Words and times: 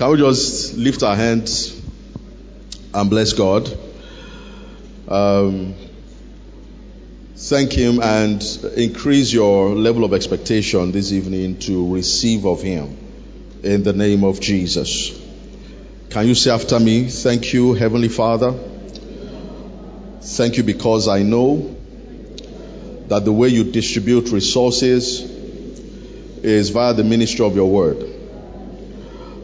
Can 0.00 0.12
we 0.12 0.16
just 0.16 0.78
lift 0.78 1.02
our 1.02 1.14
hands 1.14 1.78
and 2.94 3.10
bless 3.10 3.34
God? 3.34 3.70
Um, 5.06 5.74
thank 7.36 7.72
Him 7.74 8.00
and 8.02 8.42
increase 8.78 9.30
your 9.30 9.74
level 9.74 10.04
of 10.04 10.14
expectation 10.14 10.90
this 10.92 11.12
evening 11.12 11.58
to 11.58 11.92
receive 11.92 12.46
of 12.46 12.62
Him 12.62 12.96
in 13.62 13.82
the 13.82 13.92
name 13.92 14.24
of 14.24 14.40
Jesus. 14.40 15.20
Can 16.08 16.26
you 16.26 16.34
say 16.34 16.50
after 16.50 16.80
me, 16.80 17.10
Thank 17.10 17.52
you, 17.52 17.74
Heavenly 17.74 18.08
Father? 18.08 18.52
Thank 20.22 20.56
you 20.56 20.62
because 20.62 21.08
I 21.08 21.24
know 21.24 21.76
that 23.08 23.26
the 23.26 23.32
way 23.32 23.48
you 23.48 23.64
distribute 23.64 24.30
resources 24.30 25.20
is 26.42 26.70
via 26.70 26.94
the 26.94 27.04
ministry 27.04 27.44
of 27.44 27.54
your 27.54 27.68
word. 27.70 28.09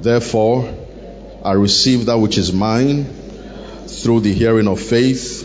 Therefore, 0.06 0.72
I 1.44 1.54
receive 1.54 2.06
that 2.06 2.16
which 2.16 2.38
is 2.38 2.52
mine 2.52 3.06
through 3.88 4.20
the 4.20 4.32
hearing 4.32 4.68
of 4.68 4.80
faith 4.80 5.42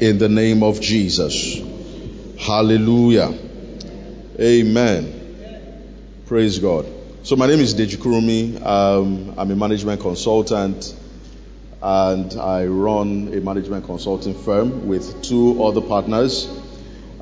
in 0.00 0.16
the 0.16 0.30
name 0.30 0.62
of 0.62 0.80
Jesus. 0.80 1.60
Hallelujah. 2.38 3.34
Amen. 4.40 6.22
Praise 6.24 6.58
God. 6.58 6.86
So 7.22 7.36
my 7.36 7.46
name 7.46 7.60
is 7.60 7.74
Deji 7.74 7.98
Kurumi. 7.98 8.64
Um, 8.64 9.34
I'm 9.36 9.50
a 9.50 9.56
management 9.56 10.00
consultant 10.00 10.94
and 11.82 12.32
I 12.32 12.64
run 12.64 13.34
a 13.34 13.42
management 13.42 13.84
consulting 13.84 14.32
firm 14.32 14.88
with 14.88 15.22
two 15.22 15.62
other 15.62 15.82
partners. 15.82 16.48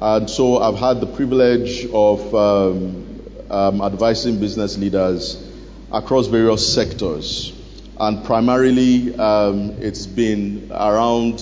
And 0.01 0.31
so 0.31 0.59
I've 0.59 0.79
had 0.79 1.01
the 1.01 1.09
privilege 1.09 1.87
of 1.87 2.33
um, 2.33 3.25
um, 3.51 3.83
advising 3.83 4.39
business 4.39 4.79
leaders 4.79 5.50
across 5.93 6.27
various 6.29 6.75
sectors. 6.75 7.53
And 7.99 8.25
primarily, 8.25 9.15
um, 9.15 9.77
it's 9.81 10.07
been 10.07 10.71
around, 10.73 11.41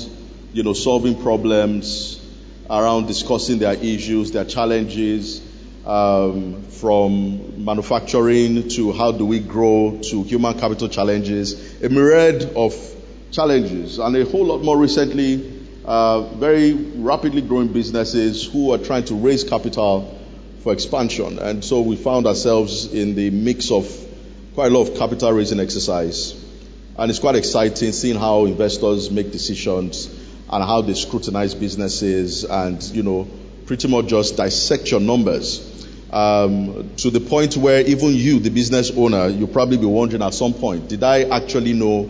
you 0.53 0.63
know, 0.63 0.73
solving 0.73 1.23
problems, 1.23 2.21
around 2.69 3.07
discussing 3.07 3.59
their 3.59 3.75
issues, 3.75 4.33
their 4.33 4.45
challenges, 4.45 5.41
um, 5.87 6.63
from 6.65 7.65
manufacturing 7.65 8.69
to 8.69 8.93
how 8.93 9.13
do 9.13 9.25
we 9.25 9.41
grow 9.41 9.99
to 10.11 10.23
human 10.25 10.59
capital 10.59 10.89
challenges, 10.89 11.83
a 11.83 11.89
myriad 11.89 12.43
of 12.57 12.75
challenges, 13.31 13.99
and 13.99 14.17
a 14.17 14.25
whole 14.25 14.47
lot 14.47 14.63
more 14.63 14.77
recently, 14.77 15.63
uh, 15.85 16.23
very 16.35 16.73
rapidly 16.73 17.41
growing 17.41 17.69
businesses 17.69 18.45
who 18.45 18.73
are 18.73 18.79
trying 18.79 19.05
to 19.05 19.15
raise 19.15 19.45
capital 19.45 20.19
for 20.63 20.73
expansion. 20.73 21.39
And 21.39 21.65
so 21.65 21.81
we 21.81 21.97
found 21.97 22.27
ourselves 22.27 22.93
in 22.93 23.15
the 23.15 23.31
mix 23.31 23.71
of 23.71 24.08
quite 24.59 24.73
a 24.73 24.77
lot 24.77 24.89
of 24.89 24.99
capital 24.99 25.33
raising 25.33 25.61
exercise. 25.61 26.35
And 26.99 27.09
it's 27.13 27.21
quite 27.21 27.37
exciting 27.37 27.93
seeing 27.93 28.19
how 28.19 28.45
investors 28.47 29.09
make 29.09 29.31
decisions 29.31 30.07
and 30.51 30.65
how 30.65 30.81
they 30.81 30.95
scrutinize 30.95 31.55
businesses 31.55 32.43
and, 32.43 32.83
you 32.83 33.05
know, 33.05 33.29
pretty 33.67 33.87
much 33.87 34.07
just 34.07 34.37
dissect 34.37 34.91
your 34.91 34.99
numbers. 34.99 35.61
Um, 36.13 36.91
to 36.97 37.11
the 37.11 37.21
point 37.21 37.57
where 37.57 37.83
even 37.83 38.09
you, 38.09 38.41
the 38.41 38.51
business 38.51 38.91
owner, 38.91 39.29
you'll 39.29 39.47
probably 39.47 39.77
be 39.77 39.87
wondering 39.87 40.23
at 40.23 40.35
some 40.35 40.55
point, 40.55 40.89
did 40.89 41.05
I 41.05 41.23
actually 41.23 41.73
know 41.73 42.07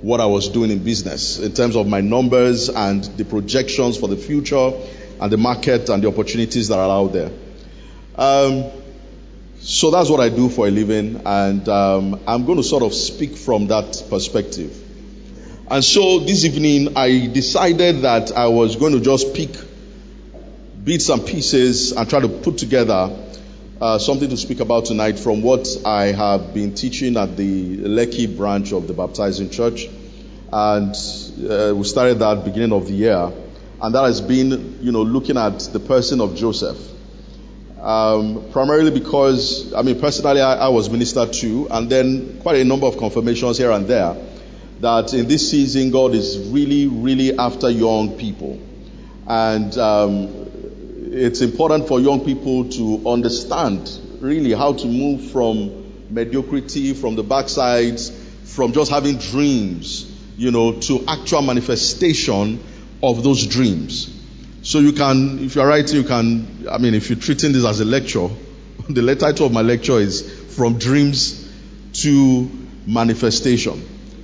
what 0.00 0.22
I 0.22 0.26
was 0.26 0.48
doing 0.48 0.70
in 0.70 0.82
business 0.82 1.38
in 1.38 1.52
terms 1.52 1.76
of 1.76 1.86
my 1.86 2.00
numbers 2.00 2.70
and 2.70 3.04
the 3.04 3.26
projections 3.26 3.98
for 3.98 4.08
the 4.08 4.16
future 4.16 4.72
and 5.20 5.30
the 5.30 5.36
market 5.36 5.90
and 5.90 6.02
the 6.02 6.08
opportunities 6.08 6.68
that 6.68 6.78
are 6.78 6.90
out 6.90 7.12
there. 7.12 7.32
Um, 8.16 8.64
so 9.66 9.90
that's 9.90 10.08
what 10.08 10.20
I 10.20 10.28
do 10.28 10.48
for 10.48 10.68
a 10.68 10.70
living, 10.70 11.22
and 11.26 11.68
um, 11.68 12.20
I'm 12.24 12.46
going 12.46 12.58
to 12.58 12.62
sort 12.62 12.84
of 12.84 12.94
speak 12.94 13.36
from 13.36 13.66
that 13.66 14.04
perspective. 14.08 14.80
And 15.68 15.82
so 15.82 16.20
this 16.20 16.44
evening, 16.44 16.96
I 16.96 17.26
decided 17.26 18.02
that 18.02 18.30
I 18.30 18.46
was 18.46 18.76
going 18.76 18.92
to 18.92 19.00
just 19.00 19.34
pick 19.34 19.50
bits 20.84 21.08
and 21.08 21.26
pieces 21.26 21.90
and 21.90 22.08
try 22.08 22.20
to 22.20 22.28
put 22.28 22.58
together 22.58 23.10
uh, 23.80 23.98
something 23.98 24.30
to 24.30 24.36
speak 24.36 24.60
about 24.60 24.84
tonight 24.84 25.18
from 25.18 25.42
what 25.42 25.66
I 25.84 26.12
have 26.12 26.54
been 26.54 26.76
teaching 26.76 27.16
at 27.16 27.36
the 27.36 27.78
Lekki 27.78 28.36
branch 28.36 28.72
of 28.72 28.86
the 28.86 28.94
Baptizing 28.94 29.50
Church. 29.50 29.88
And 30.52 30.94
uh, 30.94 31.74
we 31.74 31.82
started 31.82 32.20
that 32.20 32.44
beginning 32.44 32.72
of 32.72 32.86
the 32.86 32.94
year. 32.94 33.32
And 33.82 33.92
that 33.96 34.04
has 34.04 34.20
been, 34.20 34.78
you 34.80 34.92
know, 34.92 35.02
looking 35.02 35.36
at 35.36 35.58
the 35.72 35.80
person 35.80 36.20
of 36.20 36.36
Joseph. 36.36 36.78
Um, 37.80 38.48
primarily 38.52 38.90
because, 38.90 39.72
I 39.74 39.82
mean, 39.82 40.00
personally, 40.00 40.40
I, 40.40 40.54
I, 40.54 40.68
was 40.68 40.88
ministered 40.88 41.32
to, 41.34 41.68
and 41.70 41.90
then 41.90 42.40
quite 42.40 42.56
a 42.56 42.64
number 42.64 42.86
of 42.86 42.96
confirmations 42.96 43.58
here 43.58 43.70
and 43.70 43.86
there 43.86 44.16
that 44.80 45.14
in 45.14 45.26
this 45.26 45.50
season, 45.50 45.90
God 45.90 46.14
is 46.14 46.38
really, 46.50 46.86
really 46.86 47.38
after 47.38 47.70
young 47.70 48.16
people. 48.16 48.60
And 49.26 49.76
um, 49.78 50.28
it's 51.12 51.40
important 51.40 51.88
for 51.88 52.00
young 52.00 52.24
people 52.24 52.68
to 52.70 53.08
understand 53.08 53.90
really 54.20 54.52
how 54.52 54.72
to 54.74 54.86
move 54.86 55.30
from 55.30 55.84
mediocrity, 56.10 56.94
from 56.94 57.16
the 57.16 57.24
backsides, 57.24 58.10
from 58.44 58.72
just 58.72 58.90
having 58.90 59.16
dreams, 59.16 60.10
you 60.36 60.50
know, 60.50 60.80
to 60.80 61.04
actual 61.08 61.42
manifestation 61.42 62.62
of 63.02 63.22
those 63.22 63.46
dreams. 63.46 64.15
So 64.66 64.80
you 64.80 64.92
can, 64.94 65.44
if 65.44 65.54
you're 65.54 65.64
writing, 65.64 65.94
you 65.94 66.02
can, 66.02 66.66
I 66.68 66.78
mean, 66.78 66.94
if 66.94 67.08
you're 67.08 67.20
treating 67.20 67.52
this 67.52 67.64
as 67.64 67.78
a 67.78 67.84
lecture, 67.84 68.28
the 68.88 69.14
title 69.14 69.46
of 69.46 69.52
my 69.52 69.60
lecture 69.62 70.00
is 70.00 70.28
From 70.56 70.76
Dreams 70.76 71.48
to 72.02 72.50
Manifestation. 72.84 73.80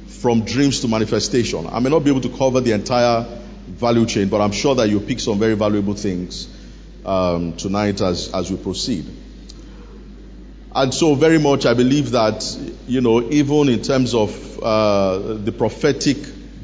From 0.08 0.44
Dreams 0.44 0.80
to 0.80 0.88
Manifestation. 0.88 1.68
I 1.68 1.78
may 1.78 1.90
not 1.90 2.00
be 2.02 2.10
able 2.10 2.22
to 2.22 2.28
cover 2.36 2.60
the 2.60 2.72
entire 2.72 3.24
value 3.68 4.04
chain, 4.04 4.30
but 4.30 4.40
I'm 4.40 4.50
sure 4.50 4.74
that 4.74 4.88
you'll 4.88 5.02
pick 5.06 5.20
some 5.20 5.38
very 5.38 5.54
valuable 5.54 5.94
things 5.94 6.48
um, 7.06 7.52
tonight 7.56 8.00
as, 8.00 8.34
as 8.34 8.50
we 8.50 8.56
proceed. 8.56 9.06
And 10.74 10.92
so, 10.92 11.14
very 11.14 11.38
much, 11.38 11.66
I 11.66 11.74
believe 11.74 12.10
that, 12.10 12.42
you 12.88 13.00
know, 13.00 13.22
even 13.30 13.68
in 13.68 13.80
terms 13.80 14.12
of 14.12 14.60
uh, 14.60 15.34
the 15.34 15.52
prophetic 15.52 16.16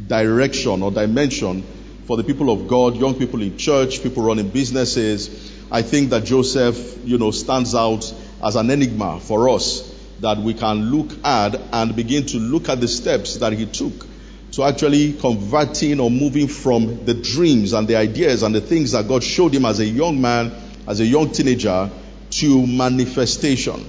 direction 0.09 0.83
or 0.83 0.91
dimension 0.91 1.62
for 2.09 2.17
the 2.17 2.25
people 2.25 2.49
of 2.49 2.67
God, 2.67 2.97
young 2.97 3.17
people 3.17 3.43
in 3.43 3.59
church, 3.59 4.03
people 4.03 4.23
running 4.23 4.49
businesses, 4.49 5.53
I 5.71 5.83
think 5.83 6.09
that 6.09 6.25
Joseph, 6.25 7.05
you 7.05 7.19
know, 7.19 7.33
stands 7.33 7.75
out 7.75 8.11
as 8.43 8.57
an 8.57 8.71
enigma 8.71 9.21
for 9.21 9.51
us 9.51 9.95
that 10.21 10.39
we 10.39 10.55
can 10.55 10.91
look 10.91 11.11
at 11.23 11.61
and 11.71 11.95
begin 11.95 12.25
to 12.25 12.39
look 12.39 12.71
at 12.71 12.81
the 12.81 12.89
steps 12.89 13.37
that 13.37 13.53
he 13.53 13.67
took 13.67 14.07
to 14.53 14.65
actually 14.65 15.13
converting 15.13 16.01
or 16.01 16.11
moving 16.11 16.49
from 16.49 17.05
the 17.05 17.13
dreams 17.13 17.75
and 17.75 17.87
the 17.87 17.97
ideas 17.97 18.43
and 18.43 18.55
the 18.55 18.63
things 18.63 18.93
that 18.93 19.07
God 19.07 19.23
showed 19.23 19.55
him 19.55 19.67
as 19.67 19.79
a 19.81 19.85
young 19.85 20.19
man, 20.19 20.51
as 20.87 21.01
a 21.01 21.05
young 21.05 21.31
teenager, 21.31 21.91
to 22.31 22.67
manifestation. 22.67 23.85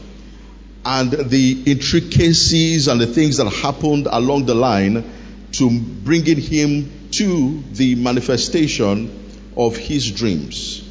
And 0.83 1.09
the 1.09 1.63
intricacies 1.67 2.89
and 2.89 2.99
the 2.99 3.07
things 3.07 3.37
that 3.37 3.49
happened 3.49 4.09
along 4.11 4.45
the 4.45 4.55
line 4.55 5.18
to 5.53 5.79
bringing 5.79 6.37
him 6.37 7.09
to 7.11 7.61
the 7.73 7.95
manifestation 7.95 9.31
of 9.57 9.75
his 9.75 10.11
dreams. 10.11 10.87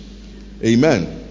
Amen. 0.63 1.27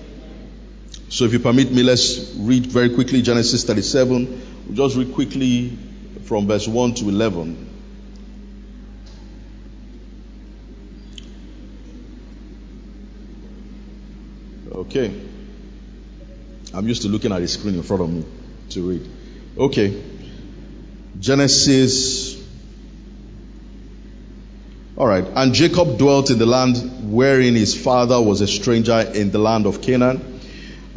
So 1.10 1.26
if 1.26 1.34
you 1.34 1.40
permit 1.40 1.72
me, 1.72 1.84
let's 1.84 2.34
read 2.36 2.68
very 2.68 2.94
quickly 2.94 3.22
Genesis 3.22 3.64
37. 3.64 4.66
We'll 4.68 4.76
just 4.76 4.98
read 4.98 5.14
quickly 5.14 5.78
from 6.24 6.48
verse 6.48 6.68
1 6.68 6.96
to 6.96 7.10
11. 7.10 7.68
Okay. 14.72 15.12
I'm 16.74 16.88
used 16.88 17.02
to 17.02 17.08
looking 17.08 17.32
at 17.32 17.40
the 17.40 17.48
screen 17.48 17.76
in 17.76 17.84
front 17.84 18.04
of 18.04 18.10
me 18.10 18.26
to 18.70 18.90
read. 18.90 19.10
Okay. 19.58 20.04
Genesis. 21.20 22.37
All 24.98 25.08
right. 25.08 25.26
And 25.36 25.54
Jacob 25.54 25.98
dwelt 25.98 26.32
in 26.32 26.40
the 26.40 26.46
land 26.46 27.12
wherein 27.14 27.56
his 27.56 27.80
father 27.80 28.22
was 28.22 28.42
a 28.42 28.48
stranger 28.48 29.00
in 29.14 29.32
the 29.32 29.40
land 29.40 29.66
of 29.66 29.82
Canaan. 29.82 30.40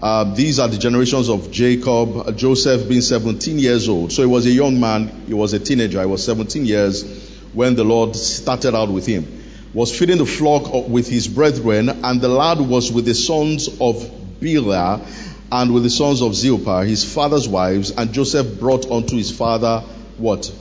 Uh, 0.03 0.35
these 0.35 0.59
are 0.59 0.69
the 0.69 0.79
generations 0.79 1.29
of 1.29 1.51
Jacob, 1.51 2.37
Joseph 2.37 2.89
being 2.89 3.03
17 3.03 3.59
years 3.59 3.89
old. 3.89 4.13
So 4.13 4.23
he 4.23 4.29
was 4.29 4.47
a 4.47 4.51
young 4.51 4.81
man, 4.81 5.09
he 5.27 5.35
was 5.35 5.53
a 5.53 5.59
teenager, 5.59 6.01
he 6.01 6.07
was 6.07 6.25
17 6.25 6.65
years 6.65 7.29
when 7.53 7.75
the 7.75 7.85
Lord 7.85 8.17
started 8.17 8.75
out 8.75 8.89
with 8.91 9.07
him 9.07 9.41
was 9.73 9.97
feeding 9.97 10.19
the 10.19 10.27
flock 10.27 10.89
with 10.89 11.09
his 11.09 11.29
brethren, 11.29 11.89
and 11.89 12.21
the 12.21 12.29
lad 12.29 12.61
was 12.61 12.91
with 12.91 13.05
the 13.05 13.15
sons 13.15 13.69
of 13.81 13.97
Bilhah 14.41 15.07
and 15.53 15.73
with 15.73 15.85
the 15.85 15.91
sons 15.91 16.23
of 16.23 16.35
Zilpah, 16.35 16.85
his 16.85 17.05
father's 17.05 17.49
wives, 17.49 17.91
and 17.91 18.13
Joseph 18.13 18.59
brought 18.59 18.91
unto 18.91 19.17
his 19.17 19.31
father 19.31 19.81
what? 20.17 20.53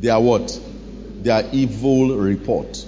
Their 0.00 0.20
what? 0.20 0.58
Their 1.22 1.48
evil 1.52 2.16
report. 2.16 2.84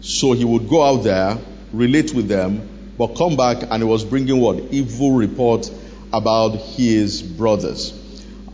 So 0.00 0.32
he 0.32 0.44
would 0.44 0.68
go 0.68 0.82
out 0.82 1.02
there, 1.04 1.38
relate 1.72 2.14
with 2.14 2.28
them, 2.28 2.94
but 2.96 3.16
come 3.16 3.36
back 3.36 3.62
and 3.70 3.82
he 3.82 3.88
was 3.88 4.04
bringing 4.04 4.40
what? 4.40 4.58
Evil 4.70 5.12
report 5.12 5.70
about 6.12 6.56
his 6.56 7.22
brothers. 7.22 7.96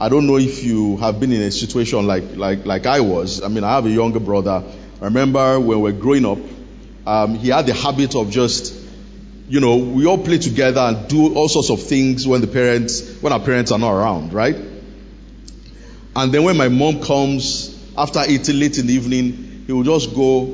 I 0.00 0.08
don't 0.08 0.26
know 0.26 0.36
if 0.36 0.62
you 0.62 0.98
have 0.98 1.20
been 1.20 1.32
in 1.32 1.40
a 1.40 1.50
situation 1.50 2.06
like, 2.06 2.36
like, 2.36 2.66
like 2.66 2.86
I 2.86 3.00
was. 3.00 3.42
I 3.42 3.48
mean, 3.48 3.64
I 3.64 3.74
have 3.74 3.86
a 3.86 3.90
younger 3.90 4.20
brother. 4.20 4.62
I 5.00 5.04
remember 5.04 5.58
when 5.58 5.80
we 5.80 5.92
were 5.92 5.98
growing 5.98 6.26
up, 6.26 6.38
um, 7.06 7.36
he 7.36 7.48
had 7.48 7.66
the 7.66 7.74
habit 7.74 8.14
of 8.14 8.30
just, 8.30 8.74
you 9.48 9.60
know, 9.60 9.76
we 9.76 10.06
all 10.06 10.18
play 10.18 10.38
together 10.38 10.80
and 10.80 11.08
do 11.08 11.34
all 11.34 11.48
sorts 11.48 11.70
of 11.70 11.82
things 11.82 12.26
when 12.26 12.40
the 12.40 12.46
parents, 12.46 13.20
when 13.22 13.32
our 13.32 13.40
parents 13.40 13.72
are 13.72 13.78
not 13.78 13.92
around, 13.92 14.32
right? 14.32 14.56
And 16.16 16.32
then 16.32 16.42
when 16.42 16.56
my 16.56 16.68
mom 16.68 17.02
comes 17.02 17.75
after 17.96 18.22
eating 18.26 18.58
late 18.58 18.78
in 18.78 18.86
the 18.86 18.94
evening, 18.94 19.64
he 19.66 19.72
would 19.72 19.86
just 19.86 20.14
go, 20.14 20.44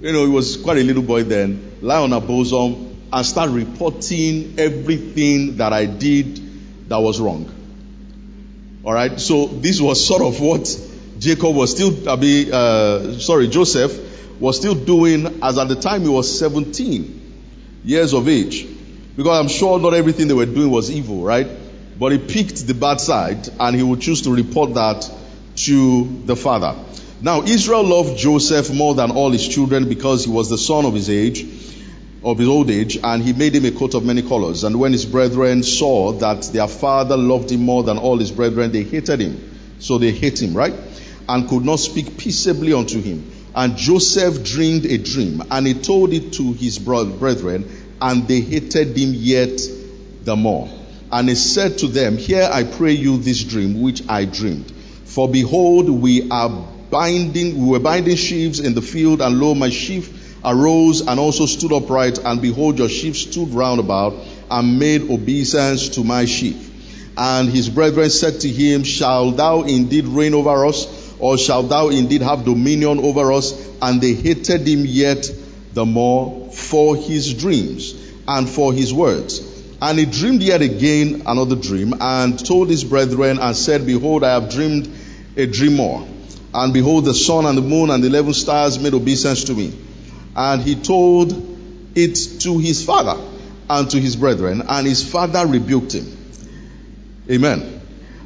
you 0.00 0.12
know, 0.12 0.24
he 0.24 0.30
was 0.30 0.56
quite 0.56 0.78
a 0.78 0.82
little 0.82 1.02
boy 1.02 1.24
then, 1.24 1.78
lie 1.80 1.98
on 1.98 2.12
her 2.12 2.20
bosom 2.20 3.08
and 3.12 3.26
start 3.26 3.50
reporting 3.50 4.58
everything 4.58 5.56
that 5.56 5.72
I 5.72 5.86
did 5.86 6.88
that 6.88 6.98
was 6.98 7.20
wrong. 7.20 7.50
All 8.84 8.92
right. 8.92 9.20
So 9.20 9.46
this 9.46 9.80
was 9.80 10.04
sort 10.06 10.22
of 10.22 10.40
what 10.40 10.68
Jacob 11.18 11.54
was 11.54 11.70
still, 11.72 11.92
uh, 12.08 13.18
sorry, 13.18 13.48
Joseph 13.48 14.40
was 14.40 14.56
still 14.56 14.74
doing 14.74 15.42
as 15.42 15.58
at 15.58 15.68
the 15.68 15.76
time 15.76 16.02
he 16.02 16.08
was 16.08 16.38
17 16.38 17.20
years 17.84 18.14
of 18.14 18.28
age. 18.28 18.66
Because 19.16 19.38
I'm 19.38 19.48
sure 19.48 19.78
not 19.78 19.92
everything 19.92 20.28
they 20.28 20.34
were 20.34 20.46
doing 20.46 20.70
was 20.70 20.90
evil, 20.90 21.22
right? 21.22 21.46
But 21.98 22.12
he 22.12 22.18
picked 22.18 22.66
the 22.66 22.74
bad 22.74 23.00
side 23.00 23.48
and 23.58 23.76
he 23.76 23.82
would 23.82 24.00
choose 24.00 24.22
to 24.22 24.34
report 24.34 24.74
that 24.74 25.10
to 25.66 26.22
the 26.26 26.36
father. 26.36 26.74
Now, 27.22 27.42
Israel 27.42 27.84
loved 27.84 28.18
Joseph 28.18 28.72
more 28.72 28.94
than 28.94 29.10
all 29.10 29.30
his 29.30 29.46
children 29.46 29.88
because 29.88 30.24
he 30.24 30.30
was 30.30 30.48
the 30.48 30.56
son 30.56 30.86
of 30.86 30.94
his 30.94 31.10
age, 31.10 31.42
of 32.24 32.38
his 32.38 32.48
old 32.48 32.70
age, 32.70 32.98
and 33.02 33.22
he 33.22 33.34
made 33.34 33.54
him 33.54 33.66
a 33.66 33.70
coat 33.70 33.94
of 33.94 34.04
many 34.04 34.22
colors. 34.22 34.64
And 34.64 34.80
when 34.80 34.92
his 34.92 35.04
brethren 35.04 35.62
saw 35.62 36.12
that 36.12 36.44
their 36.52 36.68
father 36.68 37.16
loved 37.16 37.52
him 37.52 37.60
more 37.60 37.82
than 37.82 37.98
all 37.98 38.18
his 38.18 38.30
brethren, 38.30 38.72
they 38.72 38.84
hated 38.84 39.20
him. 39.20 39.50
So 39.80 39.98
they 39.98 40.12
hate 40.12 40.40
him, 40.40 40.54
right? 40.54 40.74
And 41.28 41.48
could 41.48 41.64
not 41.64 41.76
speak 41.76 42.16
peaceably 42.16 42.72
unto 42.72 43.00
him. 43.00 43.30
And 43.54 43.76
Joseph 43.76 44.42
dreamed 44.42 44.86
a 44.86 44.96
dream, 44.96 45.42
and 45.50 45.66
he 45.66 45.74
told 45.74 46.12
it 46.14 46.34
to 46.34 46.52
his 46.54 46.78
brethren, 46.78 47.70
and 48.00 48.26
they 48.26 48.40
hated 48.40 48.96
him 48.96 49.12
yet 49.14 49.60
the 50.24 50.36
more. 50.36 50.70
And 51.12 51.28
he 51.28 51.34
said 51.34 51.78
to 51.78 51.88
them, 51.88 52.16
Hear 52.16 52.48
I 52.50 52.64
pray 52.64 52.92
you 52.92 53.18
this 53.18 53.42
dream 53.42 53.82
which 53.82 54.08
I 54.08 54.24
dreamed. 54.24 54.72
For 55.10 55.28
behold, 55.28 55.90
we 55.90 56.30
are 56.30 56.48
binding, 56.88 57.60
we 57.60 57.70
were 57.70 57.80
binding 57.80 58.14
sheaves 58.14 58.60
in 58.60 58.74
the 58.74 58.80
field, 58.80 59.20
and 59.20 59.40
lo, 59.40 59.56
my 59.56 59.68
sheaf 59.68 60.08
arose 60.44 61.00
and 61.00 61.18
also 61.18 61.46
stood 61.46 61.72
upright, 61.72 62.18
and 62.18 62.40
behold, 62.40 62.78
your 62.78 62.88
sheep 62.88 63.16
stood 63.16 63.48
round 63.52 63.80
about 63.80 64.14
and 64.48 64.78
made 64.78 65.10
obeisance 65.10 65.88
to 65.88 66.04
my 66.04 66.26
sheaf. 66.26 66.70
And 67.16 67.48
his 67.48 67.68
brethren 67.68 68.08
said 68.08 68.38
to 68.42 68.48
him, 68.48 68.84
Shall 68.84 69.32
thou 69.32 69.62
indeed 69.62 70.04
reign 70.04 70.32
over 70.32 70.64
us, 70.64 70.86
or 71.18 71.36
shalt 71.36 71.70
thou 71.70 71.88
indeed 71.88 72.22
have 72.22 72.44
dominion 72.44 73.00
over 73.00 73.32
us? 73.32 73.52
And 73.82 74.00
they 74.00 74.14
hated 74.14 74.66
him 74.66 74.84
yet 74.86 75.28
the 75.74 75.84
more 75.84 76.50
for 76.52 76.94
his 76.94 77.34
dreams 77.34 77.94
and 78.28 78.48
for 78.48 78.72
his 78.72 78.94
words. 78.94 79.40
And 79.82 79.98
he 79.98 80.04
dreamed 80.04 80.42
yet 80.42 80.60
again 80.60 81.22
another 81.26 81.56
dream 81.56 81.94
and 82.00 82.38
told 82.38 82.68
his 82.68 82.84
brethren 82.84 83.38
and 83.38 83.56
said, 83.56 83.86
Behold, 83.86 84.22
I 84.24 84.34
have 84.38 84.50
dreamed 84.50 84.88
a 85.36 85.46
dreamer. 85.46 86.06
And 86.52 86.72
behold, 86.72 87.04
the 87.04 87.14
sun 87.14 87.46
and 87.46 87.56
the 87.56 87.62
moon 87.62 87.90
and 87.90 88.02
the 88.02 88.08
eleven 88.08 88.34
stars 88.34 88.78
made 88.78 88.94
obeisance 88.94 89.44
to 89.44 89.54
me. 89.54 89.72
And 90.34 90.62
he 90.62 90.74
told 90.74 91.32
it 91.94 92.40
to 92.40 92.58
his 92.58 92.84
father 92.84 93.20
and 93.68 93.90
to 93.90 94.00
his 94.00 94.16
brethren, 94.16 94.62
and 94.68 94.86
his 94.86 95.08
father 95.08 95.46
rebuked 95.46 95.92
him. 95.92 96.16
Amen. 97.30 97.80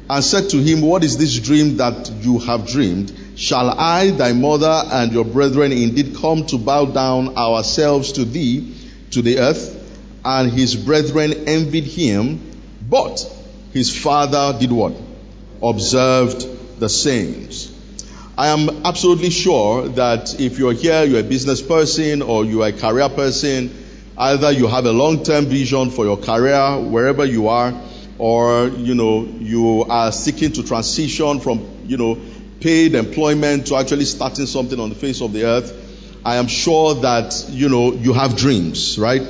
And 0.09 0.23
said 0.23 0.49
to 0.51 0.57
him, 0.57 0.81
What 0.81 1.03
is 1.03 1.17
this 1.17 1.39
dream 1.39 1.77
that 1.77 2.11
you 2.21 2.39
have 2.39 2.67
dreamed? 2.67 3.13
Shall 3.35 3.69
I, 3.69 4.11
thy 4.11 4.33
mother, 4.33 4.83
and 4.91 5.11
your 5.11 5.25
brethren 5.25 5.71
indeed 5.71 6.15
come 6.15 6.45
to 6.47 6.57
bow 6.57 6.85
down 6.85 7.37
ourselves 7.37 8.13
to 8.13 8.25
thee 8.25 8.75
to 9.11 9.21
the 9.21 9.39
earth? 9.39 9.75
and 10.25 10.51
his 10.51 10.75
brethren 10.75 11.47
envied 11.47 11.83
him, 11.83 12.41
but 12.89 13.31
his 13.71 13.95
father 13.95 14.57
did 14.59 14.71
what? 14.71 14.93
Observed 15.61 16.47
the 16.79 16.89
sayings. 16.89 17.71
I 18.37 18.47
am 18.47 18.85
absolutely 18.85 19.29
sure 19.29 19.87
that 19.89 20.39
if 20.41 20.59
you're 20.59 20.73
here, 20.73 21.03
you're 21.03 21.21
a 21.21 21.23
business 21.23 21.61
person 21.61 22.21
or 22.21 22.43
you 22.43 22.63
are 22.63 22.69
a 22.69 22.73
career 22.73 23.07
person, 23.07 23.73
either 24.17 24.51
you 24.51 24.67
have 24.67 24.85
a 24.85 24.91
long-term 24.91 25.45
vision 25.45 25.89
for 25.89 26.03
your 26.03 26.17
career 26.17 26.79
wherever 26.81 27.23
you 27.23 27.47
are, 27.47 27.73
or, 28.17 28.67
you 28.67 28.95
know, 28.95 29.23
you 29.23 29.85
are 29.89 30.11
seeking 30.11 30.51
to 30.53 30.63
transition 30.63 31.39
from, 31.39 31.65
you 31.85 31.97
know, 31.97 32.17
paid 32.59 32.95
employment 32.95 33.67
to 33.67 33.75
actually 33.75 34.05
starting 34.05 34.45
something 34.45 34.79
on 34.79 34.89
the 34.89 34.95
face 34.95 35.21
of 35.21 35.33
the 35.33 35.45
earth. 35.45 36.21
I 36.25 36.37
am 36.37 36.47
sure 36.47 36.95
that, 36.95 37.45
you 37.49 37.69
know, 37.69 37.93
you 37.93 38.13
have 38.13 38.35
dreams, 38.35 38.97
right? 38.97 39.21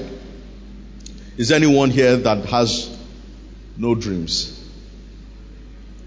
Is 1.37 1.51
anyone 1.51 1.89
here 1.89 2.15
that 2.15 2.45
has 2.45 2.97
no 3.77 3.93
dreams? 3.93 4.54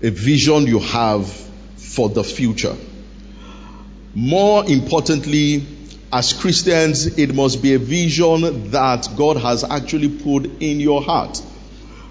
A 0.03 0.11
vision 0.11 0.67
you 0.67 0.79
have 0.79 1.29
for 1.77 2.09
the 2.09 2.23
future. 2.23 2.77
More 4.15 4.65
importantly, 4.69 5.67
as 6.13 6.33
Christians, 6.33 7.19
it 7.19 7.35
must 7.35 7.63
be 7.63 7.75
a 7.75 7.79
vision 7.79 8.71
that 8.71 9.09
God 9.17 9.37
has 9.37 9.65
actually 9.65 10.09
put 10.09 10.63
in 10.63 10.81
your 10.81 11.03
heart. 11.03 11.43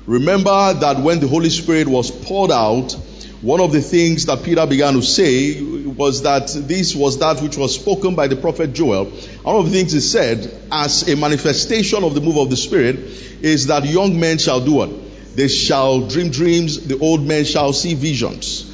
Remember 0.05 0.73
that 0.73 0.99
when 0.99 1.19
the 1.19 1.27
Holy 1.27 1.49
Spirit 1.49 1.87
was 1.87 2.11
poured 2.11 2.51
out, 2.51 2.93
one 3.41 3.59
of 3.59 3.71
the 3.71 3.81
things 3.81 4.25
that 4.25 4.43
Peter 4.43 4.65
began 4.65 4.93
to 4.93 5.01
say 5.01 5.61
was 5.61 6.23
that 6.23 6.47
this 6.67 6.95
was 6.95 7.19
that 7.19 7.41
which 7.41 7.57
was 7.57 7.75
spoken 7.75 8.15
by 8.15 8.27
the 8.27 8.35
prophet 8.35 8.73
Joel. 8.73 9.05
One 9.05 9.55
of 9.55 9.65
the 9.65 9.71
things 9.71 9.93
he 9.93 9.99
said 9.99 10.51
as 10.71 11.07
a 11.07 11.15
manifestation 11.15 12.03
of 12.03 12.15
the 12.15 12.21
move 12.21 12.37
of 12.37 12.49
the 12.49 12.57
Spirit 12.57 12.95
is 13.41 13.67
that 13.67 13.85
young 13.85 14.19
men 14.19 14.37
shall 14.37 14.63
do 14.63 14.73
what? 14.73 14.89
They 15.37 15.47
shall 15.49 16.07
dream 16.07 16.31
dreams, 16.31 16.87
the 16.87 16.97
old 16.97 17.23
men 17.23 17.45
shall 17.45 17.71
see 17.71 17.93
visions. 17.93 18.65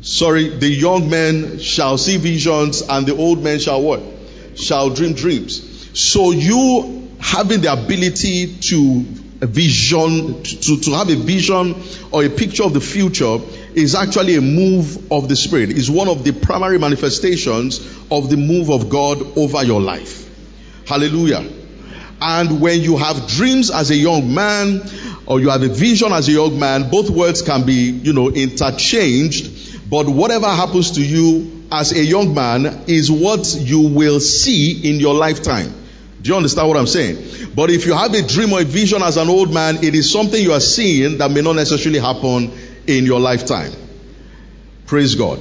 Sorry, 0.00 0.48
the 0.48 0.68
young 0.68 1.10
men 1.10 1.58
shall 1.58 1.98
see 1.98 2.16
visions 2.16 2.80
and 2.80 3.04
the 3.04 3.14
old 3.14 3.44
men 3.44 3.58
shall 3.58 3.82
what? 3.82 4.00
Shall 4.54 4.88
dream 4.88 5.12
dreams. 5.12 6.00
So 6.00 6.30
you 6.30 7.10
having 7.20 7.60
the 7.60 7.74
ability 7.74 8.56
to 8.70 9.02
vision, 9.40 10.42
to, 10.42 10.80
to 10.80 10.90
have 10.92 11.10
a 11.10 11.16
vision 11.16 11.74
or 12.10 12.24
a 12.24 12.30
picture 12.30 12.64
of 12.64 12.72
the 12.72 12.80
future 12.80 13.36
is 13.74 13.94
actually 13.94 14.36
a 14.36 14.40
move 14.40 15.12
of 15.12 15.28
the 15.28 15.36
Spirit. 15.36 15.72
Is 15.72 15.90
one 15.90 16.08
of 16.08 16.24
the 16.24 16.32
primary 16.32 16.78
manifestations 16.78 17.80
of 18.10 18.30
the 18.30 18.38
move 18.38 18.70
of 18.70 18.88
God 18.88 19.36
over 19.36 19.62
your 19.62 19.82
life. 19.82 20.26
Hallelujah. 20.86 21.65
And 22.20 22.60
when 22.60 22.80
you 22.80 22.96
have 22.96 23.26
dreams 23.26 23.70
as 23.70 23.90
a 23.90 23.96
young 23.96 24.34
man 24.34 24.82
or 25.26 25.40
you 25.40 25.50
have 25.50 25.62
a 25.62 25.68
vision 25.68 26.12
as 26.12 26.28
a 26.28 26.32
young 26.32 26.58
man, 26.58 26.90
both 26.90 27.10
words 27.10 27.42
can 27.42 27.64
be, 27.64 27.90
you 27.90 28.12
know, 28.12 28.30
interchanged. 28.30 29.90
But 29.90 30.08
whatever 30.08 30.46
happens 30.46 30.92
to 30.92 31.04
you 31.04 31.66
as 31.70 31.92
a 31.92 32.02
young 32.02 32.34
man 32.34 32.84
is 32.86 33.10
what 33.10 33.54
you 33.58 33.80
will 33.88 34.20
see 34.20 34.90
in 34.90 35.00
your 35.00 35.14
lifetime. 35.14 35.74
Do 36.22 36.30
you 36.30 36.36
understand 36.36 36.68
what 36.68 36.76
I'm 36.76 36.86
saying? 36.86 37.52
But 37.54 37.70
if 37.70 37.86
you 37.86 37.94
have 37.94 38.12
a 38.14 38.22
dream 38.22 38.52
or 38.52 38.60
a 38.60 38.64
vision 38.64 39.02
as 39.02 39.16
an 39.16 39.28
old 39.28 39.52
man, 39.52 39.84
it 39.84 39.94
is 39.94 40.10
something 40.10 40.42
you 40.42 40.52
are 40.52 40.60
seeing 40.60 41.18
that 41.18 41.30
may 41.30 41.42
not 41.42 41.54
necessarily 41.54 42.00
happen 42.00 42.50
in 42.86 43.04
your 43.04 43.20
lifetime. 43.20 43.72
Praise 44.86 45.14
God. 45.14 45.38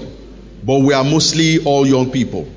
But 0.63 0.79
we 0.79 0.94
are 0.94 1.03
mostly 1.03 1.63
all 1.63 1.88
young 1.88 2.12
people. 2.12 2.48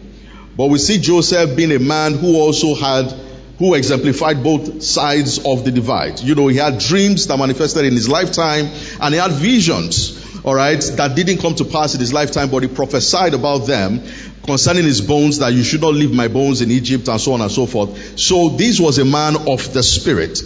But 0.56 0.66
we 0.66 0.78
see 0.78 0.98
Joseph 0.98 1.56
being 1.56 1.72
a 1.72 1.78
man 1.78 2.14
who 2.14 2.36
also 2.36 2.74
had, 2.74 3.12
who 3.58 3.74
exemplified 3.74 4.42
both 4.42 4.82
sides 4.82 5.44
of 5.44 5.64
the 5.64 5.72
divide. 5.72 6.20
You 6.20 6.34
know, 6.34 6.46
he 6.46 6.56
had 6.56 6.78
dreams 6.78 7.26
that 7.26 7.36
manifested 7.38 7.84
in 7.84 7.92
his 7.92 8.08
lifetime 8.08 8.66
and 9.00 9.14
he 9.14 9.20
had 9.20 9.32
visions, 9.32 10.44
alright, 10.44 10.80
that 10.96 11.16
didn't 11.16 11.38
come 11.38 11.54
to 11.56 11.64
pass 11.64 11.94
in 11.94 12.00
his 12.00 12.12
lifetime, 12.12 12.50
but 12.50 12.62
he 12.62 12.68
prophesied 12.68 13.34
about 13.34 13.66
them 13.66 14.02
concerning 14.44 14.84
his 14.84 15.00
bones 15.00 15.40
that 15.40 15.52
you 15.52 15.64
should 15.64 15.80
not 15.80 15.92
leave 15.92 16.12
my 16.12 16.28
bones 16.28 16.62
in 16.62 16.70
Egypt 16.70 17.08
and 17.08 17.20
so 17.20 17.32
on 17.32 17.40
and 17.40 17.50
so 17.50 17.66
forth. 17.66 18.18
So 18.18 18.50
this 18.50 18.78
was 18.78 18.98
a 18.98 19.04
man 19.04 19.36
of 19.48 19.72
the 19.74 19.82
spirit 19.82 20.40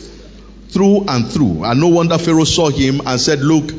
through 0.71 1.04
and 1.07 1.31
through. 1.31 1.64
And 1.64 1.81
no 1.81 1.88
wonder 1.88 2.16
Pharaoh 2.16 2.45
saw 2.45 2.71
him 2.71 3.02
and 3.07 3.21
said, 3.21 3.40
look, 3.40 3.71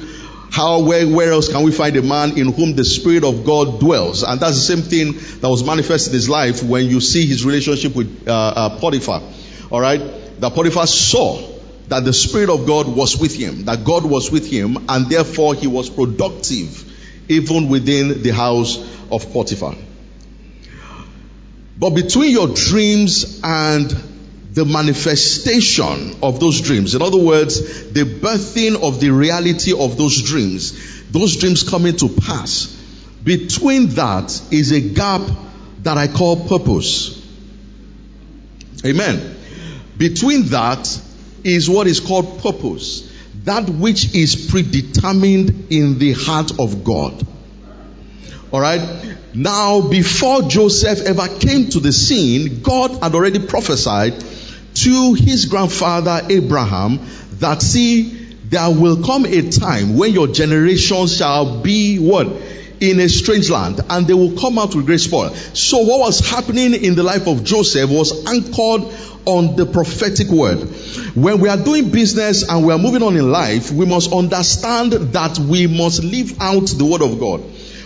how, 0.54 0.82
where, 0.82 1.08
where 1.08 1.32
else 1.32 1.52
can 1.52 1.64
we 1.64 1.72
find 1.72 1.98
a 1.98 2.04
man 2.04 2.38
in 2.38 2.54
whom 2.54 2.76
the 2.76 2.86
Spirit 2.86 3.24
of 3.24 3.44
God 3.44 3.80
dwells? 3.80 4.22
And 4.22 4.40
that's 4.40 4.54
the 4.54 4.76
same 4.76 4.84
thing 4.84 5.14
that 5.40 5.50
was 5.50 5.64
manifest 5.64 6.10
in 6.10 6.14
his 6.14 6.30
life 6.30 6.62
when 6.62 6.86
you 6.86 7.02
see 7.02 7.26
his 7.26 7.44
relationship 7.44 7.96
with 7.96 8.28
uh, 8.28 8.54
uh, 8.56 8.80
Potiphar. 8.80 9.24
Alright? 9.72 10.40
That 10.42 10.54
Potiphar 10.54 10.86
saw 10.86 11.42
that 11.88 12.06
the 12.06 12.14
Spirit 12.14 12.52
of 12.52 12.68
God 12.68 12.88
was 12.88 13.20
with 13.20 13.36
him, 13.36 13.66
that 13.66 13.84
God 13.84 14.06
was 14.06 14.32
with 14.32 14.48
him, 14.48 14.78
and 14.90 15.10
therefore 15.10 15.56
he 15.56 15.66
was 15.66 15.90
productive 15.90 16.88
even 17.30 17.68
within 17.68 18.22
the 18.22 18.30
house 18.30 18.78
of 19.12 19.34
Potiphar. 19.34 19.74
But 21.80 21.96
between 21.96 22.32
your 22.32 22.50
dreams 22.50 23.42
and 23.44 23.92
the 24.54 24.66
manifestation 24.66 26.16
of 26.22 26.40
those 26.40 26.62
dreams. 26.62 26.94
In 26.94 27.02
other 27.02 27.18
words, 27.18 27.92
the 27.92 28.04
birthing 28.04 28.84
of 28.84 29.00
the 29.00 29.10
reality 29.10 29.74
of 29.74 29.98
those 29.98 30.22
dreams. 30.22 31.12
Those 31.12 31.38
dreams 31.38 31.68
coming 31.68 31.98
to 31.98 32.10
pass. 32.10 32.68
Between 33.24 33.88
that 33.90 34.42
is 34.52 34.72
a 34.72 34.80
gap 34.80 35.22
that 35.82 35.98
I 35.98 36.08
call 36.08 36.48
purpose. 36.48 37.20
Amen. 38.86 39.38
Between 39.98 40.44
that 40.50 41.02
is 41.44 41.68
what 41.68 41.88
is 41.88 42.00
called 42.00 42.44
purpose. 42.44 43.12
That 43.46 43.68
which 43.68 44.14
is 44.14 44.50
predetermined 44.52 45.72
in 45.72 45.98
the 45.98 46.14
heart 46.14 46.60
of 46.60 46.84
God. 46.84 47.26
Alright? 48.52 49.18
Now, 49.34 49.82
before 49.82 50.44
Joseph 50.44 51.08
ever 51.08 51.28
came 51.40 51.70
to 51.72 51.80
the 51.80 51.92
scene, 51.92 52.62
God 52.62 53.02
had 53.02 53.16
already 53.16 53.40
prophesied 53.40 54.14
to 54.76 55.14
his 55.14 55.46
grandfather 55.46 56.22
Abraham 56.30 57.00
that 57.40 57.62
see, 57.62 58.04
there 58.50 58.70
will 58.70 59.04
come 59.04 59.26
a 59.26 59.50
time 59.50 59.98
when 59.98 60.12
your 60.12 60.28
generation 60.28 61.08
shall 61.08 61.62
be 61.62 61.98
what? 61.98 62.28
In 62.80 63.00
a 63.00 63.08
strange 63.08 63.50
land 63.50 63.80
and 63.90 64.06
they 64.06 64.14
will 64.14 64.38
come 64.38 64.60
out 64.60 64.76
with 64.76 64.86
great 64.86 65.00
spoil. 65.00 65.30
So 65.30 65.80
what 65.80 66.00
was 66.00 66.20
happening 66.20 66.74
in 66.74 66.96
the 66.96 67.04
life 67.04 67.28
of 67.28 67.44
Joseph 67.44 67.90
was 67.90 68.26
anchored 68.26 68.84
on 69.26 69.56
the 69.56 69.66
prophetic 69.66 70.28
word. 70.28 70.60
When 71.16 71.40
we 71.40 71.48
are 71.48 71.58
doing 71.58 71.92
business 71.92 72.48
and 72.48 72.66
we 72.66 72.74
are 72.74 72.78
moving 72.78 73.04
on 73.04 73.16
in 73.16 73.32
life, 73.32 73.72
we 73.72 73.86
must 73.86 74.12
understand 74.12 74.92
that 74.92 75.40
we 75.40 75.68
must 75.68 76.04
live 76.04 76.42
out 76.42 76.68
the 76.68 76.86
word 76.86 77.02
of 77.02 77.20
God. 77.20 77.42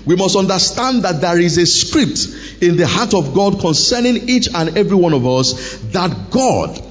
We 0.07 0.15
must 0.15 0.37
understand 0.37 1.03
that 1.03 1.19
there 1.19 1.37
is 1.39 1.57
a 1.57 1.65
script 1.65 2.63
in 2.63 2.77
the 2.77 2.87
heart 2.87 3.13
of 3.13 3.33
God 3.33 3.59
concerning 3.59 4.29
each 4.29 4.47
and 4.53 4.77
every 4.77 4.95
one 4.95 5.13
of 5.13 5.27
us 5.27 5.79
that 5.91 6.31
God 6.31 6.81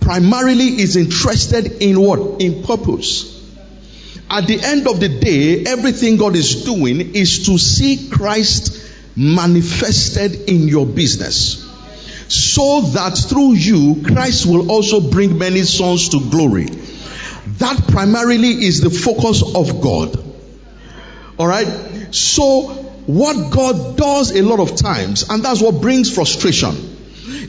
primarily 0.00 0.80
is 0.82 0.96
interested 0.96 1.82
in 1.82 1.98
what? 1.98 2.42
In 2.42 2.62
purpose. 2.62 3.32
At 4.28 4.46
the 4.46 4.60
end 4.60 4.86
of 4.88 5.00
the 5.00 5.08
day, 5.08 5.64
everything 5.64 6.18
God 6.18 6.36
is 6.36 6.64
doing 6.64 7.14
is 7.14 7.46
to 7.46 7.56
see 7.56 8.10
Christ 8.10 8.92
manifested 9.16 10.48
in 10.48 10.68
your 10.68 10.84
business. 10.84 11.64
So 12.28 12.82
that 12.82 13.16
through 13.16 13.54
you, 13.54 14.02
Christ 14.04 14.44
will 14.44 14.70
also 14.70 15.00
bring 15.00 15.38
many 15.38 15.62
sons 15.62 16.10
to 16.10 16.20
glory. 16.28 16.66
That 16.66 17.84
primarily 17.88 18.50
is 18.50 18.82
the 18.82 18.90
focus 18.90 19.42
of 19.42 19.80
God. 19.80 20.22
Alright? 21.38 21.68
So, 22.10 22.68
what 23.06 23.52
God 23.52 23.96
does 23.96 24.34
a 24.36 24.42
lot 24.42 24.60
of 24.60 24.76
times, 24.76 25.28
and 25.28 25.42
that's 25.42 25.60
what 25.60 25.80
brings 25.80 26.12
frustration, 26.12 26.74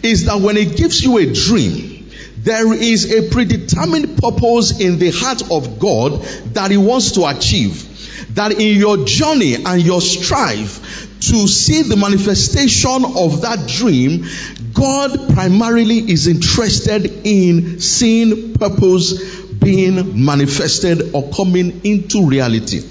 is 0.04 0.26
that 0.26 0.40
when 0.42 0.56
He 0.56 0.66
gives 0.66 1.04
you 1.04 1.18
a 1.18 1.34
dream, 1.34 2.10
there 2.38 2.74
is 2.74 3.12
a 3.12 3.30
predetermined 3.30 4.22
purpose 4.22 4.80
in 4.80 5.00
the 5.00 5.12
heart 5.12 5.52
of 5.52 5.80
God 5.80 6.22
that 6.54 6.72
He 6.72 6.78
wants 6.78 7.14
to 7.14 7.26
achieve. 7.26 7.94
That 8.36 8.52
in 8.52 8.78
your 8.78 9.06
journey 9.06 9.56
and 9.56 9.82
your 9.82 10.02
strive 10.02 10.80
to 11.22 11.48
see 11.48 11.82
the 11.82 11.98
manifestation 11.98 13.04
of 13.18 13.42
that 13.42 13.68
dream, 13.68 14.26
God 14.74 15.34
primarily 15.34 15.98
is 15.98 16.28
interested 16.28 17.06
in 17.26 17.80
seeing 17.80 18.54
purpose 18.54 19.42
being 19.54 20.24
manifested 20.24 21.16
or 21.16 21.30
coming 21.32 21.82
into 21.84 22.28
reality. 22.28 22.84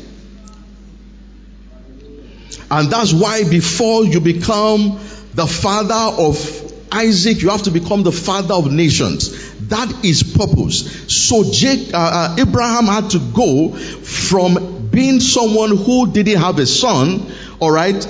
And 2.71 2.91
that's 2.91 3.13
why 3.13 3.49
before 3.49 4.05
you 4.05 4.21
become 4.21 4.99
the 5.35 5.47
father 5.47 6.23
of 6.23 6.67
Isaac, 6.93 7.43
you 7.43 7.51
have 7.51 7.63
to 7.65 7.71
become 7.71 8.03
the 8.03 8.13
father 8.13 8.55
of 8.55 8.73
nations. 8.73 9.53
That 9.69 10.05
is 10.05 10.23
purpose. 10.23 11.13
So 11.13 11.51
Jake, 11.51 11.93
uh, 11.93 11.99
uh, 11.99 12.37
Abraham 12.39 12.87
had 12.87 13.11
to 13.11 13.19
go 13.19 13.73
from 13.73 14.89
being 14.91 15.21
someone 15.21 15.77
who 15.77 16.11
didn't 16.13 16.41
have 16.41 16.59
a 16.59 16.67
son, 16.67 17.31
all 17.61 17.71
right, 17.71 18.07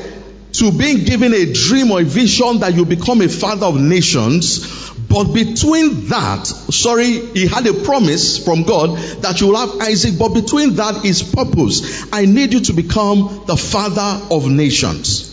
to 0.58 0.72
being 0.72 1.04
given 1.04 1.34
a 1.34 1.52
dream 1.52 1.90
or 1.90 2.00
a 2.00 2.04
vision 2.04 2.60
that 2.60 2.74
you 2.74 2.86
become 2.86 3.20
a 3.20 3.28
father 3.28 3.66
of 3.66 3.78
nations. 3.78 4.90
But 5.08 5.32
between 5.32 6.06
that, 6.08 6.46
sorry, 6.46 7.04
he 7.04 7.46
had 7.46 7.66
a 7.66 7.74
promise 7.84 8.42
from 8.42 8.62
God 8.62 8.96
that 9.22 9.40
you 9.40 9.48
will 9.48 9.56
have 9.56 9.80
Isaac, 9.82 10.18
but 10.18 10.30
between 10.30 10.76
that 10.76 11.04
is 11.04 11.22
purpose. 11.22 12.06
I 12.12 12.24
need 12.24 12.54
you 12.54 12.60
to 12.60 12.72
become 12.72 13.44
the 13.46 13.56
father 13.56 14.34
of 14.34 14.48
nations. 14.50 15.32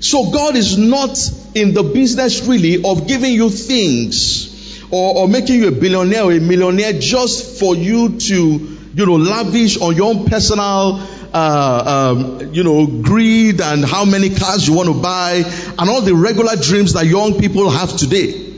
So 0.00 0.30
God 0.30 0.56
is 0.56 0.78
not 0.78 1.18
in 1.54 1.74
the 1.74 1.82
business 1.82 2.46
really 2.46 2.82
of 2.84 3.06
giving 3.06 3.32
you 3.32 3.50
things 3.50 4.82
or, 4.90 5.16
or 5.18 5.28
making 5.28 5.60
you 5.60 5.68
a 5.68 5.72
billionaire 5.72 6.24
or 6.24 6.32
a 6.32 6.40
millionaire 6.40 6.92
just 6.92 7.58
for 7.58 7.74
you 7.74 8.18
to, 8.18 8.34
you 8.34 9.06
know, 9.06 9.16
lavish 9.16 9.78
on 9.78 9.96
your 9.96 10.14
own 10.14 10.26
personal 10.26 11.06
uh, 11.32 12.14
um, 12.16 12.52
you 12.52 12.64
know, 12.64 12.86
greed 12.86 13.60
and 13.60 13.84
how 13.84 14.04
many 14.04 14.34
cars 14.34 14.66
you 14.66 14.74
want 14.74 14.88
to 14.88 15.00
buy 15.00 15.42
and 15.78 15.90
all 15.90 16.00
the 16.00 16.14
regular 16.14 16.56
dreams 16.56 16.94
that 16.94 17.06
young 17.06 17.38
people 17.38 17.70
have 17.70 17.96
today. 17.96 18.48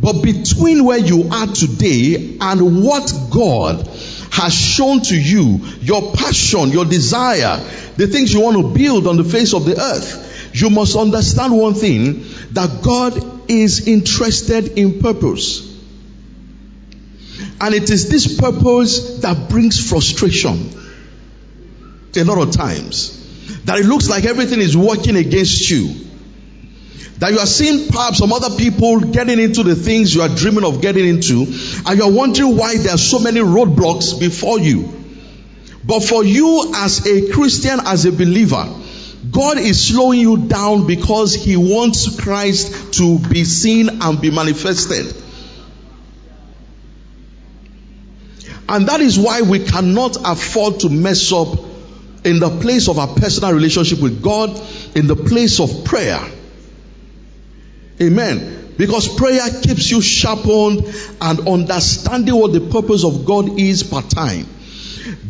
But 0.00 0.22
between 0.22 0.84
where 0.84 0.98
you 0.98 1.28
are 1.30 1.46
today 1.48 2.38
and 2.40 2.84
what 2.84 3.12
God 3.30 3.86
has 4.30 4.54
shown 4.54 5.02
to 5.02 5.20
you, 5.20 5.60
your 5.80 6.12
passion, 6.12 6.70
your 6.70 6.84
desire, 6.84 7.58
the 7.96 8.06
things 8.06 8.32
you 8.32 8.40
want 8.40 8.56
to 8.56 8.72
build 8.72 9.06
on 9.06 9.16
the 9.16 9.24
face 9.24 9.54
of 9.54 9.64
the 9.64 9.78
earth, 9.80 10.50
you 10.54 10.70
must 10.70 10.96
understand 10.96 11.56
one 11.56 11.74
thing 11.74 12.24
that 12.52 12.80
God 12.82 13.50
is 13.50 13.88
interested 13.88 14.78
in 14.78 15.00
purpose. 15.00 15.66
And 17.60 17.74
it 17.74 17.90
is 17.90 18.08
this 18.08 18.38
purpose 18.38 19.20
that 19.20 19.48
brings 19.50 19.88
frustration 19.90 20.70
a 22.16 22.24
lot 22.24 22.38
of 22.38 22.54
times. 22.54 23.14
That 23.64 23.78
it 23.78 23.86
looks 23.86 24.08
like 24.08 24.24
everything 24.24 24.60
is 24.60 24.76
working 24.76 25.16
against 25.16 25.70
you. 25.70 25.94
That 27.18 27.32
you 27.32 27.38
are 27.38 27.46
seeing 27.46 27.88
perhaps 27.88 28.18
some 28.18 28.32
other 28.32 28.56
people 28.56 29.00
getting 29.00 29.40
into 29.40 29.62
the 29.62 29.74
things 29.74 30.14
you 30.14 30.22
are 30.22 30.28
dreaming 30.28 30.64
of 30.64 30.80
getting 30.80 31.06
into, 31.06 31.46
and 31.86 31.98
you 31.98 32.04
are 32.04 32.10
wondering 32.12 32.56
why 32.56 32.76
there 32.76 32.94
are 32.94 32.98
so 32.98 33.18
many 33.18 33.40
roadblocks 33.40 34.18
before 34.20 34.60
you. 34.60 34.94
But 35.84 36.00
for 36.00 36.22
you 36.22 36.72
as 36.76 37.06
a 37.06 37.30
Christian, 37.32 37.80
as 37.84 38.04
a 38.04 38.12
believer, 38.12 38.68
God 39.30 39.58
is 39.58 39.88
slowing 39.88 40.20
you 40.20 40.36
down 40.36 40.86
because 40.86 41.34
He 41.34 41.56
wants 41.56 42.20
Christ 42.20 42.94
to 42.94 43.18
be 43.18 43.44
seen 43.44 44.02
and 44.02 44.20
be 44.20 44.30
manifested. 44.30 45.14
And 48.68 48.86
that 48.86 49.00
is 49.00 49.18
why 49.18 49.42
we 49.42 49.64
cannot 49.64 50.18
afford 50.24 50.80
to 50.80 50.90
mess 50.90 51.32
up 51.32 51.58
in 52.28 52.40
the 52.40 52.50
place 52.60 52.88
of 52.88 52.98
our 52.98 53.08
personal 53.08 53.54
relationship 53.54 54.00
with 54.00 54.22
God, 54.22 54.50
in 54.94 55.06
the 55.06 55.16
place 55.16 55.60
of 55.60 55.84
prayer. 55.84 56.20
Amen. 58.02 58.74
Because 58.76 59.08
prayer 59.16 59.48
keeps 59.62 59.90
you 59.90 60.02
sharpened 60.02 60.84
and 61.20 61.48
understanding 61.48 62.36
what 62.36 62.52
the 62.52 62.60
purpose 62.60 63.02
of 63.04 63.24
God 63.24 63.58
is 63.58 63.82
per 63.82 64.02
time. 64.02 64.46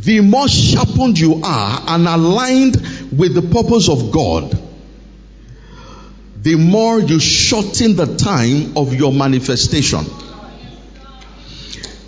The 0.00 0.20
more 0.20 0.48
sharpened 0.48 1.18
you 1.18 1.40
are 1.44 1.84
and 1.86 2.06
aligned 2.06 2.74
with 3.16 3.34
the 3.34 3.42
purpose 3.42 3.88
of 3.88 4.10
God, 4.10 4.58
the 6.42 6.56
more 6.56 6.98
you 6.98 7.20
shorten 7.20 7.94
the 7.94 8.16
time 8.16 8.76
of 8.76 8.92
your 8.92 9.12
manifestation. 9.12 10.04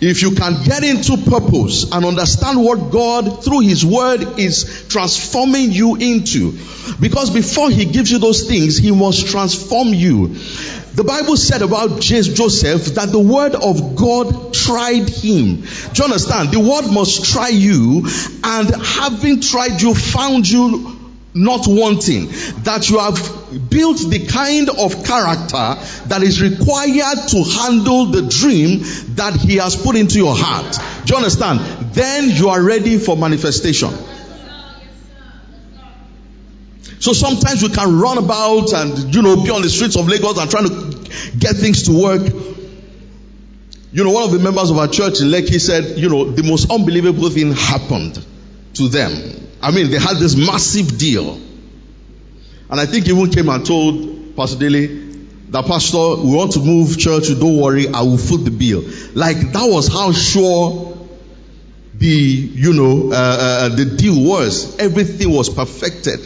If 0.01 0.23
you 0.23 0.31
can 0.31 0.63
get 0.63 0.83
into 0.83 1.15
purpose 1.29 1.91
and 1.91 2.03
understand 2.03 2.63
what 2.63 2.91
God 2.91 3.43
through 3.43 3.59
His 3.59 3.85
Word 3.85 4.39
is 4.39 4.87
transforming 4.89 5.71
you 5.71 5.95
into, 5.95 6.57
because 6.99 7.29
before 7.29 7.69
He 7.69 7.85
gives 7.85 8.11
you 8.11 8.17
those 8.17 8.47
things, 8.47 8.77
He 8.77 8.91
must 8.91 9.27
transform 9.27 9.89
you. 9.89 10.29
The 10.93 11.03
Bible 11.03 11.37
said 11.37 11.61
about 11.61 12.01
Joseph 12.01 12.95
that 12.95 13.11
the 13.11 13.19
Word 13.19 13.53
of 13.53 13.95
God 13.95 14.53
tried 14.55 15.07
him. 15.07 15.61
Do 15.61 15.91
you 15.95 16.03
understand? 16.03 16.51
The 16.51 16.59
Word 16.59 16.91
must 16.91 17.31
try 17.31 17.49
you, 17.49 18.07
and 18.43 18.75
having 18.83 19.39
tried 19.39 19.81
you, 19.81 19.93
found 19.93 20.49
you 20.49 21.00
not 21.33 21.65
wanting 21.65 22.27
that 22.63 22.89
you 22.89 22.99
have 22.99 23.69
built 23.69 23.97
the 23.97 24.27
kind 24.27 24.69
of 24.69 25.05
character 25.05 26.07
that 26.09 26.21
is 26.23 26.41
required 26.41 27.27
to 27.29 27.43
handle 27.43 28.07
the 28.07 28.27
dream 28.27 28.79
that 29.15 29.35
he 29.35 29.55
has 29.55 29.75
put 29.75 29.95
into 29.95 30.17
your 30.17 30.35
heart. 30.35 30.77
Do 31.05 31.13
you 31.13 31.17
understand? 31.17 31.59
Then 31.93 32.29
you 32.29 32.49
are 32.49 32.61
ready 32.61 32.97
for 32.97 33.15
manifestation. 33.15 33.91
So 36.99 37.13
sometimes 37.13 37.63
we 37.63 37.69
can 37.69 37.99
run 37.99 38.17
about 38.17 38.73
and, 38.73 39.15
you 39.15 39.21
know, 39.21 39.41
be 39.41 39.49
on 39.49 39.61
the 39.61 39.69
streets 39.69 39.95
of 39.95 40.07
Lagos 40.07 40.37
and 40.37 40.51
trying 40.51 40.67
to 40.67 41.11
get 41.39 41.55
things 41.55 41.83
to 41.83 41.99
work. 41.99 42.21
You 43.93 44.03
know, 44.03 44.11
one 44.11 44.23
of 44.23 44.31
the 44.31 44.39
members 44.39 44.69
of 44.69 44.77
our 44.77 44.87
church 44.87 45.19
in 45.19 45.27
Lekki 45.27 45.59
said, 45.59 45.97
you 45.97 46.09
know, 46.09 46.25
the 46.25 46.43
most 46.43 46.69
unbelievable 46.69 47.29
thing 47.29 47.53
happened 47.53 48.23
to 48.75 48.87
them 48.87 49.41
I 49.61 49.71
mean, 49.71 49.91
they 49.91 49.99
had 49.99 50.17
this 50.17 50.35
massive 50.35 50.97
deal. 50.97 51.39
And 52.69 52.79
I 52.79 52.85
think 52.85 53.07
even 53.07 53.29
came 53.29 53.49
and 53.49 53.65
told 53.65 54.35
Pastor 54.35 54.57
Daly 54.57 54.87
that 55.49 55.65
pastor, 55.65 56.15
we 56.23 56.33
want 56.35 56.53
to 56.53 56.59
move 56.59 56.97
church, 56.97 57.27
don't 57.27 57.57
worry, 57.57 57.87
I 57.89 58.01
will 58.01 58.17
foot 58.17 58.45
the 58.45 58.51
bill. 58.51 58.83
Like 59.13 59.51
that 59.51 59.65
was 59.65 59.89
how 59.89 60.13
sure 60.13 60.97
the, 61.93 62.07
you 62.07 62.73
know, 62.73 63.11
uh, 63.11 63.15
uh, 63.15 63.69
the 63.75 63.85
deal 63.85 64.23
was. 64.23 64.77
Everything 64.79 65.29
was 65.31 65.49
perfected. 65.49 66.21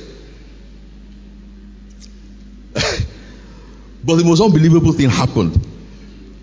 but 2.73 4.15
the 4.15 4.23
most 4.23 4.41
unbelievable 4.41 4.93
thing 4.93 5.09
happened. 5.09 5.59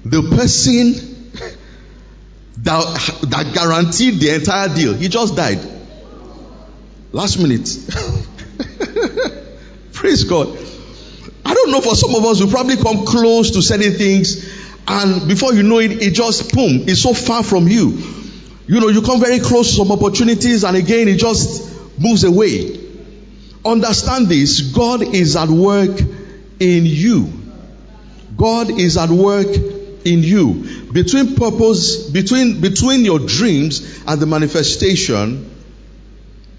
The 0.04 0.22
person 0.22 0.92
that, 2.64 3.20
that 3.22 3.54
guaranteed 3.54 4.20
the 4.20 4.34
entire 4.34 4.68
deal, 4.74 4.94
he 4.94 5.08
just 5.08 5.36
died. 5.36 5.71
Last 7.12 7.38
minute. 7.38 7.68
Praise 9.92 10.24
God. 10.24 10.48
I 11.44 11.52
don't 11.52 11.70
know, 11.70 11.82
for 11.82 11.94
some 11.94 12.14
of 12.14 12.24
us, 12.24 12.42
we 12.42 12.50
probably 12.50 12.76
come 12.76 13.04
close 13.04 13.50
to 13.50 13.60
certain 13.60 13.92
things, 13.92 14.50
and 14.88 15.28
before 15.28 15.52
you 15.52 15.62
know 15.62 15.78
it, 15.78 16.02
it 16.02 16.14
just, 16.14 16.54
boom, 16.54 16.88
it's 16.88 17.02
so 17.02 17.12
far 17.12 17.42
from 17.42 17.68
you. 17.68 17.98
You 18.66 18.80
know, 18.80 18.88
you 18.88 19.02
come 19.02 19.20
very 19.20 19.40
close 19.40 19.70
to 19.70 19.84
some 19.84 19.92
opportunities, 19.92 20.64
and 20.64 20.74
again, 20.74 21.06
it 21.08 21.18
just 21.18 22.00
moves 22.00 22.24
away. 22.24 22.80
Understand 23.64 24.28
this 24.28 24.72
God 24.72 25.02
is 25.02 25.36
at 25.36 25.48
work 25.48 26.00
in 26.60 26.86
you. 26.86 27.30
God 28.36 28.70
is 28.70 28.96
at 28.96 29.10
work 29.10 29.54
in 29.54 30.22
you. 30.22 30.90
Between 30.92 31.36
purpose, 31.36 32.08
between, 32.08 32.62
between 32.62 33.04
your 33.04 33.18
dreams 33.18 34.02
and 34.06 34.20
the 34.20 34.26
manifestation 34.26 35.51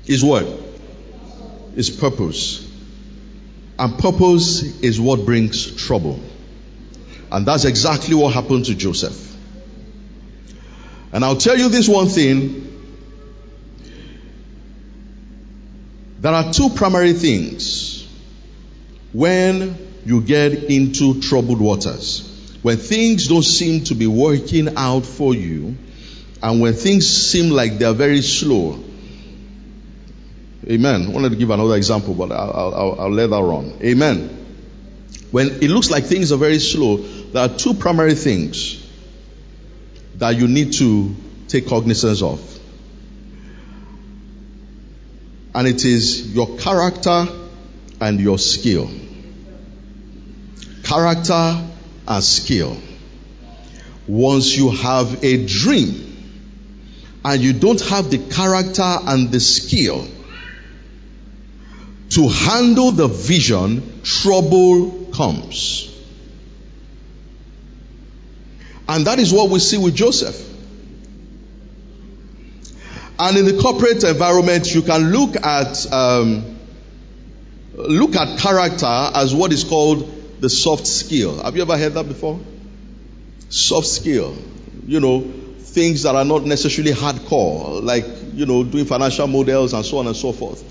is 0.06 0.24
what? 0.24 0.46
Is 1.76 1.90
purpose. 1.90 2.70
And 3.80 3.98
purpose 3.98 4.62
is 4.82 5.00
what 5.00 5.26
brings 5.26 5.76
trouble. 5.76 6.20
And 7.32 7.46
that's 7.46 7.66
exactly 7.66 8.14
what 8.14 8.34
happened 8.34 8.66
to 8.66 8.76
Joseph. 8.76 9.36
And 11.12 11.24
I'll 11.24 11.38
tell 11.38 11.58
you 11.58 11.70
this 11.70 11.88
one 11.88 12.08
thing. 12.08 12.70
There 16.20 16.34
are 16.34 16.54
two 16.54 16.70
primary 16.70 17.14
things 17.14 18.08
when 19.12 19.78
you 20.06 20.22
get 20.22 20.54
into 20.54 21.22
troubled 21.22 21.60
waters. 21.60 22.30
When 22.62 22.78
things 22.78 23.28
don't 23.28 23.44
seem 23.44 23.84
to 23.86 23.96
be 23.96 24.08
working 24.08 24.78
out 24.78 25.06
for 25.06 25.34
you, 25.36 25.76
and 26.42 26.62
when 26.62 26.74
things 26.74 27.08
seem 27.08 27.50
like 27.50 27.78
they're 27.78 27.94
very 27.94 28.22
slow, 28.22 28.80
Amen. 30.70 31.08
I 31.08 31.10
wanted 31.10 31.30
to 31.30 31.36
give 31.36 31.50
another 31.50 31.76
example, 31.76 32.14
but 32.14 32.32
I'll, 32.32 32.74
I'll, 32.74 33.02
I'll 33.02 33.12
let 33.12 33.30
that 33.30 33.42
run. 33.42 33.78
Amen. 33.82 34.40
When 35.32 35.48
it 35.48 35.70
looks 35.70 35.90
like 35.90 36.06
things 36.06 36.32
are 36.32 36.38
very 36.38 36.60
slow, 36.60 36.98
there 36.98 37.44
are 37.44 37.50
two 37.50 37.74
primary 37.74 38.16
things 38.16 38.80
that 40.16 40.38
you 40.38 40.48
need 40.48 40.74
to 40.74 41.16
take 41.48 41.68
cognizance 41.68 42.22
of. 42.22 42.40
And 45.56 45.68
it 45.68 45.84
is 45.84 46.34
your 46.34 46.58
character 46.58 47.28
and 48.00 48.20
your 48.20 48.38
skill. 48.38 48.90
Character 50.84 51.68
and 52.08 52.24
skill. 52.24 52.78
Once 54.08 54.56
you 54.56 54.70
have 54.70 55.24
a 55.24 55.46
dream 55.46 56.42
and 57.26 57.42
you 57.42 57.54
don't 57.54 57.82
have 57.82 58.10
the 58.12 58.18
character 58.18 58.98
and 59.08 59.32
the 59.32 59.40
skill, 59.40 60.06
to 62.14 62.28
handle 62.28 62.92
the 62.92 63.08
vision, 63.08 64.02
trouble 64.04 65.08
comes. 65.16 65.90
And 68.88 69.08
that 69.08 69.18
is 69.18 69.34
what 69.34 69.50
we 69.50 69.58
see 69.58 69.78
with 69.78 69.96
Joseph. 69.96 70.40
And 73.18 73.38
in 73.38 73.46
the 73.46 73.60
corporate 73.60 74.04
environment, 74.04 74.74
you 74.76 74.84
can 74.84 75.12
look 75.12 75.44
at 75.44 75.92
um, 75.92 76.58
look 77.74 78.16
at 78.16 78.38
character 78.40 78.86
as 78.86 79.34
what 79.34 79.52
is 79.52 79.64
called 79.64 80.42
the 80.42 80.50
soft 80.50 80.86
skill. 80.86 81.42
Have 81.42 81.56
you 81.56 81.64
ever 81.64 81.78
heard 81.78 81.94
that 81.94 82.08
before? 82.08 82.40
Soft 83.50 83.88
skill. 83.88 84.38
You 84.86 85.00
know, 85.00 85.22
things 85.60 86.04
that 86.04 86.16
are 86.16 86.26
not 86.26 86.44
necessarily 86.44 86.94
hardcore, 86.94 87.82
like 87.82 88.06
you 88.34 88.46
know, 88.46 88.64
doing 88.64 88.86
financial 88.86 89.26
models 89.26 89.74
and 89.74 89.84
so 89.84 89.98
on 89.98 90.08
and 90.08 90.16
so 90.16 90.32
forth 90.32 90.64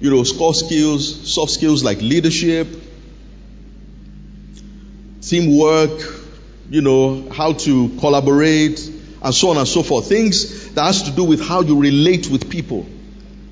you 0.00 0.10
know, 0.10 0.24
core 0.24 0.54
skills, 0.54 1.32
soft 1.32 1.52
skills 1.52 1.82
like 1.82 2.00
leadership, 2.00 2.68
teamwork, 5.22 6.00
you 6.70 6.80
know, 6.80 7.28
how 7.30 7.52
to 7.52 7.88
collaborate, 7.98 8.78
and 9.22 9.34
so 9.34 9.50
on 9.50 9.56
and 9.56 9.66
so 9.66 9.82
forth. 9.82 10.08
Things 10.08 10.70
that 10.74 10.84
has 10.84 11.02
to 11.04 11.10
do 11.10 11.24
with 11.24 11.46
how 11.46 11.62
you 11.62 11.80
relate 11.80 12.28
with 12.28 12.48
people. 12.48 12.86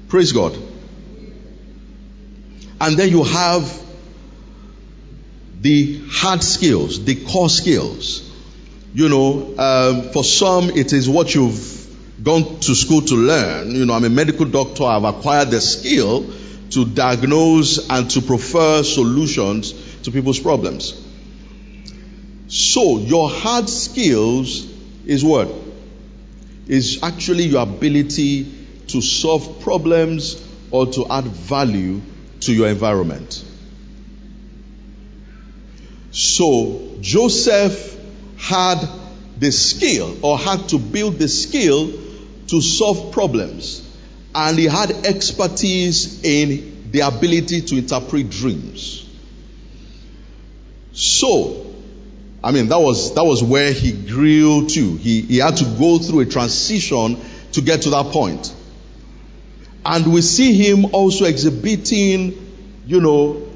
Praise 0.08 0.32
God. 0.32 0.56
And 2.80 2.96
then 2.96 3.08
you 3.08 3.24
have 3.24 3.82
the 5.60 6.00
hard 6.10 6.42
skills, 6.42 7.04
the 7.04 7.24
core 7.24 7.48
skills. 7.48 8.22
You 8.94 9.08
know, 9.08 9.54
um, 9.58 10.12
for 10.12 10.24
some 10.24 10.70
it 10.70 10.92
is 10.92 11.08
what 11.08 11.34
you've 11.34 11.85
gone 12.22 12.60
to 12.60 12.74
school 12.74 13.02
to 13.02 13.14
learn. 13.14 13.74
You 13.74 13.86
know, 13.86 13.94
I'm 13.94 14.04
a 14.04 14.10
medical 14.10 14.46
doctor. 14.46 14.84
I've 14.84 15.04
acquired 15.04 15.50
the 15.50 15.60
skill 15.60 16.32
to 16.70 16.84
diagnose 16.84 17.88
and 17.88 18.10
to 18.10 18.22
prefer 18.22 18.82
solutions 18.82 19.72
to 20.02 20.10
people's 20.10 20.40
problems. 20.40 21.02
So, 22.48 22.98
your 22.98 23.28
hard 23.28 23.68
skills 23.68 24.66
is 25.04 25.24
what? 25.24 25.52
Is 26.66 27.02
actually 27.02 27.44
your 27.44 27.62
ability 27.62 28.52
to 28.88 29.00
solve 29.00 29.60
problems 29.60 30.42
or 30.70 30.86
to 30.86 31.06
add 31.08 31.24
value 31.24 32.00
to 32.40 32.52
your 32.52 32.68
environment. 32.68 33.44
So, 36.10 36.96
Joseph 37.00 37.96
had 38.38 38.88
the 39.38 39.52
skill 39.52 40.16
or 40.22 40.38
had 40.38 40.68
to 40.70 40.78
build 40.78 41.18
the 41.18 41.28
skill 41.28 41.92
to 42.48 42.60
solve 42.60 43.12
problems. 43.12 43.82
And 44.34 44.58
he 44.58 44.66
had 44.66 44.90
expertise 45.06 46.22
in 46.24 46.90
the 46.90 47.00
ability 47.00 47.62
to 47.62 47.76
interpret 47.76 48.30
dreams. 48.30 49.08
So, 50.92 51.74
I 52.42 52.52
mean, 52.52 52.68
that 52.68 52.78
was, 52.78 53.14
that 53.14 53.24
was 53.24 53.42
where 53.42 53.72
he 53.72 53.92
grew 53.92 54.68
to. 54.68 54.96
He, 54.96 55.22
he 55.22 55.38
had 55.38 55.56
to 55.58 55.64
go 55.64 55.98
through 55.98 56.20
a 56.20 56.26
transition 56.26 57.18
to 57.52 57.60
get 57.60 57.82
to 57.82 57.90
that 57.90 58.06
point. 58.12 58.54
And 59.84 60.12
we 60.12 60.20
see 60.20 60.52
him 60.54 60.94
also 60.94 61.26
exhibiting, 61.26 62.82
you 62.86 63.00
know, 63.00 63.46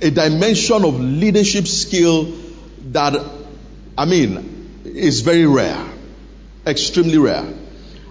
a 0.00 0.10
dimension 0.10 0.84
of 0.84 0.98
leadership 0.98 1.66
skill 1.66 2.32
that, 2.92 3.14
I 3.98 4.04
mean, 4.06 4.82
is 4.84 5.20
very 5.20 5.46
rare, 5.46 5.84
extremely 6.66 7.18
rare. 7.18 7.46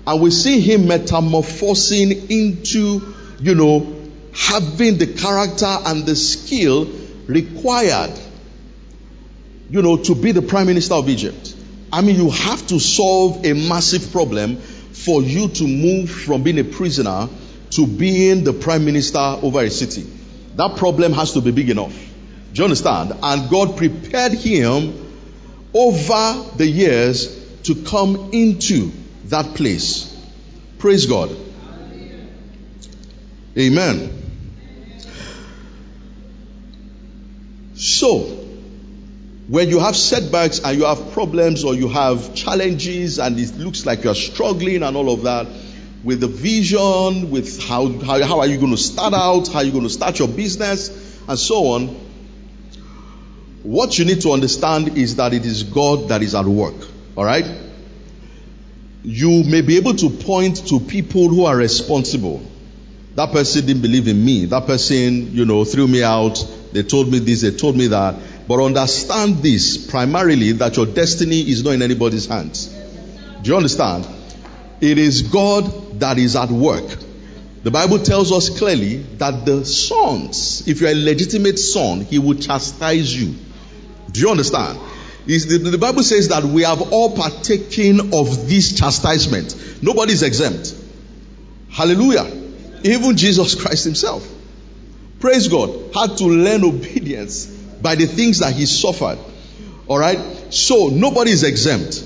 And 0.10 0.22
we 0.22 0.32
see 0.32 0.60
him 0.60 0.88
metamorphosing 0.88 2.32
into, 2.32 3.14
you 3.40 3.54
know, 3.54 3.96
having 4.34 4.98
the 4.98 5.06
character 5.06 5.68
and 5.68 6.04
the 6.04 6.16
skill 6.16 6.90
required, 7.28 8.20
you 9.70 9.84
know, 9.84 9.98
to 9.98 10.16
be 10.16 10.32
the 10.32 10.42
prime 10.42 10.66
minister 10.66 10.96
of 10.96 11.08
Egypt. 11.10 11.54
I 11.94 12.02
mean, 12.02 12.16
you 12.16 12.32
have 12.32 12.66
to 12.70 12.80
solve 12.80 13.46
a 13.46 13.54
massive 13.54 14.12
problem 14.12 14.58
for 14.58 15.22
you 15.22 15.48
to 15.48 15.68
move 15.68 16.10
from 16.10 16.42
being 16.42 16.58
a 16.58 16.64
prisoner 16.64 17.30
to 17.70 17.86
being 17.86 18.44
the 18.44 18.54
prime 18.54 18.86
minister 18.86 19.20
over 19.20 19.60
a 19.60 19.70
city. 19.70 20.08
That 20.56 20.76
problem 20.78 21.14
has 21.14 21.34
to 21.34 21.42
be 21.42 21.52
big 21.52 21.70
enough. 21.70 21.94
Do 22.54 22.58
you 22.58 22.64
understand? 22.64 23.14
And 23.22 23.48
God 23.48 23.78
prepared 23.78 24.32
him 24.32 25.06
over 25.72 26.58
the 26.58 26.66
years 26.66 27.62
to 27.66 27.76
come 27.76 28.32
into 28.34 28.92
that 29.30 29.56
place. 29.56 30.16
Praise 30.78 31.06
God. 31.06 31.36
Amen. 33.58 34.16
So, 37.76 38.20
when 39.48 39.70
you 39.70 39.80
have 39.80 39.96
setbacks 39.96 40.60
and 40.60 40.78
you 40.78 40.86
have 40.86 41.12
problems 41.12 41.64
or 41.64 41.74
you 41.74 41.88
have 41.88 42.36
challenges 42.36 43.20
and 43.20 43.40
it 43.40 43.58
looks 43.58 43.86
like 43.86 44.04
you're 44.04 44.16
struggling 44.16 44.84
and 44.84 44.96
all 44.96 45.12
of 45.12 45.24
that, 45.24 45.48
with 46.04 46.22
the 46.22 46.28
vision, 46.28 47.32
with 47.32 47.62
how, 47.68 47.88
how, 48.00 48.24
how 48.24 48.40
are 48.40 48.48
you 48.48 48.58
going 48.58 48.72
to 48.72 48.78
start 48.78 49.14
out, 49.14 49.48
how 49.48 49.60
are 49.60 49.64
you 49.64 49.72
going 49.72 49.84
to 49.84 49.90
start 49.90 50.20
your 50.20 50.28
business, 50.28 50.90
and 51.28 51.38
so 51.38 51.68
on, 51.74 51.88
what 53.64 53.98
you 54.00 54.06
need 54.06 54.22
to 54.22 54.32
understand 54.32 54.98
is 54.98 55.18
that 55.18 55.34
it 55.34 55.46
is 55.46 55.64
God 55.64 56.10
that 56.10 56.22
is 56.22 56.36
at 56.36 56.46
work. 56.46 56.76
All 57.18 57.26
right? 57.26 57.46
You 59.04 59.44
may 59.44 59.62
be 59.62 59.78
able 59.78 59.96
to 59.96 60.10
point 60.10 60.68
to 60.68 60.80
people 60.80 61.30
who 61.30 61.46
are 61.46 61.56
responsible. 61.56 62.42
That 63.16 63.32
person 63.32 63.66
didn't 63.66 63.82
believe 63.82 64.08
in 64.08 64.24
me. 64.24 64.46
That 64.46 64.66
person, 64.66 65.34
you 65.34 65.46
know, 65.46 65.66
threw 65.66 65.88
me 65.88 66.04
out. 66.04 66.46
They 66.72 66.84
told 66.84 67.12
me 67.12 67.20
this, 67.20 67.42
they 67.42 67.52
told 67.52 67.76
me 67.76 67.88
that. 67.88 68.16
But 68.48 68.64
understand 68.64 69.38
this 69.38 69.78
primarily 69.90 70.54
that 70.54 70.76
your 70.76 70.86
destiny 70.86 71.42
is 71.42 71.64
not 71.64 71.72
in 71.72 71.82
anybody's 71.82 72.26
hands. 72.26 72.68
Do 73.42 73.52
you 73.52 73.56
understand? 73.56 74.08
It 74.82 74.98
is 74.98 75.24
God 75.24 76.00
that 76.00 76.18
is 76.18 76.36
at 76.36 76.50
work. 76.50 76.98
The 77.64 77.72
Bible 77.72 78.00
tells 78.00 78.32
us 78.32 78.58
clearly 78.58 78.98
that 79.18 79.46
the 79.46 79.66
sons, 79.66 80.66
if 80.68 80.80
you're 80.80 80.92
a 80.92 80.96
legitimate 80.96 81.60
son, 81.60 82.02
he 82.02 82.18
will 82.18 82.36
chastise 82.36 83.14
you. 83.14 83.36
Do 84.12 84.22
you 84.22 84.30
understand? 84.30 84.80
The, 85.38 85.60
the 85.60 85.78
Bible 85.78 86.02
says 86.02 86.30
that 86.30 86.44
we 86.44 86.64
have 86.64 86.92
all 86.92 87.16
partaken 87.16 88.14
of 88.16 88.50
this 88.50 88.74
chastisement. 88.74 89.84
Nobody 89.84 90.14
is 90.14 90.24
exempt. 90.24 90.76
Hallelujah. 91.70 92.26
Even 92.84 93.16
Jesus 93.16 93.54
Christ 93.54 93.84
himself. 93.84 94.28
Praise 95.20 95.48
God. 95.48 95.94
Had 95.94 96.18
to 96.18 96.26
learn 96.26 96.64
obedience 96.64 97.46
by 97.46 97.94
the 97.94 98.08
things 98.08 98.40
that 98.40 98.54
he 98.54 98.66
suffered. 98.66 99.20
Alright? 99.88 100.52
So 100.52 100.88
nobody 100.88 101.30
is 101.30 101.44
exempt. 101.44 102.04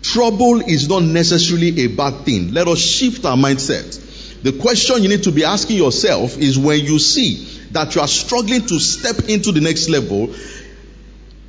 Trouble 0.00 0.62
is 0.62 0.88
not 0.88 1.02
necessarily 1.02 1.78
a 1.82 1.88
bad 1.88 2.24
thing. 2.24 2.54
Let 2.54 2.68
us 2.68 2.78
shift 2.78 3.26
our 3.26 3.36
mindset. 3.36 4.42
The 4.42 4.52
question 4.52 5.02
you 5.02 5.10
need 5.10 5.24
to 5.24 5.30
be 5.32 5.44
asking 5.44 5.76
yourself 5.76 6.38
is 6.38 6.58
when 6.58 6.80
you 6.80 6.98
see 6.98 7.44
that 7.72 7.94
you 7.94 8.00
are 8.00 8.08
struggling 8.08 8.66
to 8.66 8.78
step 8.78 9.28
into 9.28 9.52
the 9.52 9.60
next 9.60 9.90
level, 9.90 10.34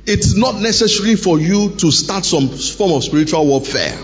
it's 0.06 0.36
not 0.36 0.56
necessary 0.56 1.16
for 1.16 1.38
you 1.38 1.70
to 1.76 1.90
start 1.90 2.24
some 2.24 2.48
form 2.48 2.92
of 2.92 3.04
spiritual 3.04 3.46
warfare. 3.46 3.98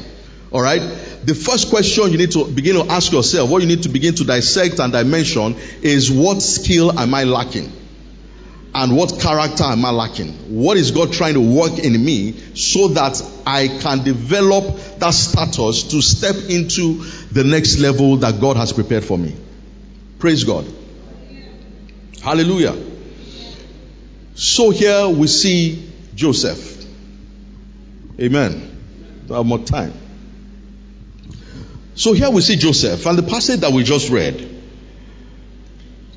All 0.50 0.62
right? 0.62 0.80
The 1.24 1.34
first 1.34 1.70
question 1.70 2.10
you 2.10 2.18
need 2.18 2.32
to 2.32 2.46
begin 2.46 2.74
to 2.76 2.92
ask 2.92 3.12
yourself, 3.12 3.50
what 3.50 3.62
you 3.62 3.68
need 3.68 3.82
to 3.84 3.88
begin 3.88 4.14
to 4.16 4.24
dissect 4.24 4.80
and 4.80 4.92
dimension 4.92 5.56
is 5.82 6.10
what 6.10 6.42
skill 6.42 6.98
am 6.98 7.14
I 7.14 7.24
lacking? 7.24 7.70
And 8.72 8.96
what 8.96 9.20
character 9.20 9.64
am 9.64 9.84
I 9.84 9.90
lacking? 9.90 10.32
What 10.62 10.76
is 10.76 10.92
God 10.92 11.12
trying 11.12 11.34
to 11.34 11.40
work 11.40 11.78
in 11.78 11.92
me 12.04 12.34
so 12.54 12.88
that 12.88 13.20
I 13.44 13.66
can 13.66 14.04
develop 14.04 14.76
that 14.98 15.12
status 15.12 15.84
to 15.90 16.00
step 16.00 16.36
into 16.48 17.04
the 17.32 17.42
next 17.44 17.78
level 17.78 18.18
that 18.18 18.40
God 18.40 18.56
has 18.56 18.72
prepared 18.72 19.04
for 19.04 19.18
me? 19.18 19.36
Praise 20.20 20.44
God. 20.44 20.66
Hallelujah. 22.22 22.89
So 24.40 24.70
here 24.70 25.06
we 25.06 25.26
see 25.26 25.86
Joseph. 26.14 26.86
Amen. 28.18 29.24
Don't 29.26 29.36
have 29.36 29.44
more 29.44 29.58
time. 29.58 29.92
So 31.94 32.14
here 32.14 32.30
we 32.30 32.40
see 32.40 32.56
Joseph, 32.56 33.04
and 33.04 33.18
the 33.18 33.22
passage 33.22 33.60
that 33.60 33.70
we 33.70 33.84
just 33.84 34.08
read 34.08 34.62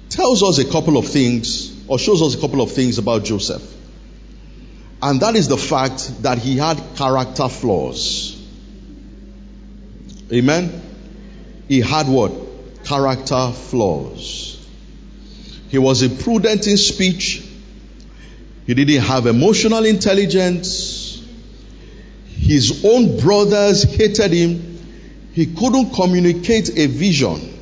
tells 0.09 0.41
us 0.41 0.57
a 0.59 0.63
couple 0.63 0.95
of 0.95 1.05
things 1.05 1.85
or 1.89 1.99
shows 1.99 2.21
us 2.21 2.33
a 2.35 2.39
couple 2.39 2.61
of 2.61 2.71
things 2.71 2.97
about 2.97 3.25
Joseph. 3.25 3.61
And 5.01 5.19
that 5.19 5.35
is 5.35 5.49
the 5.49 5.57
fact 5.57 6.23
that 6.23 6.37
he 6.37 6.55
had 6.55 6.81
character 6.95 7.49
flaws. 7.49 8.41
Amen. 10.31 10.81
He 11.67 11.81
had 11.81 12.07
what? 12.07 12.31
Character 12.85 13.51
flaws. 13.51 14.65
He 15.67 15.77
was 15.77 16.03
imprudent 16.03 16.67
in 16.67 16.77
speech. 16.77 17.49
He 18.65 18.73
didn't 18.73 19.01
have 19.01 19.27
emotional 19.27 19.85
intelligence. 19.85 21.21
His 22.27 22.85
own 22.85 23.19
brothers 23.19 23.83
hated 23.83 24.31
him. 24.31 24.79
He 25.33 25.47
couldn't 25.47 25.93
communicate 25.93 26.77
a 26.77 26.87
vision. 26.87 27.53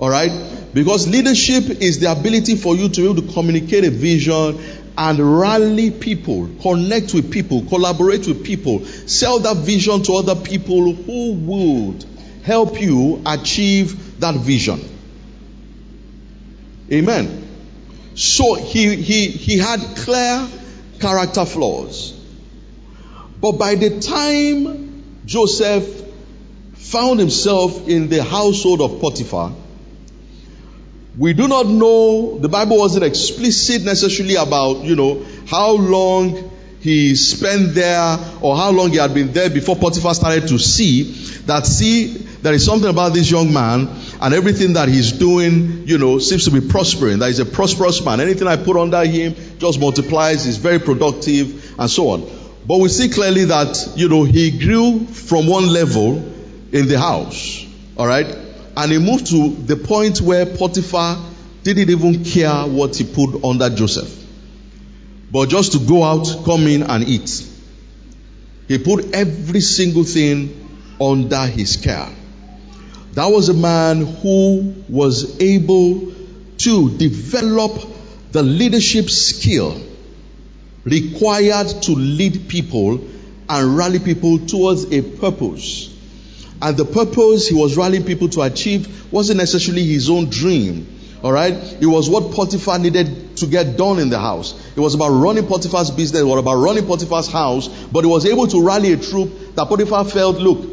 Alright? 0.00 0.32
Because 0.72 1.06
leadership 1.06 1.64
is 1.82 2.00
the 2.00 2.10
ability 2.10 2.56
for 2.56 2.74
you 2.74 2.88
to 2.88 3.00
be 3.00 3.10
able 3.10 3.22
to 3.22 3.32
communicate 3.32 3.84
a 3.84 3.90
vision 3.90 4.58
and 4.96 5.38
rally 5.38 5.90
people, 5.90 6.48
connect 6.60 7.14
with 7.14 7.30
people, 7.30 7.64
collaborate 7.66 8.26
with 8.26 8.44
people, 8.44 8.84
sell 8.84 9.38
that 9.40 9.56
vision 9.58 10.02
to 10.02 10.14
other 10.14 10.36
people 10.36 10.92
who 10.92 11.32
would 11.32 12.04
help 12.42 12.80
you 12.80 13.22
achieve 13.24 14.20
that 14.20 14.34
vision. 14.34 14.80
Amen. 16.90 17.51
So 18.14 18.54
he, 18.54 18.96
he, 18.96 19.28
he 19.28 19.58
had 19.58 19.80
clear 19.96 20.48
character 21.00 21.44
flaws. 21.44 22.12
But 23.40 23.52
by 23.52 23.74
the 23.74 24.00
time 24.00 25.02
Joseph 25.24 25.84
found 26.74 27.20
himself 27.20 27.88
in 27.88 28.08
the 28.08 28.22
household 28.22 28.80
of 28.80 29.00
Potiphar, 29.00 29.52
we 31.18 31.34
do 31.34 31.46
not 31.46 31.66
know, 31.66 32.38
the 32.38 32.48
Bible 32.48 32.78
wasn't 32.78 33.04
explicit 33.04 33.82
necessarily 33.82 34.36
about, 34.36 34.78
you 34.84 34.96
know, 34.96 35.24
how 35.46 35.72
long 35.72 36.50
he 36.80 37.14
spent 37.14 37.74
there 37.74 38.18
or 38.40 38.56
how 38.56 38.70
long 38.70 38.90
he 38.90 38.96
had 38.96 39.12
been 39.12 39.32
there 39.32 39.50
before 39.50 39.76
Potiphar 39.76 40.14
started 40.14 40.48
to 40.48 40.58
see 40.58 41.02
that, 41.46 41.66
see, 41.66 42.06
there 42.42 42.54
is 42.54 42.64
something 42.64 42.88
about 42.88 43.12
this 43.12 43.30
young 43.30 43.52
man 43.52 43.88
and 44.22 44.34
everything 44.34 44.74
that 44.74 44.88
he's 44.88 45.10
doing, 45.10 45.88
you 45.88 45.98
know, 45.98 46.20
seems 46.20 46.44
to 46.44 46.52
be 46.52 46.60
prospering. 46.60 47.18
That 47.18 47.26
he's 47.26 47.40
a 47.40 47.44
prosperous 47.44 48.04
man. 48.04 48.20
Anything 48.20 48.46
I 48.46 48.54
put 48.56 48.76
under 48.76 49.04
him 49.04 49.34
just 49.58 49.80
multiplies, 49.80 50.44
he's 50.44 50.58
very 50.58 50.78
productive 50.78 51.74
and 51.76 51.90
so 51.90 52.10
on. 52.10 52.30
But 52.64 52.78
we 52.78 52.88
see 52.88 53.08
clearly 53.08 53.46
that, 53.46 53.94
you 53.96 54.08
know, 54.08 54.22
he 54.22 54.56
grew 54.56 55.06
from 55.06 55.48
one 55.48 55.66
level 55.66 56.18
in 56.70 56.86
the 56.86 57.00
house. 57.00 57.66
All 57.96 58.06
right? 58.06 58.26
And 58.76 58.92
he 58.92 58.98
moved 58.98 59.26
to 59.30 59.48
the 59.48 59.74
point 59.76 60.20
where 60.20 60.46
Potiphar 60.46 61.18
didn't 61.64 61.90
even 61.90 62.24
care 62.24 62.62
what 62.68 62.94
he 62.94 63.02
put 63.02 63.44
under 63.44 63.70
Joseph. 63.70 64.24
But 65.32 65.48
just 65.48 65.72
to 65.72 65.80
go 65.80 66.04
out, 66.04 66.44
come 66.44 66.68
in 66.68 66.84
and 66.84 67.02
eat. 67.08 67.44
He 68.68 68.78
put 68.78 69.14
every 69.14 69.62
single 69.62 70.04
thing 70.04 70.94
under 71.00 71.44
his 71.46 71.76
care. 71.76 72.08
That 73.12 73.26
was 73.26 73.48
a 73.48 73.54
man 73.54 74.06
who 74.06 74.84
was 74.88 75.40
able 75.40 76.12
to 76.58 76.96
develop 76.96 77.72
the 78.32 78.42
leadership 78.42 79.10
skill 79.10 79.80
required 80.84 81.68
to 81.82 81.92
lead 81.92 82.48
people 82.48 83.00
and 83.48 83.76
rally 83.76 83.98
people 83.98 84.38
towards 84.38 84.90
a 84.92 85.02
purpose 85.02 85.92
and 86.62 86.76
the 86.76 86.84
purpose 86.84 87.48
he 87.48 87.56
was 87.56 87.76
rallying 87.76 88.04
people 88.04 88.28
to 88.28 88.42
achieve 88.42 89.12
wasn't 89.12 89.38
necessarily 89.38 89.84
his 89.84 90.08
own 90.08 90.30
dream. 90.30 90.86
All 91.20 91.32
right? 91.32 91.54
It 91.80 91.86
was 91.86 92.08
what 92.08 92.32
Potiphar 92.32 92.78
needed 92.78 93.36
to 93.38 93.46
get 93.46 93.76
done 93.76 93.98
in 93.98 94.10
the 94.10 94.18
house. 94.20 94.54
It 94.76 94.80
was 94.80 94.94
about 94.94 95.10
running 95.10 95.46
Potiphar's 95.46 95.90
business, 95.90 96.22
it 96.22 96.24
was 96.24 96.38
about 96.38 96.54
running 96.56 96.86
Potiphar's 96.86 97.26
house, 97.26 97.66
but 97.66 98.04
he 98.04 98.10
was 98.10 98.26
able 98.26 98.46
to 98.46 98.64
rally 98.64 98.92
a 98.92 98.96
troop 98.96 99.56
that 99.56 99.66
Potiphar 99.66 100.04
felt, 100.04 100.36
look, 100.36 100.71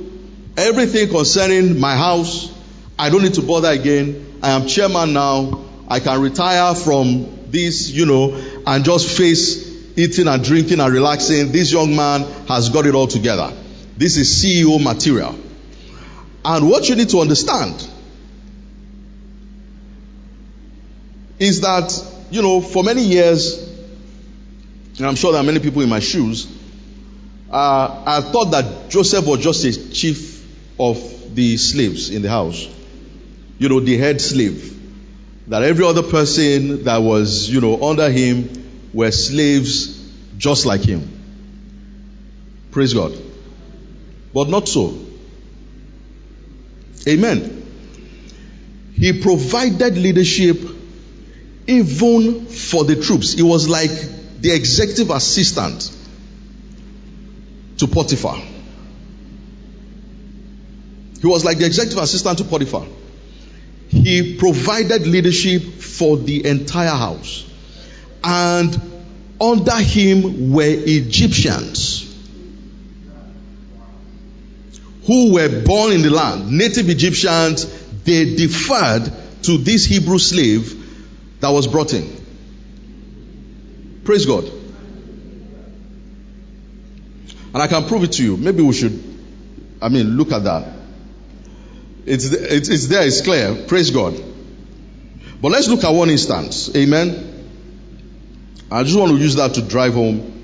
everything 0.59 1.09
concerning 1.09 1.79
my 1.79 1.95
house, 1.95 2.53
I 2.97 3.09
don't 3.09 3.23
need 3.23 3.35
to 3.35 3.41
bother 3.41 3.69
again. 3.69 4.39
I 4.43 4.51
am 4.51 4.67
chairman 4.67 5.13
now. 5.13 5.65
I 5.87 5.99
can 5.99 6.21
retire 6.21 6.75
from 6.75 7.47
this, 7.47 7.89
you 7.89 8.05
know, 8.05 8.35
and 8.67 8.83
just 8.83 9.17
face 9.17 9.97
eating 9.97 10.27
and 10.27 10.43
drinking 10.43 10.79
and 10.79 10.93
relaxing. 10.93 11.51
This 11.51 11.71
young 11.71 11.95
man 11.95 12.21
has 12.47 12.69
got 12.69 12.85
it 12.85 12.93
all 12.93 13.07
together. 13.07 13.53
This 13.97 14.17
is 14.17 14.29
CEO 14.29 14.81
material. 14.83 15.35
And 16.43 16.69
what 16.69 16.87
you 16.87 16.95
need 16.95 17.09
to 17.09 17.19
understand 17.19 17.87
is 21.39 21.61
that, 21.61 21.91
you 22.31 22.41
know, 22.41 22.61
for 22.61 22.83
many 22.83 23.03
years, 23.03 23.67
and 24.97 25.07
I'm 25.07 25.15
sure 25.15 25.31
there 25.31 25.41
are 25.41 25.45
many 25.45 25.59
people 25.59 25.81
in 25.81 25.89
my 25.89 25.99
shoes, 25.99 26.47
uh, 27.49 28.03
I 28.05 28.21
thought 28.21 28.51
that 28.51 28.89
Joseph 28.89 29.25
was 29.25 29.39
just 29.39 29.63
a 29.65 29.91
chief 29.91 30.38
of 30.79 31.35
the 31.35 31.57
slaves 31.57 32.09
in 32.09 32.21
the 32.21 32.29
house. 32.29 32.67
You 33.57 33.69
know, 33.69 33.79
the 33.79 33.97
head 33.97 34.21
slave. 34.21 34.77
That 35.47 35.63
every 35.63 35.85
other 35.85 36.03
person 36.03 36.83
that 36.83 36.97
was, 36.97 37.49
you 37.49 37.59
know, 37.59 37.81
under 37.83 38.09
him 38.09 38.49
were 38.93 39.11
slaves 39.11 39.97
just 40.37 40.65
like 40.65 40.81
him. 40.81 41.07
Praise 42.71 42.93
God. 42.93 43.13
But 44.33 44.47
not 44.47 44.67
so. 44.67 44.97
Amen. 47.07 47.55
He 48.93 49.21
provided 49.21 49.97
leadership 49.97 50.57
even 51.67 52.45
for 52.45 52.83
the 52.83 53.01
troops. 53.01 53.33
He 53.33 53.43
was 53.43 53.67
like 53.67 53.91
the 54.39 54.51
executive 54.51 55.09
assistant 55.09 55.91
to 57.77 57.87
Potiphar. 57.87 58.41
He 61.21 61.27
was 61.27 61.43
like 61.43 61.58
the 61.58 61.65
executive 61.65 62.01
assistant 62.01 62.38
to 62.38 62.43
Potiphar. 62.45 62.86
He 63.89 64.38
provided 64.38 65.08
leadership 65.08 65.63
for 65.63 66.17
the 66.17 66.45
entire 66.45 66.89
house. 66.89 67.45
And 68.23 68.79
under 69.41 69.75
him 69.75 70.51
were 70.51 70.63
Egyptians 70.67 72.05
who 75.05 75.34
were 75.34 75.63
born 75.63 75.91
in 75.91 76.03
the 76.03 76.10
land, 76.12 76.51
native 76.51 76.89
Egyptians, 76.89 77.65
they 78.03 78.36
deferred 78.36 79.12
to 79.43 79.58
this 79.58 79.86
Hebrew 79.86 80.19
slave 80.19 81.39
that 81.39 81.49
was 81.49 81.67
brought 81.67 81.93
in. 81.93 82.15
Praise 84.03 84.25
God. 84.25 84.43
And 87.53 87.58
I 87.63 87.67
can 87.67 87.88
prove 87.88 88.03
it 88.03 88.12
to 88.13 88.23
you. 88.23 88.38
Maybe 88.38 88.62
we 88.62 88.73
should, 88.73 89.03
I 89.82 89.89
mean, 89.89 90.15
look 90.15 90.32
at 90.32 90.43
that. 90.43 90.78
It's, 92.05 92.25
it's, 92.25 92.69
it's 92.69 92.88
there, 92.88 93.05
it's 93.05 93.21
clear. 93.21 93.65
Praise 93.67 93.91
God. 93.91 94.21
But 95.41 95.51
let's 95.51 95.67
look 95.67 95.83
at 95.83 95.91
one 95.91 96.09
instance. 96.09 96.75
Amen. 96.75 97.25
I 98.71 98.83
just 98.83 98.97
want 98.97 99.12
to 99.12 99.17
use 99.17 99.35
that 99.35 99.55
to 99.55 99.62
drive 99.62 99.93
home. 99.93 100.35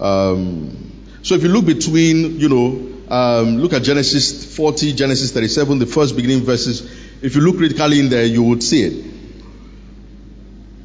Um, 0.00 0.92
so 1.22 1.34
if 1.34 1.42
you 1.42 1.48
look 1.48 1.66
between, 1.66 2.40
you 2.40 2.48
know, 2.48 2.92
um, 3.14 3.58
look 3.58 3.72
at 3.72 3.82
Genesis 3.82 4.56
40, 4.56 4.94
Genesis 4.94 5.32
37, 5.32 5.78
the 5.78 5.86
first 5.86 6.16
beginning 6.16 6.40
verses. 6.40 6.82
If 7.22 7.36
you 7.36 7.42
look 7.42 7.58
critically 7.58 8.00
in 8.00 8.08
there, 8.08 8.24
you 8.24 8.42
would 8.42 8.62
see 8.62 8.82
it. 8.82 9.04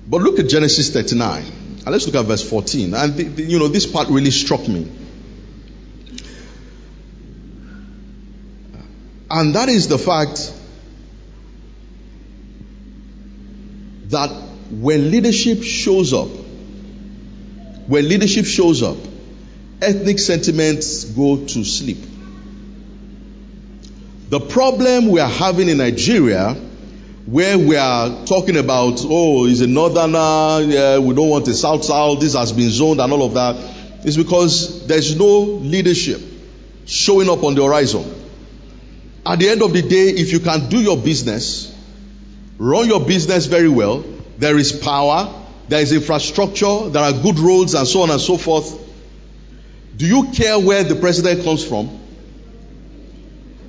But 0.09 0.21
look 0.21 0.37
at 0.39 0.47
Genesis 0.47 0.91
39. 0.91 1.43
And 1.43 1.85
let's 1.87 2.05
look 2.05 2.15
at 2.15 2.25
verse 2.25 2.47
14. 2.47 2.93
And, 2.93 3.15
the, 3.15 3.23
the, 3.23 3.43
you 3.43 3.59
know, 3.59 3.67
this 3.69 3.85
part 3.85 4.09
really 4.09 4.31
struck 4.31 4.67
me. 4.67 4.91
And 9.29 9.55
that 9.55 9.69
is 9.69 9.87
the 9.87 9.97
fact 9.97 10.53
that 14.09 14.29
when 14.71 15.11
leadership 15.11 15.63
shows 15.63 16.13
up, 16.13 16.29
when 17.87 18.07
leadership 18.07 18.45
shows 18.45 18.83
up, 18.83 18.97
ethnic 19.81 20.19
sentiments 20.19 21.03
go 21.05 21.45
to 21.45 21.63
sleep. 21.63 21.99
The 24.29 24.39
problem 24.39 25.09
we 25.09 25.19
are 25.19 25.29
having 25.29 25.69
in 25.69 25.77
Nigeria, 25.77 26.53
where 27.25 27.57
we 27.57 27.75
are 27.75 28.25
talking 28.25 28.57
about, 28.57 28.99
oh, 29.03 29.45
is 29.45 29.61
a 29.61 29.67
northerner, 29.67 30.61
yeah, 30.69 30.99
we 30.99 31.13
don't 31.13 31.29
want 31.29 31.47
a 31.47 31.53
south 31.53 31.83
south, 31.85 32.19
this 32.21 32.33
has 32.33 32.51
been 32.51 32.69
zoned 32.69 33.01
and 33.01 33.11
all 33.11 33.23
of 33.23 33.33
that, 33.33 33.55
is 34.05 34.17
because 34.17 34.85
there's 34.87 35.17
no 35.17 35.39
leadership 35.39 36.21
showing 36.85 37.29
up 37.29 37.43
on 37.43 37.55
the 37.55 37.63
horizon. 37.63 38.16
At 39.27 39.39
the 39.39 39.49
end 39.49 39.61
of 39.61 39.73
the 39.73 39.81
day, 39.81 40.07
if 40.07 40.31
you 40.31 40.39
can 40.39 40.69
do 40.69 40.79
your 40.79 40.95
business, 40.95 41.75
run 42.57 42.87
your 42.87 43.05
business 43.05 43.45
very 43.45 43.67
well, 43.67 44.05
there 44.37 44.57
is 44.57 44.71
power, 44.71 45.43
there 45.67 45.81
is 45.81 45.91
infrastructure, 45.91 46.87
there 46.87 47.03
are 47.03 47.11
good 47.11 47.37
roads, 47.37 47.73
and 47.73 47.85
so 47.85 48.03
on 48.03 48.09
and 48.09 48.21
so 48.21 48.37
forth. 48.37 48.79
Do 49.97 50.07
you 50.07 50.31
care 50.31 50.57
where 50.57 50.81
the 50.85 50.95
president 50.95 51.43
comes 51.43 51.65
from? 51.65 51.99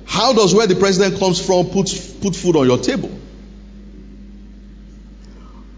How 0.05 0.31
does 0.31 0.55
where 0.55 0.65
the 0.65 0.75
president 0.75 1.19
comes 1.19 1.45
from 1.45 1.65
put, 1.71 1.89
put 2.21 2.37
food 2.37 2.55
on 2.55 2.65
your 2.65 2.77
table? 2.77 3.11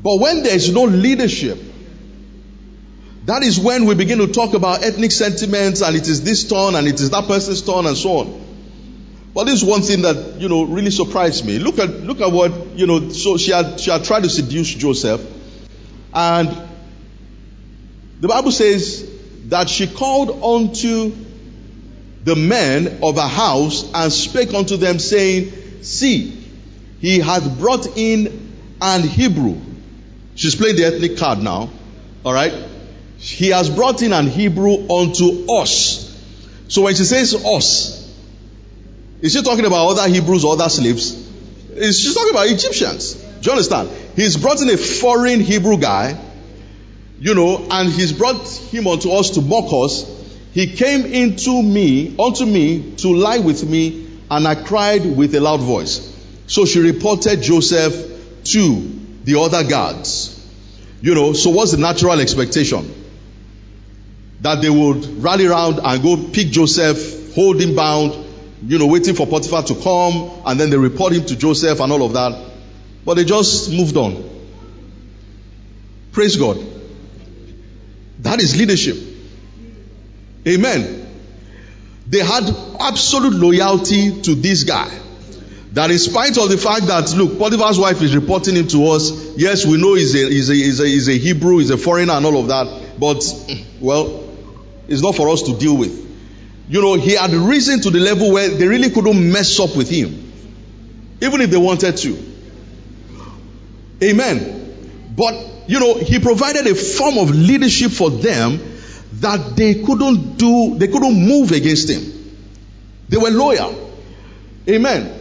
But 0.04 0.20
when 0.20 0.44
there 0.44 0.56
is 0.56 0.72
no 0.72 0.84
leadership, 0.84 1.58
that 3.26 3.41
is 3.41 3.60
when 3.60 3.86
we 3.86 3.96
begin 3.96 4.20
to 4.20 4.28
talk 4.28 4.54
about 4.54 4.84
ethnic 4.84 5.12
sentiments 5.12 5.82
and 5.82 5.96
it 5.96 6.08
is 6.08 6.24
this 6.24 6.48
turn 6.48 6.76
and 6.76 6.88
it 6.88 7.00
is 7.00 7.10
that 7.10 7.26
person's 7.26 7.63
turn 7.63 7.88
and 7.88 7.98
so 7.98 8.17
on. 8.17 8.50
But 9.34 9.46
this 9.46 9.62
is 9.62 9.63
one 9.63 9.82
thing 9.82 10.02
that, 10.02 10.36
you 10.39 10.50
know, 10.50 10.63
really 10.63 10.91
surprised 10.91 11.46
me. 11.46 11.58
Look 11.58 11.80
at, 11.80 11.89
look 11.89 12.20
at 12.20 12.32
what, 12.32 12.52
you 12.76 12.86
know, 12.86 13.10
so 13.10 13.38
she 13.38 13.52
had, 13.52 13.80
she 13.80 13.89
had 13.89 14.04
tried 14.04 14.24
to 14.24 14.30
seduce 14.30 14.74
Joseph. 14.74 15.22
And 16.13 16.50
the 18.20 18.28
Bible 18.28 18.52
says 18.52 19.10
that 19.46 19.70
she 19.70 19.88
called 19.88 20.44
unto 20.44 21.13
the 22.24 22.36
men 22.36 23.00
of 23.02 23.17
a 23.17 23.28
house 23.28 23.89
and 23.94 24.12
spake 24.12 24.54
unto 24.54 24.78
them, 24.78 25.00
saying, 25.00 25.52
See, 25.82 26.38
he 27.00 27.20
hath 27.20 27.58
brought 27.58 27.98
in 27.98 28.54
an 28.82 29.02
Hebrew. 29.02 29.60
She's 30.36 30.56
playing 30.56 30.76
the 30.76 30.86
ethnic 30.86 31.17
card 31.17 31.39
now. 31.39 31.70
All 32.24 32.34
right? 32.34 32.54
He 33.17 33.50
has 33.50 33.70
brought 33.70 34.02
in 34.02 34.13
an 34.13 34.28
Hebrew 34.28 34.89
unto 34.89 35.52
us. 35.54 36.08
So 36.67 36.84
when 36.84 36.96
she 36.96 37.04
says 37.04 37.34
us, 37.46 38.00
is 39.21 39.34
she 39.34 39.41
talking 39.41 39.65
about 39.65 39.88
other 39.88 40.10
Hebrews 40.10 40.43
or 40.43 40.53
other 40.53 40.69
slaves? 40.69 41.13
Is 41.71 41.99
she 41.99 42.13
talking 42.13 42.31
about 42.31 42.47
Egyptians? 42.47 43.13
Do 43.13 43.45
you 43.45 43.51
understand? 43.51 43.89
He's 44.15 44.38
brought 44.38 44.62
in 44.62 44.69
a 44.69 44.77
foreign 44.77 45.39
Hebrew 45.39 45.77
guy, 45.77 46.19
you 47.19 47.34
know, 47.36 47.65
and 47.69 47.91
he's 47.91 48.12
brought 48.12 48.47
him 48.47 48.88
unto 48.88 49.12
us 49.12 49.31
to 49.31 49.41
mock 49.41 49.71
us 49.71 50.21
he 50.53 50.67
came 50.75 51.05
into 51.05 51.63
me, 51.63 52.15
unto 52.19 52.45
me, 52.45 52.95
to 52.97 53.15
lie 53.15 53.39
with 53.39 53.67
me, 53.67 54.07
and 54.29 54.47
I 54.47 54.55
cried 54.55 55.05
with 55.05 55.34
a 55.36 55.39
loud 55.39 55.62
voice. 55.62 56.07
So 56.47 56.65
she 56.65 56.79
reported 56.79 57.41
Joseph 57.41 58.43
to 58.45 58.99
the 59.23 59.39
other 59.39 59.63
guards. 59.63 60.38
You 61.01 61.15
know, 61.15 61.34
so 61.34 61.51
what's 61.51 61.71
the 61.71 61.77
natural 61.77 62.19
expectation? 62.19 62.93
That 64.41 64.62
they 64.62 64.69
would 64.69 65.23
rally 65.23 65.47
around 65.47 65.79
and 65.81 66.03
go 66.03 66.17
pick 66.17 66.49
Joseph, 66.49 67.34
hold 67.34 67.62
him 67.62 67.75
bound, 67.75 68.20
you 68.63 68.78
know, 68.78 68.88
waiting 68.88 69.15
for 69.15 69.26
Potiphar 69.28 69.63
to 69.63 69.76
come, 69.76 70.41
and 70.45 70.60
then 70.60 70.69
they 70.69 70.78
report 70.78 71.13
him 71.13 71.26
to 71.26 71.36
Joseph 71.36 71.80
and 71.80 71.91
all 71.91 72.04
of 72.04 72.13
that. 72.13 72.52
But 73.04 73.15
they 73.15 73.24
just 73.24 73.71
moved 73.71 73.97
on. 73.97 74.30
Praise 76.12 76.36
God. 76.36 76.58
That 78.19 78.41
is 78.41 78.56
leadership. 78.56 78.97
Amen. 80.47 81.08
They 82.08 82.19
had 82.19 82.43
absolute 82.80 83.34
loyalty 83.34 84.21
to 84.21 84.36
this 84.36 84.63
guy. 84.63 84.89
That 85.74 85.89
in 85.89 85.97
spite 85.97 86.38
of 86.38 86.50
the 86.50 86.58
fact 86.58 86.88
that, 86.88 87.15
look, 87.15 87.39
Potiphar's 87.39 87.80
wife 87.80 88.02
is 88.02 88.13
reporting 88.13 88.56
him 88.56 88.67
to 88.67 88.88
us. 88.88 89.38
Yes, 89.38 89.65
we 89.65 89.82
know 89.82 89.93
he's 89.93 90.13
a, 90.13 90.30
he's 90.30 90.50
a, 90.50 90.54
he's 90.54 90.80
a, 90.82 90.86
he's 90.86 91.08
a 91.08 91.17
Hebrew, 91.17 91.60
he's 91.60 91.69
a 91.69 91.78
foreigner 91.78 92.13
and 92.13 92.26
all 92.26 92.38
of 92.38 92.47
that. 92.50 93.00
But, 93.00 93.24
well, 93.80 94.30
it's 94.89 95.02
not 95.02 95.15
for 95.15 95.30
us 95.30 95.43
to 95.43 95.58
deal 95.58 95.78
with. 95.78 96.11
You 96.71 96.81
know, 96.81 96.93
he 96.93 97.15
had 97.17 97.31
risen 97.31 97.81
to 97.81 97.89
the 97.89 97.99
level 97.99 98.31
where 98.31 98.47
they 98.47 98.65
really 98.65 98.91
couldn't 98.91 99.29
mess 99.29 99.60
up 99.60 99.75
with 99.75 99.89
him. 99.89 100.31
Even 101.19 101.41
if 101.41 101.49
they 101.49 101.57
wanted 101.57 101.97
to. 101.97 102.17
Amen. 104.01 105.13
But, 105.13 105.36
you 105.67 105.81
know, 105.81 105.95
he 105.95 106.19
provided 106.19 106.67
a 106.67 106.73
form 106.73 107.17
of 107.17 107.29
leadership 107.29 107.91
for 107.91 108.10
them 108.10 108.57
that 109.15 109.57
they 109.57 109.84
couldn't 109.84 110.38
do, 110.38 110.77
they 110.77 110.88
couldn't 110.88 111.13
move 111.13 111.51
against 111.51 111.89
him. 111.89 112.38
They 113.10 113.17
were 113.17 113.31
loyal. 113.31 113.91
Amen. 114.69 115.19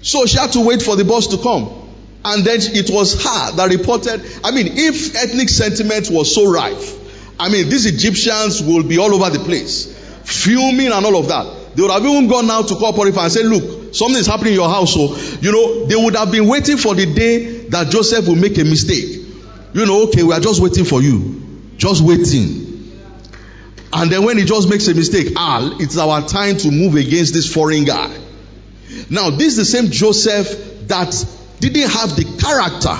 So 0.00 0.24
she 0.24 0.38
had 0.38 0.52
to 0.52 0.64
wait 0.64 0.80
for 0.80 0.96
the 0.96 1.04
boss 1.04 1.26
to 1.26 1.36
come. 1.36 1.90
And 2.24 2.42
then 2.42 2.60
it 2.74 2.88
was 2.88 3.22
her 3.22 3.52
that 3.56 3.68
reported. 3.68 4.24
I 4.42 4.50
mean, 4.50 4.68
if 4.70 5.14
ethnic 5.14 5.50
sentiment 5.50 6.08
was 6.10 6.34
so 6.34 6.50
rife, 6.50 7.38
I 7.38 7.50
mean, 7.50 7.68
these 7.68 7.84
Egyptians 7.84 8.62
will 8.62 8.82
be 8.82 8.96
all 8.96 9.14
over 9.14 9.28
the 9.28 9.44
place, 9.44 9.94
fuming 10.26 10.92
and 10.92 11.06
all 11.06 11.16
of 11.16 11.28
that. 11.28 11.76
They 11.76 11.82
would 11.82 11.90
have 11.90 12.04
even 12.04 12.26
gone 12.26 12.46
now 12.46 12.62
to 12.62 12.74
call 12.74 12.92
Potiphar 12.92 13.24
and 13.24 13.32
say, 13.32 13.42
Look, 13.42 13.94
something 13.94 14.18
is 14.18 14.26
happening 14.26 14.54
in 14.54 14.58
your 14.58 14.68
house. 14.68 14.92
So, 14.92 15.14
you 15.40 15.52
know, 15.52 15.84
they 15.86 15.94
would 15.94 16.16
have 16.16 16.32
been 16.32 16.48
waiting 16.48 16.76
for 16.78 16.94
the 16.94 17.06
day 17.06 17.68
that 17.68 17.90
Joseph 17.90 18.26
will 18.26 18.36
make 18.36 18.58
a 18.58 18.64
mistake. 18.64 19.24
You 19.72 19.86
know, 19.86 20.08
okay, 20.08 20.22
we 20.22 20.32
are 20.32 20.40
just 20.40 20.60
waiting 20.60 20.84
for 20.84 21.02
you. 21.02 21.42
Just 21.76 22.02
waiting. 22.02 22.66
And 23.92 24.10
then 24.10 24.24
when 24.24 24.38
he 24.38 24.44
just 24.44 24.68
makes 24.68 24.88
a 24.88 24.94
mistake, 24.94 25.34
ah, 25.36 25.76
it's 25.78 25.96
our 25.96 26.26
time 26.26 26.56
to 26.58 26.70
move 26.70 26.96
against 26.96 27.34
this 27.34 27.52
foreign 27.52 27.84
guy. 27.84 28.16
Now, 29.10 29.30
this 29.30 29.48
is 29.48 29.56
the 29.56 29.64
same 29.64 29.90
Joseph 29.90 30.88
that 30.88 31.26
didn't 31.60 31.90
have 31.90 32.16
the 32.16 32.24
character 32.40 32.96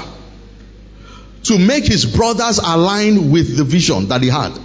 to 1.44 1.58
make 1.58 1.84
his 1.84 2.04
brothers 2.04 2.58
align 2.58 3.30
with 3.30 3.56
the 3.56 3.64
vision 3.64 4.08
that 4.08 4.22
he 4.22 4.28
had. 4.28 4.58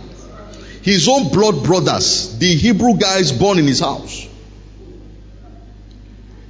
His 0.82 1.08
own 1.08 1.30
blood 1.30 1.64
brothers, 1.64 2.38
the 2.40 2.56
Hebrew 2.56 2.98
guys 2.98 3.32
born 3.32 3.60
in 3.60 3.68
his 3.68 3.80
house. 3.80 4.28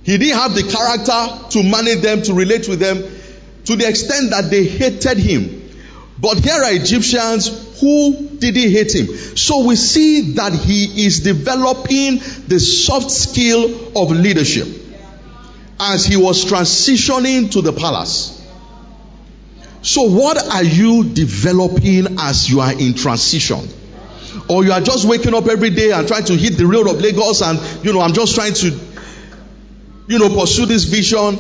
He 0.04 0.18
didn't 0.18 0.38
have 0.38 0.56
the 0.56 0.64
character 0.64 1.50
to 1.52 1.64
manage 1.64 2.02
them, 2.02 2.22
to 2.24 2.34
relate 2.34 2.68
with 2.68 2.80
them, 2.80 3.04
to 3.66 3.76
the 3.76 3.88
extent 3.88 4.32
that 4.32 4.50
they 4.50 4.64
hated 4.64 5.18
him. 5.18 5.70
But 6.20 6.40
here 6.40 6.64
are 6.64 6.74
Egyptians 6.74 7.80
who 7.80 8.30
didn't 8.38 8.72
hate 8.72 8.96
him. 8.96 9.08
So 9.36 9.66
we 9.66 9.76
see 9.76 10.34
that 10.34 10.54
he 10.54 11.06
is 11.06 11.22
developing 11.22 12.20
the 12.48 12.60
soft 12.60 13.12
skill 13.12 13.98
of 13.98 14.12
leadership 14.12 14.68
as 15.80 16.06
he 16.06 16.16
was 16.16 16.46
transitioning 16.46 17.52
to 17.52 17.62
the 17.62 17.74
palace. 17.74 18.38
So 19.82 20.04
what 20.04 20.38
are 20.38 20.64
you 20.64 21.04
developing 21.04 22.20
as 22.20 22.50
you 22.50 22.60
are 22.62 22.72
in 22.72 22.94
transition? 22.94 23.68
Or 24.48 24.64
you 24.64 24.72
are 24.72 24.82
just 24.82 25.06
waking 25.06 25.34
up 25.34 25.48
every 25.48 25.70
day 25.70 25.92
and 25.92 26.08
trying 26.08 26.26
to 26.26 26.36
hit 26.36 26.58
the 26.58 26.66
road 26.66 26.88
of 26.88 27.00
Lagos 27.00 27.42
and, 27.42 27.60
you 27.86 27.94
know, 27.94 28.02
I'm 28.02 28.14
just 28.14 28.36
trying 28.36 28.54
to, 28.54 28.80
you 30.08 30.20
know, 30.20 30.30
pursue 30.30 30.66
this 30.66 30.84
vision 30.86 31.38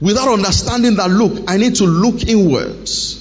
without 0.00 0.28
understanding 0.28 0.96
that, 0.96 1.10
look, 1.10 1.44
I 1.48 1.56
need 1.56 1.76
to 1.76 1.84
look 1.84 2.22
inwards. 2.24 3.16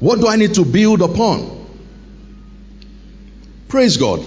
What 0.00 0.20
do 0.20 0.28
I 0.28 0.36
need 0.36 0.54
to 0.54 0.64
build 0.64 1.02
upon? 1.02 1.66
Praise 3.68 3.96
God. 3.96 4.24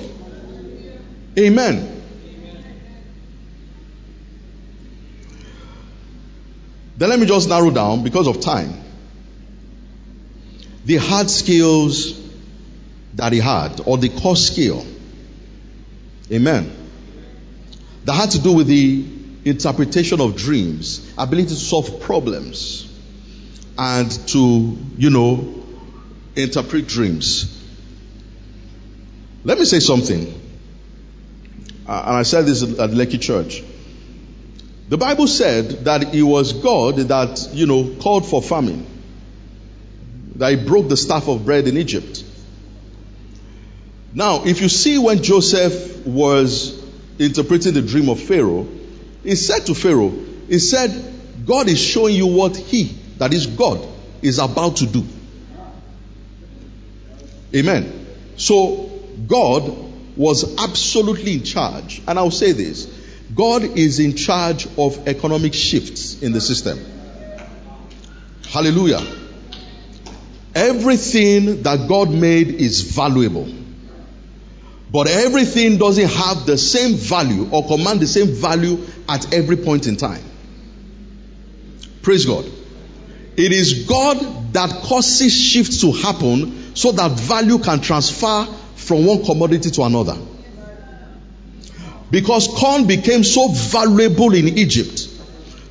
Amen. 1.37 1.93
Then 6.97 7.09
let 7.09 7.19
me 7.19 7.27
just 7.27 7.47
narrow 7.47 7.69
down 7.69 8.03
because 8.03 8.27
of 8.27 8.41
time. 8.41 8.73
The 10.87 10.95
hard 10.95 11.29
skills 11.29 12.17
that 13.15 13.33
he 13.33 13.39
had, 13.39 13.81
or 13.85 13.97
the 13.97 14.07
core 14.07 14.37
skill. 14.37 14.85
Amen. 16.31 16.71
That 18.05 18.13
had 18.13 18.31
to 18.31 18.39
do 18.39 18.53
with 18.53 18.67
the 18.67 19.05
interpretation 19.43 20.21
of 20.21 20.37
dreams, 20.37 21.13
ability 21.17 21.49
to 21.49 21.55
solve 21.55 21.99
problems, 21.99 22.89
and 23.77 24.09
to, 24.29 24.77
you 24.97 25.09
know, 25.09 25.61
interpret 26.37 26.87
dreams. 26.87 27.53
Let 29.43 29.59
me 29.59 29.65
say 29.65 29.79
something. 29.79 30.27
Uh, 31.85 32.03
and 32.05 32.15
I 32.15 32.23
said 32.23 32.45
this 32.45 32.63
at 32.63 32.91
Lekki 32.91 33.19
Church. 33.19 33.61
The 34.87 34.97
Bible 34.97 35.27
said 35.27 35.83
that 35.83 36.15
it 36.15 36.23
was 36.23 36.53
God 36.53 36.95
that, 36.95 37.49
you 37.51 37.65
know, 37.65 37.93
called 37.99 38.25
for 38.25 38.41
famine. 38.41 38.96
That 40.37 40.57
he 40.57 40.65
broke 40.65 40.87
the 40.87 40.97
staff 40.97 41.27
of 41.27 41.45
bread 41.45 41.67
in 41.67 41.77
Egypt. 41.77 42.23
Now, 44.13 44.45
if 44.45 44.61
you 44.61 44.69
see 44.69 44.97
when 44.97 45.21
Joseph 45.21 46.05
was 46.05 46.83
interpreting 47.19 47.73
the 47.73 47.81
dream 47.81 48.09
of 48.09 48.19
Pharaoh, 48.19 48.67
he 49.23 49.35
said 49.35 49.65
to 49.65 49.75
Pharaoh, 49.75 50.13
he 50.47 50.59
said, 50.59 51.45
God 51.45 51.67
is 51.67 51.79
showing 51.79 52.15
you 52.15 52.27
what 52.27 52.55
he, 52.55 52.97
that 53.17 53.33
is 53.33 53.47
God, 53.47 53.85
is 54.21 54.39
about 54.39 54.77
to 54.77 54.85
do. 54.85 55.05
Amen. 57.55 58.07
So, 58.37 58.91
God 59.27 59.87
was 60.15 60.57
absolutely 60.59 61.33
in 61.33 61.43
charge. 61.43 62.01
And 62.07 62.17
I'll 62.17 62.31
say 62.31 62.51
this 62.51 62.85
God 63.33 63.63
is 63.63 63.99
in 63.99 64.15
charge 64.15 64.67
of 64.77 65.07
economic 65.07 65.53
shifts 65.53 66.21
in 66.21 66.31
the 66.31 66.41
system. 66.41 66.79
Hallelujah. 68.49 69.05
Everything 70.57 71.61
that 71.61 71.87
God 71.87 72.09
made 72.09 72.47
is 72.47 72.81
valuable. 72.81 73.47
But 74.91 75.07
everything 75.07 75.77
doesn't 75.77 76.09
have 76.09 76.47
the 76.47 76.57
same 76.57 76.95
value 76.95 77.47
or 77.51 77.67
command 77.67 77.99
the 77.99 78.07
same 78.07 78.29
value 78.29 78.83
at 79.07 79.31
every 79.35 79.57
point 79.57 79.85
in 79.85 79.97
time. 79.97 80.23
Praise 82.01 82.25
God. 82.25 82.45
It 83.35 83.51
is 83.51 83.85
God 83.85 84.53
that 84.53 84.71
causes 84.81 85.31
shifts 85.31 85.81
to 85.81 85.91
happen 85.91 86.75
so 86.75 86.91
that 86.91 87.11
value 87.11 87.59
can 87.59 87.79
transfer 87.79 88.45
from 88.77 89.05
one 89.05 89.23
commodity 89.23 89.69
to 89.69 89.83
another. 89.83 90.17
Because 92.09 92.47
corn 92.47 92.87
became 92.87 93.23
so 93.23 93.49
valuable 93.49 94.33
in 94.33 94.57
Egypt 94.57 95.07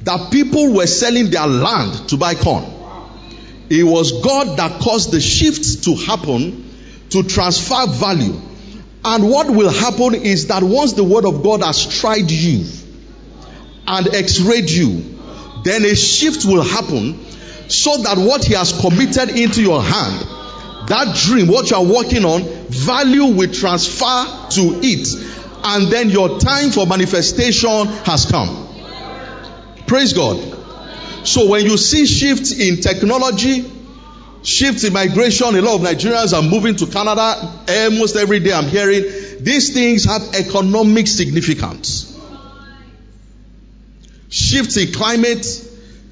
that 0.05 0.31
people 0.31 0.75
were 0.75 0.87
selling 0.87 1.31
their 1.31 1.49
land 1.49 2.09
to 2.11 2.17
buy 2.17 2.37
corn. 2.37 2.76
It 3.69 3.83
was 3.83 4.23
God 4.23 4.59
that 4.59 4.81
caused 4.81 5.11
the 5.11 5.21
shifts 5.21 5.77
to 5.87 5.95
happen 5.95 6.71
to 7.11 7.23
transfer 7.23 7.87
value. 7.87 8.41
And 9.05 9.29
what 9.29 9.49
will 9.49 9.71
happen 9.71 10.15
is 10.15 10.49
that 10.49 10.63
once 10.63 10.95
the 10.95 11.05
word 11.05 11.25
of 11.25 11.43
God 11.43 11.63
has 11.63 11.87
tried 12.01 12.31
you 12.31 12.67
and 13.87 14.09
x-rayed 14.15 14.71
you, 14.71 15.17
then 15.65 15.85
a 15.85 15.95
shift 15.95 16.45
will 16.45 16.63
happen 16.63 17.25
so 17.69 17.97
that 18.03 18.19
what 18.19 18.45
he 18.45 18.55
has 18.55 18.79
committed 18.81 19.31
into 19.31 19.63
your 19.63 19.83
hand, 19.83 20.89
that 20.89 21.17
dream, 21.17 21.49
what 21.49 21.71
you 21.71 21.77
are 21.77 21.85
working 21.85 22.25
on, 22.25 22.43
value 22.69 23.27
will 23.27 23.53
transfer 23.53 24.25
to 24.51 24.81
it. 24.83 25.09
And 25.65 25.91
then 25.91 26.11
your 26.11 26.39
time 26.39 26.71
for 26.71 26.87
manifestation 26.87 27.87
has 28.05 28.27
come. 28.27 28.69
Praise 29.87 30.13
God. 30.13 30.56
So 31.27 31.49
when 31.49 31.65
you 31.65 31.77
see 31.77 32.07
shifts 32.07 32.53
in 32.53 32.81
technology, 32.81 33.69
shifts 34.45 34.85
in 34.85 34.93
migration, 34.93 35.57
a 35.57 35.61
lot 35.61 35.75
of 35.77 35.81
Nigerians 35.81 36.33
are 36.33 36.43
moving 36.49 36.77
to 36.77 36.87
Canada 36.87 37.53
almost 37.69 38.15
every 38.17 38.39
day. 38.41 38.53
I'm 38.53 38.69
hearing 38.69 39.03
these 39.41 39.75
things 39.75 40.05
have 40.05 40.23
economic 40.35 41.09
significance. 41.09 42.17
Shifts 44.29 44.77
in 44.77 44.93
climate, 44.93 45.45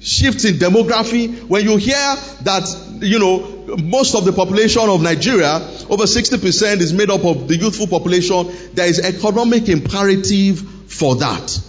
shifts 0.01 0.43
in 0.45 0.55
demography. 0.55 1.47
When 1.47 1.63
you 1.63 1.77
hear 1.77 2.15
that, 2.43 2.99
you 3.01 3.19
know, 3.19 3.77
most 3.77 4.15
of 4.15 4.25
the 4.25 4.33
population 4.33 4.89
of 4.89 5.01
Nigeria, 5.01 5.55
over 5.89 6.03
60% 6.03 6.77
is 6.81 6.93
made 6.93 7.09
up 7.09 7.23
of 7.23 7.47
the 7.47 7.55
youthful 7.55 7.87
population, 7.87 8.51
there 8.73 8.87
is 8.87 8.99
economic 8.99 9.69
imperative 9.69 10.59
for 10.91 11.15
that. 11.15 11.61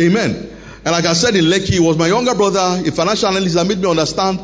Amen. 0.00 0.57
And 0.88 0.94
like 0.94 1.04
I 1.04 1.12
said 1.12 1.36
in 1.36 1.44
Lekki, 1.44 1.72
it 1.72 1.80
was 1.80 1.98
my 1.98 2.06
younger 2.06 2.34
brother, 2.34 2.82
a 2.88 2.90
financial 2.90 3.28
analyst, 3.28 3.54
that 3.56 3.66
made 3.66 3.78
me 3.78 3.90
understand 3.90 4.40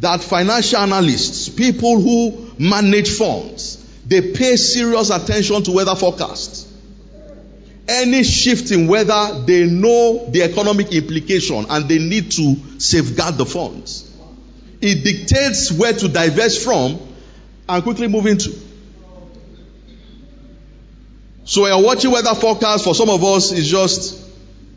that 0.00 0.20
financial 0.20 0.78
analysts, 0.78 1.48
people 1.48 1.98
who 1.98 2.50
manage 2.58 3.16
funds, 3.16 3.82
they 4.04 4.32
pay 4.32 4.56
serious 4.56 5.08
attention 5.08 5.62
to 5.62 5.72
weather 5.72 5.94
forecasts 5.96 6.66
any 7.88 8.24
shift 8.24 8.70
in 8.72 8.88
weather, 8.88 9.44
they 9.46 9.64
know 9.66 10.28
the 10.30 10.42
economic 10.42 10.92
implication 10.92 11.66
and 11.68 11.88
they 11.88 11.98
need 11.98 12.32
to 12.32 12.56
safeguard 12.78 13.36
the 13.36 13.46
funds. 13.46 14.12
It 14.80 15.04
dictates 15.04 15.72
where 15.72 15.92
to 15.92 16.08
divest 16.08 16.64
from 16.64 16.98
and 17.68 17.82
quickly 17.82 18.08
move 18.08 18.26
into. 18.26 18.52
So 21.44 21.62
we 21.62 21.70
are 21.70 21.82
watching 21.82 22.10
weather 22.10 22.34
forecast 22.34 22.84
for 22.84 22.94
some 22.94 23.08
of 23.08 23.22
us 23.22 23.52
is 23.52 23.68
just, 23.68 24.25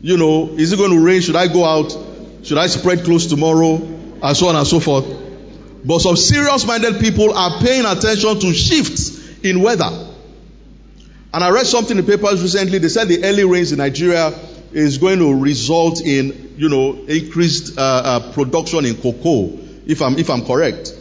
you 0.00 0.16
know, 0.16 0.48
is 0.48 0.72
it 0.72 0.76
going 0.76 0.92
to 0.92 1.04
rain? 1.04 1.20
Should 1.20 1.36
I 1.36 1.46
go 1.46 1.64
out? 1.64 1.96
Should 2.42 2.58
I 2.58 2.66
spread 2.68 3.04
clothes 3.04 3.26
tomorrow? 3.26 3.76
And 3.76 4.36
so 4.36 4.48
on 4.48 4.56
and 4.56 4.66
so 4.66 4.80
forth. 4.80 5.06
But 5.84 6.00
some 6.00 6.16
serious 6.16 6.66
minded 6.66 7.00
people 7.00 7.32
are 7.32 7.60
paying 7.60 7.84
attention 7.86 8.40
to 8.40 8.52
shifts 8.52 9.40
in 9.42 9.62
weather. 9.62 10.08
And 11.32 11.44
I 11.44 11.50
read 11.50 11.66
something 11.66 11.96
in 11.96 12.04
the 12.04 12.16
papers 12.16 12.42
recently. 12.42 12.78
They 12.78 12.88
said 12.88 13.08
the 13.08 13.24
early 13.24 13.44
rains 13.44 13.72
in 13.72 13.78
Nigeria 13.78 14.32
is 14.72 14.98
going 14.98 15.18
to 15.20 15.34
result 15.40 16.00
in, 16.00 16.54
you 16.56 16.68
know, 16.68 16.94
increased 17.06 17.78
uh, 17.78 17.80
uh, 17.82 18.32
production 18.32 18.84
in 18.84 18.96
cocoa, 18.96 19.58
if 19.86 20.02
I'm, 20.02 20.18
if 20.18 20.28
I'm 20.28 20.44
correct. 20.44 20.94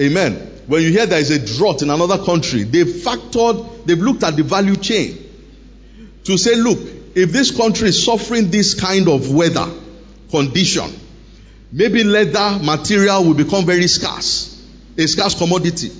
Amen. 0.00 0.34
When 0.66 0.82
you 0.82 0.90
hear 0.90 1.06
there 1.06 1.20
is 1.20 1.30
a 1.30 1.58
drought 1.58 1.82
in 1.82 1.90
another 1.90 2.24
country, 2.24 2.62
they've 2.62 2.86
factored, 2.86 3.84
they've 3.84 3.98
looked 3.98 4.22
at 4.22 4.36
the 4.36 4.42
value 4.42 4.76
chain 4.76 5.18
to 6.24 6.38
say, 6.38 6.54
look, 6.54 6.78
if 7.14 7.32
this 7.32 7.50
country 7.50 7.88
is 7.88 8.04
suffering 8.04 8.50
this 8.50 8.74
kind 8.74 9.08
of 9.08 9.32
weather 9.32 9.68
condition, 10.30 10.90
maybe 11.70 12.04
leather 12.04 12.58
material 12.62 13.24
will 13.24 13.34
become 13.34 13.66
very 13.66 13.86
scarce, 13.86 14.66
a 14.96 15.06
scarce 15.06 15.34
commodity. 15.34 15.90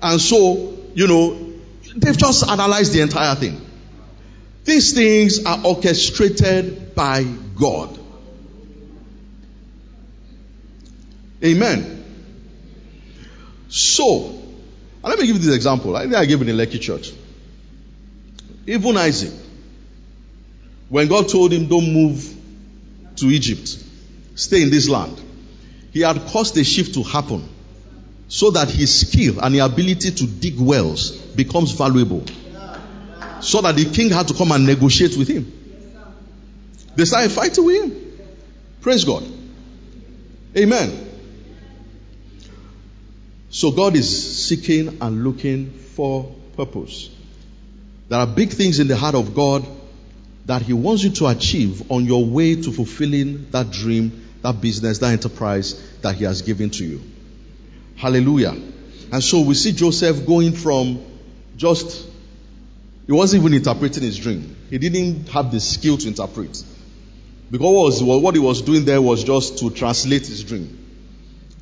And 0.00 0.20
so, 0.20 0.76
you 0.94 1.06
know, 1.06 1.52
They've 1.94 2.16
just 2.16 2.48
analyzed 2.48 2.92
the 2.92 3.00
entire 3.02 3.34
thing. 3.34 3.60
These 4.64 4.92
things 4.92 5.44
are 5.44 5.60
orchestrated 5.64 6.94
by 6.94 7.24
God. 7.24 7.98
Amen. 11.44 12.04
So, 13.68 14.40
let 15.02 15.18
me 15.18 15.26
give 15.26 15.36
you 15.36 15.42
this 15.42 15.54
example. 15.54 15.96
I 15.96 16.02
think 16.02 16.14
I 16.14 16.24
gave 16.24 16.40
it 16.40 16.48
in 16.48 16.56
Lekki 16.56 16.80
Church. 16.80 17.12
Even 18.66 18.96
Isaac, 18.96 19.32
when 20.92 21.08
God 21.08 21.26
told 21.26 21.54
him, 21.54 21.68
Don't 21.68 21.90
move 21.90 22.36
to 23.16 23.24
Egypt, 23.24 23.82
stay 24.34 24.60
in 24.60 24.68
this 24.68 24.90
land, 24.90 25.18
he 25.90 26.00
had 26.00 26.20
caused 26.26 26.54
a 26.58 26.64
shift 26.64 26.92
to 26.94 27.02
happen 27.02 27.48
so 28.28 28.50
that 28.50 28.68
his 28.68 29.08
skill 29.08 29.40
and 29.40 29.54
the 29.54 29.60
ability 29.60 30.10
to 30.10 30.26
dig 30.26 30.60
wells 30.60 31.12
becomes 31.12 31.70
valuable. 31.70 32.22
So 33.40 33.62
that 33.62 33.74
the 33.74 33.86
king 33.86 34.10
had 34.10 34.28
to 34.28 34.34
come 34.34 34.52
and 34.52 34.66
negotiate 34.66 35.16
with 35.16 35.28
him. 35.28 35.50
They 36.94 37.06
started 37.06 37.32
fighting 37.32 37.64
with 37.64 37.84
him. 37.84 38.18
Praise 38.82 39.04
God. 39.04 39.24
Amen. 40.54 41.08
So 43.48 43.70
God 43.70 43.96
is 43.96 44.46
seeking 44.46 44.98
and 45.00 45.24
looking 45.24 45.70
for 45.72 46.34
purpose. 46.54 47.08
There 48.10 48.18
are 48.18 48.26
big 48.26 48.50
things 48.50 48.78
in 48.78 48.88
the 48.88 48.96
heart 48.96 49.14
of 49.14 49.34
God 49.34 49.66
that 50.46 50.62
He 50.62 50.72
wants 50.72 51.04
you 51.04 51.10
to 51.10 51.26
achieve 51.26 51.90
on 51.90 52.04
your 52.04 52.24
way 52.24 52.56
to 52.56 52.72
fulfilling 52.72 53.50
that 53.50 53.70
dream, 53.70 54.30
that 54.42 54.60
business, 54.60 54.98
that 54.98 55.12
enterprise 55.12 55.74
that 56.00 56.16
He 56.16 56.24
has 56.24 56.42
given 56.42 56.70
to 56.70 56.84
you. 56.84 57.00
Hallelujah. 57.96 58.56
And 59.12 59.22
so 59.22 59.42
we 59.42 59.54
see 59.54 59.72
Joseph 59.72 60.26
going 60.26 60.52
from 60.52 61.04
just, 61.56 62.08
he 63.06 63.12
wasn't 63.12 63.42
even 63.42 63.54
interpreting 63.54 64.02
his 64.02 64.18
dream. 64.18 64.56
He 64.70 64.78
didn't 64.78 65.28
have 65.28 65.52
the 65.52 65.60
skill 65.60 65.98
to 65.98 66.08
interpret. 66.08 66.64
Because 67.50 68.02
what 68.02 68.34
he 68.34 68.40
was 68.40 68.62
doing 68.62 68.86
there 68.86 69.02
was 69.02 69.22
just 69.22 69.58
to 69.58 69.70
translate 69.70 70.26
his 70.26 70.42
dream. 70.42 70.78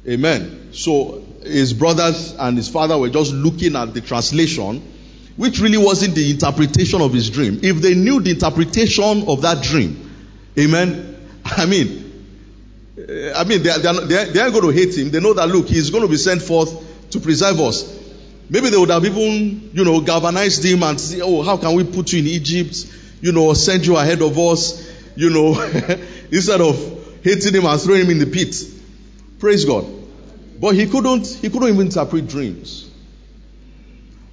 Amen. 0.08 0.68
So 0.72 1.24
his 1.42 1.72
brothers 1.74 2.34
and 2.38 2.56
his 2.56 2.68
father 2.68 2.96
were 2.96 3.10
just 3.10 3.32
looking 3.32 3.74
at 3.74 3.92
the 3.92 4.00
translation, 4.00 4.80
which 5.40 5.58
really 5.58 5.78
wasn't 5.78 6.14
the 6.14 6.30
interpretation 6.30 7.00
of 7.00 7.14
his 7.14 7.30
dream. 7.30 7.60
If 7.62 7.80
they 7.80 7.94
knew 7.94 8.20
the 8.20 8.32
interpretation 8.32 9.26
of 9.26 9.40
that 9.40 9.62
dream, 9.62 10.10
amen. 10.58 11.16
I 11.46 11.64
mean, 11.64 12.28
eh, 12.98 13.32
I 13.34 13.44
mean, 13.44 13.62
they 13.62 13.72
they, 13.78 13.92
they, 14.04 14.24
they 14.32 14.40
are 14.40 14.50
going 14.50 14.64
to 14.64 14.68
hate 14.68 14.98
him. 14.98 15.10
They 15.10 15.18
know 15.18 15.32
that, 15.32 15.48
look, 15.48 15.66
he's 15.66 15.88
going 15.88 16.02
to 16.02 16.10
be 16.10 16.18
sent 16.18 16.42
forth 16.42 17.10
to 17.12 17.20
preserve 17.20 17.58
us. 17.58 17.90
Maybe 18.50 18.68
they 18.68 18.76
would 18.76 18.90
have 18.90 19.02
even, 19.02 19.70
you 19.72 19.82
know, 19.82 20.02
galvanized 20.02 20.62
him 20.62 20.82
and 20.82 21.00
say, 21.00 21.22
oh, 21.22 21.40
how 21.40 21.56
can 21.56 21.74
we 21.74 21.84
put 21.84 22.12
you 22.12 22.18
in 22.18 22.26
Egypt? 22.26 22.94
You 23.22 23.32
know, 23.32 23.54
send 23.54 23.86
you 23.86 23.96
ahead 23.96 24.20
of 24.20 24.38
us, 24.38 24.92
you 25.16 25.30
know, 25.30 25.58
instead 26.30 26.60
of 26.60 27.22
hating 27.24 27.54
him 27.54 27.64
and 27.64 27.80
throwing 27.80 28.02
him 28.02 28.10
in 28.10 28.18
the 28.18 28.26
pit. 28.26 28.54
Praise 29.38 29.64
God. 29.64 29.86
But 30.60 30.74
he 30.74 30.86
couldn't, 30.86 31.26
he 31.26 31.48
couldn't 31.48 31.70
even 31.70 31.86
interpret 31.86 32.28
dreams. 32.28 32.89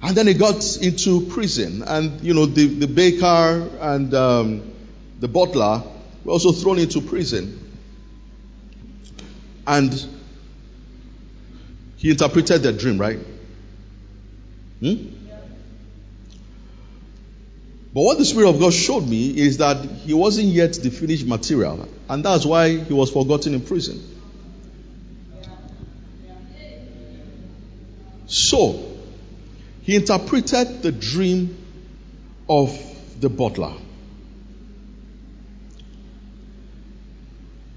And 0.00 0.16
then 0.16 0.28
he 0.28 0.34
got 0.34 0.76
into 0.76 1.26
prison, 1.26 1.82
and 1.82 2.20
you 2.22 2.32
know, 2.32 2.46
the, 2.46 2.66
the 2.66 2.86
baker 2.86 3.68
and 3.80 4.14
um, 4.14 4.72
the 5.18 5.26
butler 5.26 5.82
were 6.24 6.32
also 6.32 6.52
thrown 6.52 6.78
into 6.78 7.00
prison. 7.00 7.58
And 9.66 9.92
he 11.96 12.10
interpreted 12.10 12.62
the 12.62 12.72
dream, 12.72 12.98
right? 12.98 13.18
Hmm? 14.80 14.94
But 17.92 18.02
what 18.02 18.18
the 18.18 18.24
Spirit 18.24 18.50
of 18.50 18.60
God 18.60 18.72
showed 18.72 19.08
me 19.08 19.36
is 19.36 19.56
that 19.58 19.84
he 19.84 20.14
wasn't 20.14 20.48
yet 20.48 20.74
the 20.74 20.90
finished 20.90 21.26
material, 21.26 21.88
and 22.08 22.24
that's 22.24 22.46
why 22.46 22.78
he 22.78 22.92
was 22.92 23.10
forgotten 23.10 23.54
in 23.54 23.62
prison. 23.62 24.00
So, 28.26 28.87
he 29.88 29.96
interpreted 29.96 30.82
the 30.82 30.92
dream 30.92 31.56
of 32.46 32.78
the 33.20 33.30
butler. 33.30 33.72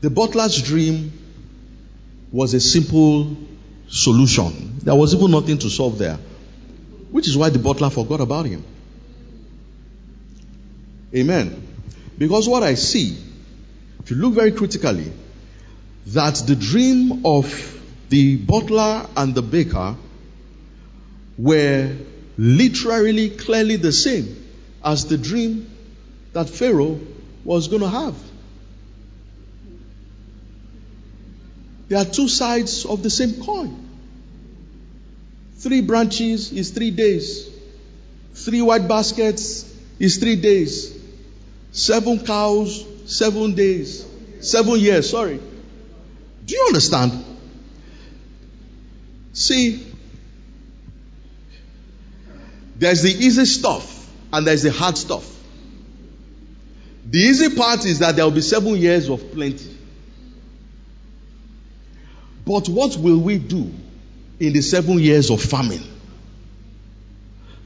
The 0.01 0.09
butler's 0.09 0.61
dream 0.61 1.13
was 2.33 2.53
a 2.53 2.59
simple 2.59 3.37
solution. 3.87 4.79
There 4.79 4.93
was 4.93 5.15
even 5.15 5.31
nothing 5.31 5.57
to 5.59 5.69
solve 5.69 5.99
there, 5.99 6.17
which 7.11 7.29
is 7.29 7.37
why 7.37 7.47
the 7.47 7.59
butler 7.59 7.89
forgot 7.89 8.19
about 8.19 8.45
him. 8.45 8.65
Amen. 11.15 11.65
Because 12.17 12.45
what 12.45 12.61
I 12.61 12.73
see, 12.73 13.15
if 14.03 14.11
you 14.11 14.17
look 14.17 14.33
very 14.33 14.51
critically, 14.51 15.13
that 16.07 16.35
the 16.45 16.57
dream 16.57 17.25
of 17.25 17.81
the 18.09 18.35
butler 18.35 19.07
and 19.15 19.33
the 19.33 19.41
baker 19.41 19.95
were 21.41 21.95
literally 22.37 23.29
clearly 23.31 23.75
the 23.75 23.91
same 23.91 24.45
as 24.83 25.05
the 25.05 25.17
dream 25.17 25.69
that 26.33 26.47
Pharaoh 26.49 26.99
was 27.43 27.67
going 27.67 27.81
to 27.81 27.89
have. 27.89 28.15
They 31.89 31.95
are 31.95 32.05
two 32.05 32.27
sides 32.27 32.85
of 32.85 33.03
the 33.03 33.09
same 33.09 33.43
coin. 33.43 33.89
Three 35.57 35.81
branches 35.81 36.51
is 36.51 36.69
three 36.69 36.91
days. 36.91 37.49
Three 38.33 38.61
white 38.61 38.87
baskets 38.87 39.65
is 39.99 40.17
three 40.17 40.35
days. 40.35 40.97
Seven 41.71 42.23
cows, 42.25 42.85
seven 43.05 43.55
days. 43.55 44.05
Seven 44.41 44.79
years, 44.79 45.09
sorry. 45.09 45.39
Do 46.45 46.55
you 46.55 46.65
understand? 46.67 47.25
See, 49.33 49.90
there's 52.81 53.03
the 53.03 53.11
easy 53.11 53.45
stuff 53.45 54.11
and 54.33 54.47
there's 54.47 54.63
the 54.63 54.71
hard 54.71 54.97
stuff. 54.97 55.23
The 57.07 57.19
easy 57.19 57.55
part 57.55 57.85
is 57.85 57.99
that 57.99 58.15
there 58.15 58.25
will 58.25 58.31
be 58.31 58.41
seven 58.41 58.75
years 58.75 59.07
of 59.07 59.31
plenty. 59.33 59.77
But 62.43 62.67
what 62.67 62.97
will 62.97 63.19
we 63.19 63.37
do 63.37 63.71
in 64.39 64.53
the 64.53 64.61
seven 64.61 64.97
years 64.97 65.29
of 65.29 65.43
famine? 65.43 65.83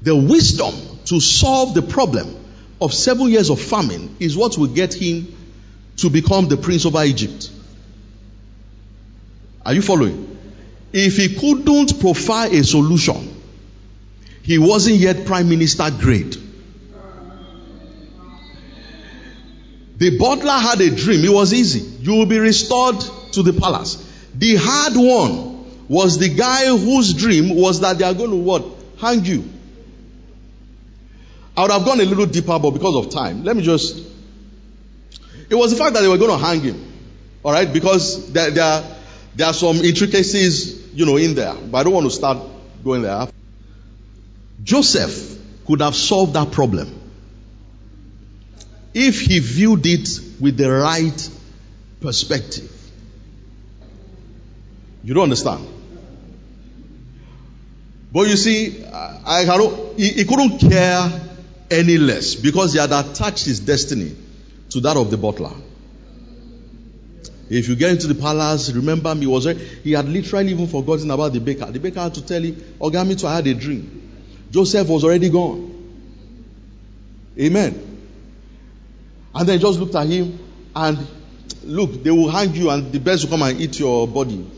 The 0.02 0.14
wisdom 0.18 0.76
to 1.06 1.22
solve 1.22 1.74
the 1.76 1.82
problem 1.82 2.36
of 2.82 2.94
seven 2.94 3.30
years 3.30 3.50
of 3.50 3.62
famine 3.62 4.18
is 4.20 4.36
what 4.36 4.58
will 4.58 4.68
get 4.68 4.94
him 4.94 5.34
to 5.98 6.10
become 6.10 6.50
the 6.50 6.58
prince 6.58 6.86
over 6.86 7.02
Egypt. 7.06 7.50
Are 9.66 9.74
you 9.74 9.82
following? 9.82 10.38
If 10.92 11.16
he 11.16 11.36
couldn't 11.36 12.02
provide 12.02 12.52
a 12.52 12.66
solution, 12.66 13.35
he 14.46 14.60
wasn't 14.60 14.98
yet 14.98 15.26
prime 15.26 15.50
minister 15.50 15.90
grade. 15.90 16.38
The 19.98 20.20
butler 20.20 20.52
had 20.52 20.80
a 20.82 20.96
dream. 20.96 21.26
It 21.26 21.34
was 21.34 21.52
easy. 21.52 21.80
You 21.80 22.14
will 22.14 22.28
be 22.28 22.38
restored 22.38 23.00
to 23.32 23.42
the 23.42 23.54
palace. 23.54 23.98
The 24.36 24.56
hard 24.60 24.94
one 24.96 25.88
was 25.88 26.20
the 26.20 26.30
guy 26.30 26.68
whose 26.68 27.16
dream 27.16 27.56
was 27.56 27.80
that 27.80 27.98
they 27.98 28.06
are 28.06 28.14
going 28.14 28.30
to 28.30 28.36
what? 28.36 28.64
Hang 29.02 29.26
you. 29.26 29.50
I 31.58 31.64
would 31.64 31.72
have 31.72 31.84
gone 31.84 32.00
a 32.00 32.06
little 32.06 32.28
deeper, 32.28 32.60
but 32.60 32.70
because 32.70 32.96
of 33.04 33.10
time, 33.10 33.44
let 33.46 33.56
me 33.56 33.64
just. 33.64 33.98
It 35.50 35.56
was 35.56 35.72
the 35.72 35.78
fact 35.78 35.96
that 35.96 36.02
they 36.02 36.08
were 36.08 36.20
going 36.20 36.40
to 36.40 36.46
hang 36.46 36.62
him. 36.62 36.94
All 37.44 37.52
right, 37.52 37.72
because 37.74 38.32
there, 38.32 38.52
there, 38.52 38.84
there 39.36 39.48
are 39.48 39.54
some 39.54 39.78
intricacies, 39.78 40.94
you 40.94 41.08
know, 41.08 41.18
in 41.18 41.34
there. 41.34 41.56
But 41.56 41.80
I 41.80 41.84
don't 41.84 41.94
want 41.94 42.06
to 42.06 42.12
start 42.12 42.38
going 42.84 43.02
there. 43.02 43.28
Joseph 44.66 45.38
could 45.68 45.80
have 45.82 45.96
solved 45.96 46.34
that 46.34 46.52
problem 46.52 46.92
if 48.96 49.22
he 49.22 49.40
viewed 49.40 49.86
it 49.86 50.10
with 50.40 50.58
the 50.58 50.72
right 50.72 51.30
perspective. 52.02 52.72
You 55.04 55.14
don't 55.14 55.24
understand. 55.24 55.68
But 58.12 58.28
you 58.28 58.38
see, 58.38 58.84
I, 58.86 59.44
I 59.46 59.94
he, 59.98 60.26
couldn't 60.26 60.60
care 60.60 61.12
any 61.70 61.98
less 61.98 62.34
because 62.34 62.74
he 62.74 62.80
had 62.80 62.92
attached 62.92 63.46
his 63.46 63.60
destiny 63.60 64.16
to 64.70 64.80
that 64.82 64.98
of 64.98 65.12
the 65.12 65.18
butler. 65.18 65.52
If 67.50 67.68
you 67.68 67.76
get 67.76 67.92
into 67.92 68.08
the 68.08 68.16
palace, 68.16 68.72
remember 68.72 69.14
me 69.14 69.28
was 69.28 69.46
he 69.84 69.92
had 69.92 70.10
literally 70.10 70.52
even 70.52 70.66
forgotten 70.66 71.12
about 71.12 71.34
the 71.34 71.40
baker. 71.40 71.66
The 71.66 71.80
baker 71.80 72.00
had 72.00 72.16
to 72.16 72.26
tell 72.26 72.42
him, 72.42 72.56
Ogami, 72.80 73.24
I 73.24 73.36
had 73.36 73.46
a 73.46 73.54
dream. 73.54 74.05
Joseph 74.56 74.88
was 74.88 75.04
already 75.04 75.28
gone. 75.28 75.70
Amen. 77.38 78.00
And 79.34 79.50
then 79.50 79.60
just 79.60 79.78
looked 79.78 79.96
at 79.96 80.08
him 80.08 80.40
and 80.74 80.98
look, 81.66 82.02
they 82.02 82.10
will 82.10 82.30
hang 82.30 82.56
you 82.56 82.70
and 82.70 82.90
the 82.90 83.02
birds 83.02 83.26
will 83.26 83.38
come 83.38 83.42
and 83.50 83.60
eat 83.60 83.78
your 83.78 84.08
body. 84.08 84.50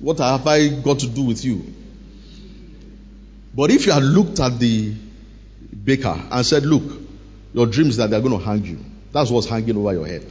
What 0.00 0.18
have 0.18 0.46
I 0.46 0.68
got 0.68 0.98
to 0.98 1.06
do 1.08 1.22
with 1.22 1.42
you? 1.46 1.64
But 3.54 3.70
if 3.70 3.86
you 3.86 3.92
had 3.92 4.02
looked 4.02 4.38
at 4.38 4.58
the 4.58 4.92
baker 5.82 6.14
and 6.30 6.44
said, 6.44 6.64
Look, 6.64 6.82
your 7.54 7.64
dream 7.64 7.88
is 7.88 7.96
that 7.96 8.10
they're 8.10 8.20
going 8.20 8.38
to 8.38 8.44
hang 8.44 8.66
you. 8.66 8.80
That's 9.12 9.30
what's 9.30 9.48
hanging 9.48 9.78
over 9.78 9.94
your 9.94 10.06
head. 10.06 10.30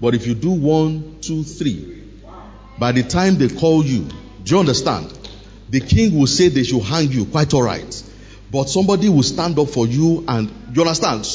But 0.00 0.14
if 0.14 0.28
you 0.28 0.36
do 0.36 0.52
one, 0.52 1.18
two, 1.22 1.42
three, 1.42 2.04
by 2.78 2.92
the 2.92 3.02
time 3.02 3.34
they 3.34 3.48
call 3.48 3.84
you, 3.84 4.06
do 4.44 4.54
you 4.54 4.60
understand? 4.60 5.15
The 5.68 5.80
king 5.80 6.18
will 6.18 6.26
say 6.26 6.48
they 6.48 6.62
should 6.62 6.82
hang 6.82 7.10
you, 7.10 7.24
quite 7.26 7.52
alright. 7.54 8.02
But 8.50 8.68
somebody 8.68 9.08
will 9.08 9.22
stand 9.22 9.58
up 9.58 9.68
for 9.68 9.86
you 9.86 10.24
and, 10.28 10.50
you 10.72 10.82
understand? 10.82 11.26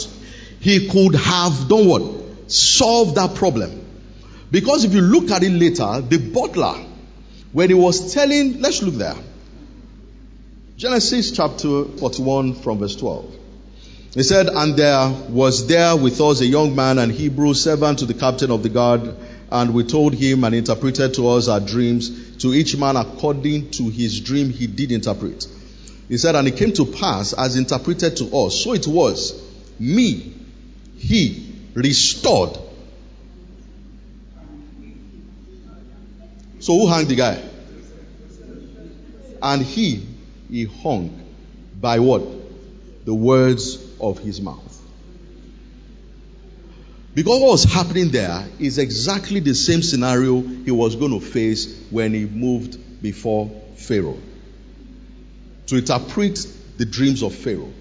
He 0.60 0.88
could 0.88 1.16
have 1.16 1.68
done 1.68 1.88
what? 1.88 2.52
Solved 2.52 3.16
that 3.16 3.36
problem. 3.36 3.86
Because 4.50 4.84
if 4.84 4.94
you 4.94 5.02
look 5.02 5.32
at 5.32 5.44
it 5.44 5.52
later, 5.52 6.02
the 6.02 6.18
butler, 6.18 6.76
when 7.52 7.70
he 7.70 7.74
was 7.74 8.14
telling, 8.14 8.62
let's 8.62 8.82
look 8.82 8.96
there. 8.96 9.16
Genesis 10.78 11.32
chapter 11.32 11.86
41 11.86 12.56
from 12.56 12.80
verse 12.80 12.96
12. 12.96 13.36
He 14.14 14.24
said, 14.24 14.48
And 14.48 14.76
there 14.76 15.10
was 15.30 15.68
there 15.68 15.96
with 15.96 16.20
us 16.20 16.42
a 16.42 16.46
young 16.46 16.76
man, 16.76 16.98
an 16.98 17.10
Hebrew 17.10 17.54
servant 17.54 18.00
to 18.00 18.06
the 18.06 18.14
captain 18.14 18.52
of 18.52 18.64
the 18.64 18.70
guard, 18.70 19.16
and 19.52 19.74
we 19.74 19.84
told 19.84 20.14
him 20.14 20.44
and 20.46 20.56
interpreted 20.56 21.14
to 21.16 21.28
us 21.28 21.48
our 21.50 21.60
dreams 21.60 22.38
to 22.38 22.54
each 22.54 22.78
man 22.78 22.96
according 22.96 23.70
to 23.72 23.90
his 23.90 24.22
dream 24.22 24.50
he 24.50 24.66
did 24.66 24.92
interpret. 24.92 25.46
He 26.08 26.18
said, 26.18 26.36
and 26.36 26.48
it 26.48 26.58
came 26.58 26.74
to 26.74 26.86
pass 26.86 27.34
as 27.34 27.56
interpreted 27.56 28.18
to 28.18 28.26
us. 28.36 28.64
So 28.64 28.74
it 28.74 28.88
was 28.88 29.42
me, 29.80 30.34
he 30.98 31.54
restored. 31.74 32.58
So 36.60 36.74
who 36.78 36.88
hung 36.88 37.06
the 37.06 37.16
guy? 37.16 37.42
And 39.42 39.62
he, 39.64 40.06
he 40.50 40.66
hung 40.66 41.20
by 41.80 42.00
what? 42.00 42.22
The 43.06 43.14
words 43.14 43.80
of 44.00 44.20
his 44.20 44.40
mouth. 44.40 44.71
Because 47.14 47.42
what 47.42 47.52
was 47.52 47.64
happening 47.66 48.10
there 48.10 48.48
is 48.60 48.78
exactly 48.78 49.42
the 49.42 49.54
same 49.54 49.82
scenario 49.82 50.42
he 50.42 50.72
was 50.72 50.96
going 50.96 51.12
to 51.12 51.20
face 51.20 51.86
when 51.90 52.14
he 52.14 52.26
moved 52.26 53.02
before 53.02 53.50
Pharaoh. 53.76 54.18
To 55.68 55.78
interpret 55.78 56.40
the 56.78 56.86
dreams 56.86 57.22
of 57.22 57.36
Pharaoh. 57.36 57.74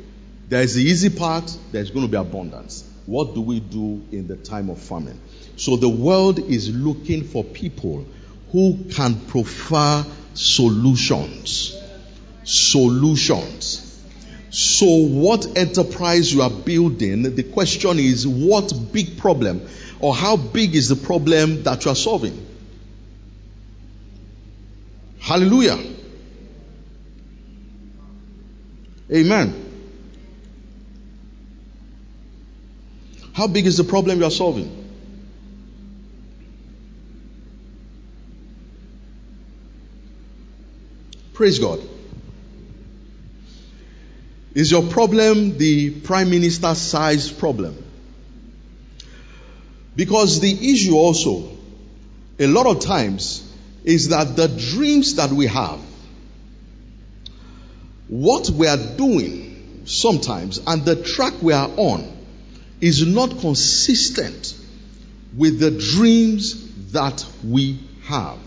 There 0.49 0.63
is 0.63 0.75
the 0.75 0.83
easy 0.83 1.11
part, 1.11 1.57
there's 1.71 1.91
going 1.91 2.07
to 2.07 2.11
be 2.11 2.17
abundance. 2.17 2.85
What 3.07 3.35
do 3.35 3.41
we 3.41 3.61
do 3.61 4.03
in 4.11 4.27
the 4.27 4.37
time 4.37 4.69
of 4.69 4.81
famine? 4.81 5.21
So 5.57 5.77
the 5.77 5.89
world 5.89 6.39
is 6.39 6.75
looking 6.75 7.25
for 7.25 7.45
people 7.45 8.07
who 8.51 8.85
can 8.91 9.15
prefer 9.27 10.05
solutions. 10.35 11.81
Solutions. 12.43 13.90
So, 14.51 14.87
what 14.87 15.57
enterprise 15.57 16.33
you 16.33 16.43
are 16.43 16.51
building, 16.51 17.23
the 17.23 17.45
question 17.45 18.01
is 18.01 18.27
what 18.27 18.73
big 18.93 19.17
problem 19.17 19.67
or 20.01 20.13
how 20.13 20.37
big 20.37 20.75
is 20.75 20.89
the 20.89 20.97
problem 20.97 21.63
that 21.63 21.85
you 21.85 21.93
are 21.93 21.97
solving? 21.97 22.47
Hallelujah. 25.21 25.79
Amen. 29.13 29.67
How 33.33 33.47
big 33.47 33.67
is 33.67 33.77
the 33.77 33.85
problem 33.85 34.19
you 34.19 34.25
are 34.25 34.31
solving? 34.31 34.77
Praise 41.35 41.61
God. 41.61 41.81
Is 44.55 44.71
your 44.71 44.83
problem 44.83 45.59
the 45.59 45.91
prime 46.01 46.31
minister 46.31 46.75
size 46.75 47.31
problem? 47.31 47.85
Because 49.95 50.41
the 50.41 50.73
issue 50.73 50.95
also, 50.95 51.51
a 52.39 52.47
lot 52.47 52.67
of 52.67 52.81
times, 52.81 53.47
is 53.85 54.09
that 54.09 54.37
the 54.37 54.49
dreams 54.49 55.17
that 55.17 55.31
we 55.31 55.47
have, 55.47 55.81
what 58.09 58.51
we 58.51 58.67
are 58.67 58.77
doing 58.77 59.83
sometimes, 59.85 60.59
and 60.67 60.85
the 60.85 60.97
track 60.97 61.35
we 61.43 61.53
are 61.53 61.71
on 61.77 62.11
is 62.81 63.07
not 63.07 63.41
consistent 63.41 64.55
with 65.37 65.61
the 65.61 65.71
dreams 65.71 66.91
that 66.93 67.25
we 67.45 67.79
have. 68.05 68.39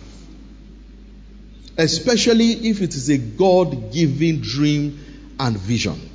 Especially 1.78 2.70
if 2.70 2.82
it 2.82 2.94
is 2.94 3.10
a 3.10 3.18
God 3.18 3.94
given 3.94 4.42
dream 4.42 5.00
and 5.40 5.58
vision. 5.58 6.10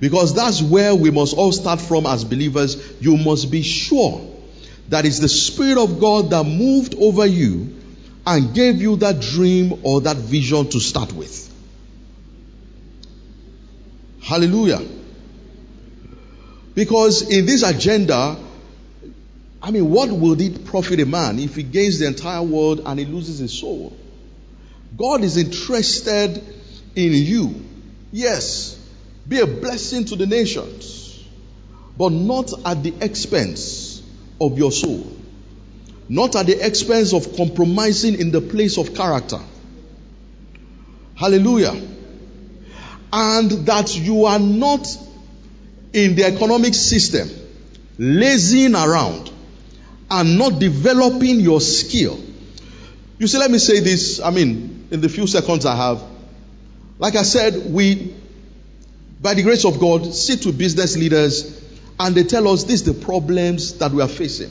Because 0.00 0.34
that's 0.34 0.60
where 0.60 0.94
we 0.94 1.10
must 1.10 1.36
all 1.36 1.52
start 1.52 1.80
from 1.80 2.06
as 2.06 2.24
believers. 2.24 3.00
You 3.00 3.16
must 3.16 3.50
be 3.50 3.62
sure 3.62 4.20
that 4.88 5.06
it's 5.06 5.18
the 5.18 5.28
Spirit 5.28 5.78
of 5.78 6.00
God 6.00 6.30
that 6.30 6.44
moved 6.44 6.94
over 6.98 7.24
you 7.24 7.74
and 8.26 8.54
gave 8.54 8.80
you 8.80 8.96
that 8.96 9.20
dream 9.20 9.80
or 9.82 10.02
that 10.02 10.16
vision 10.16 10.68
to 10.70 10.80
start 10.80 11.12
with. 11.12 11.52
Hallelujah. 14.22 14.82
Because 16.74 17.30
in 17.30 17.46
this 17.46 17.62
agenda, 17.62 18.36
I 19.62 19.70
mean, 19.70 19.90
what 19.90 20.10
will 20.10 20.40
it 20.40 20.64
profit 20.66 21.00
a 21.00 21.06
man 21.06 21.38
if 21.38 21.54
he 21.54 21.62
gains 21.62 21.98
the 21.98 22.06
entire 22.06 22.42
world 22.42 22.82
and 22.84 22.98
he 22.98 23.04
loses 23.04 23.38
his 23.38 23.52
soul? 23.52 23.96
God 24.96 25.22
is 25.22 25.36
interested 25.36 26.42
in 26.94 27.12
you. 27.12 27.64
Yes, 28.14 28.78
be 29.26 29.40
a 29.40 29.46
blessing 29.46 30.04
to 30.04 30.14
the 30.14 30.24
nations, 30.24 31.20
but 31.98 32.12
not 32.12 32.52
at 32.64 32.80
the 32.84 32.94
expense 33.00 34.04
of 34.40 34.56
your 34.56 34.70
soul. 34.70 35.04
Not 36.08 36.36
at 36.36 36.46
the 36.46 36.64
expense 36.64 37.12
of 37.12 37.36
compromising 37.36 38.20
in 38.20 38.30
the 38.30 38.40
place 38.40 38.78
of 38.78 38.94
character. 38.94 39.40
Hallelujah. 41.16 41.74
And 43.12 43.50
that 43.66 43.96
you 43.96 44.26
are 44.26 44.38
not 44.38 44.86
in 45.92 46.14
the 46.14 46.22
economic 46.26 46.74
system 46.74 47.28
lazying 47.98 48.76
around 48.76 49.32
and 50.08 50.38
not 50.38 50.60
developing 50.60 51.40
your 51.40 51.60
skill. 51.60 52.20
You 53.18 53.26
see, 53.26 53.38
let 53.38 53.50
me 53.50 53.58
say 53.58 53.80
this, 53.80 54.20
I 54.20 54.30
mean, 54.30 54.86
in 54.92 55.00
the 55.00 55.08
few 55.08 55.26
seconds 55.26 55.66
I 55.66 55.74
have. 55.74 56.13
Like 57.04 57.16
I 57.16 57.22
said, 57.22 57.70
we, 57.70 58.14
by 59.20 59.34
the 59.34 59.42
grace 59.42 59.66
of 59.66 59.78
God, 59.78 60.14
sit 60.14 60.46
with 60.46 60.56
business 60.56 60.96
leaders 60.96 61.62
and 62.00 62.14
they 62.14 62.24
tell 62.24 62.48
us 62.48 62.64
this 62.64 62.80
the 62.80 62.94
problems 62.94 63.74
that 63.80 63.92
we 63.92 64.00
are 64.00 64.08
facing. 64.08 64.50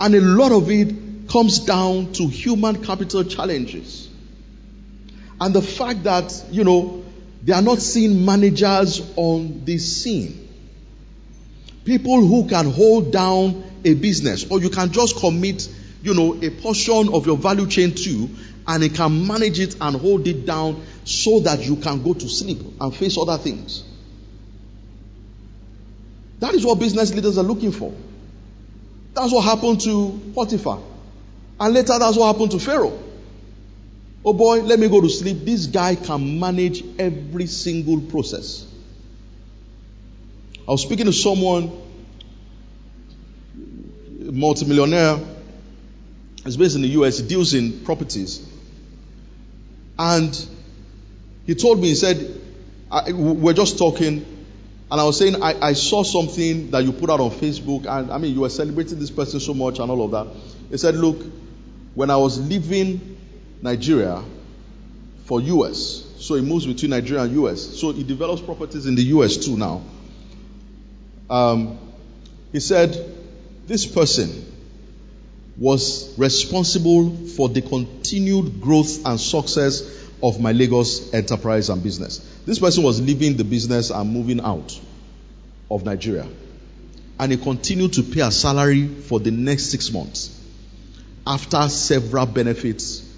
And 0.00 0.14
a 0.14 0.22
lot 0.22 0.52
of 0.52 0.70
it 0.70 1.28
comes 1.28 1.58
down 1.58 2.14
to 2.14 2.26
human 2.28 2.82
capital 2.82 3.24
challenges. 3.24 4.08
And 5.38 5.54
the 5.54 5.60
fact 5.60 6.04
that, 6.04 6.46
you 6.50 6.64
know, 6.64 7.04
they 7.42 7.52
are 7.52 7.60
not 7.60 7.80
seeing 7.80 8.24
managers 8.24 9.02
on 9.16 9.66
the 9.66 9.76
scene. 9.76 10.48
People 11.84 12.26
who 12.26 12.48
can 12.48 12.70
hold 12.70 13.12
down 13.12 13.62
a 13.84 13.92
business, 13.92 14.50
or 14.50 14.62
you 14.62 14.70
can 14.70 14.92
just 14.92 15.18
commit, 15.18 15.68
you 16.02 16.14
know, 16.14 16.42
a 16.42 16.48
portion 16.48 17.12
of 17.12 17.26
your 17.26 17.36
value 17.36 17.66
chain 17.66 17.94
to, 17.94 18.30
and 18.66 18.82
he 18.82 18.88
can 18.88 19.26
manage 19.26 19.58
it 19.60 19.76
and 19.80 19.96
hold 19.96 20.26
it 20.26 20.46
down 20.46 20.82
so 21.04 21.40
that 21.40 21.60
you 21.60 21.76
can 21.76 22.02
go 22.02 22.14
to 22.14 22.28
sleep 22.28 22.58
and 22.80 22.94
face 22.94 23.18
other 23.18 23.38
things. 23.38 23.84
That 26.38 26.54
is 26.54 26.64
what 26.64 26.78
business 26.78 27.14
leaders 27.14 27.38
are 27.38 27.44
looking 27.44 27.72
for. 27.72 27.94
That's 29.14 29.32
what 29.32 29.42
happened 29.42 29.80
to 29.82 30.32
Potiphar. 30.34 30.80
And 31.60 31.74
later, 31.74 31.98
that's 31.98 32.16
what 32.16 32.32
happened 32.32 32.50
to 32.52 32.58
Pharaoh. 32.58 32.98
Oh 34.24 34.32
boy, 34.32 34.60
let 34.62 34.78
me 34.78 34.88
go 34.88 35.00
to 35.00 35.08
sleep. 35.08 35.44
This 35.44 35.66
guy 35.66 35.96
can 35.96 36.38
manage 36.38 36.84
every 36.98 37.46
single 37.46 38.00
process. 38.00 38.66
I 40.66 40.70
was 40.70 40.82
speaking 40.82 41.06
to 41.06 41.12
someone, 41.12 41.72
multimillionaire, 44.20 45.18
is 46.44 46.56
based 46.56 46.76
in 46.76 46.82
the 46.82 46.88
US, 46.88 47.20
deals 47.20 47.54
in 47.54 47.84
properties. 47.84 48.48
And 49.98 50.46
he 51.46 51.54
told 51.54 51.80
me, 51.80 51.88
he 51.88 51.94
said, 51.94 52.40
we're 53.08 53.54
just 53.54 53.78
talking, 53.78 54.26
and 54.90 55.00
I 55.00 55.04
was 55.04 55.18
saying, 55.18 55.42
I, 55.42 55.68
I, 55.68 55.72
saw 55.72 56.02
something 56.02 56.70
that 56.72 56.84
you 56.84 56.92
put 56.92 57.08
out 57.08 57.20
on 57.20 57.30
Facebook, 57.30 57.86
and 57.86 58.12
I 58.12 58.18
mean, 58.18 58.34
you 58.34 58.40
were 58.40 58.50
celebrating 58.50 58.98
this 58.98 59.10
person 59.10 59.40
so 59.40 59.54
much 59.54 59.78
and 59.78 59.90
all 59.90 60.04
of 60.04 60.10
that. 60.10 60.26
He 60.70 60.76
said, 60.76 60.94
Look, 60.96 61.22
when 61.94 62.10
I 62.10 62.16
was 62.16 62.38
leaving 62.38 63.18
Nigeria 63.62 64.22
for 65.24 65.40
US. 65.40 66.04
So 66.18 66.34
he 66.34 66.42
moves 66.42 66.66
between 66.66 66.90
Nigeria 66.90 67.22
and 67.22 67.32
US. 67.44 67.62
So 67.80 67.92
he 67.92 68.04
develops 68.04 68.42
properties 68.42 68.86
in 68.86 68.94
the 68.94 69.02
US 69.04 69.36
too 69.36 69.56
now. 69.56 69.82
Um, 71.30 71.78
he 72.52 72.60
said, 72.60 72.94
This 73.66 73.86
person 73.86 74.51
was 75.56 76.14
responsible 76.18 77.10
for 77.28 77.48
the 77.48 77.62
continued 77.62 78.60
growth 78.60 79.04
and 79.04 79.20
success 79.20 79.82
of 80.22 80.40
my 80.40 80.52
Lagos 80.52 81.12
enterprise 81.12 81.68
and 81.68 81.82
business. 81.82 82.18
This 82.46 82.58
person 82.58 82.84
was 82.84 83.00
leaving 83.00 83.36
the 83.36 83.44
business 83.44 83.90
and 83.90 84.10
moving 84.10 84.40
out 84.40 84.78
of 85.70 85.84
Nigeria. 85.84 86.26
And 87.18 87.32
he 87.32 87.38
continued 87.38 87.92
to 87.94 88.02
pay 88.02 88.20
a 88.20 88.30
salary 88.30 88.88
for 88.88 89.20
the 89.20 89.30
next 89.30 89.70
six 89.70 89.92
months 89.92 90.38
after 91.26 91.68
several 91.68 92.26
benefits 92.26 93.08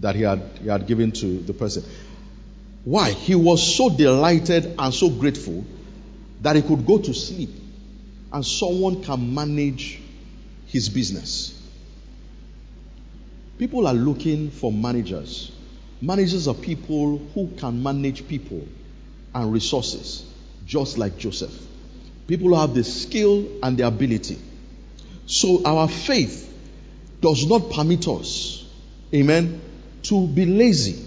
that 0.00 0.14
he 0.14 0.22
had, 0.22 0.42
he 0.62 0.68
had 0.68 0.86
given 0.86 1.12
to 1.12 1.40
the 1.40 1.52
person. 1.52 1.84
Why? 2.84 3.10
He 3.10 3.34
was 3.34 3.76
so 3.76 3.90
delighted 3.90 4.74
and 4.78 4.94
so 4.94 5.10
grateful 5.10 5.64
that 6.42 6.56
he 6.56 6.62
could 6.62 6.86
go 6.86 6.98
to 6.98 7.12
sleep 7.12 7.50
and 8.32 8.44
someone 8.44 9.02
can 9.02 9.34
manage 9.34 10.00
his 10.68 10.88
business. 10.88 11.54
People 13.58 13.86
are 13.86 13.94
looking 13.94 14.50
for 14.50 14.70
managers. 14.70 15.50
Managers 16.00 16.46
are 16.46 16.54
people 16.54 17.18
who 17.34 17.48
can 17.58 17.82
manage 17.82 18.28
people 18.28 18.66
and 19.34 19.52
resources, 19.52 20.24
just 20.64 20.96
like 20.96 21.18
Joseph. 21.18 21.52
People 22.28 22.56
have 22.56 22.74
the 22.74 22.84
skill 22.84 23.48
and 23.62 23.76
the 23.76 23.86
ability. 23.86 24.38
So 25.26 25.64
our 25.64 25.88
faith 25.88 26.44
does 27.20 27.46
not 27.46 27.70
permit 27.70 28.06
us, 28.06 28.64
amen, 29.12 29.60
to 30.04 30.26
be 30.28 30.46
lazy. 30.46 31.04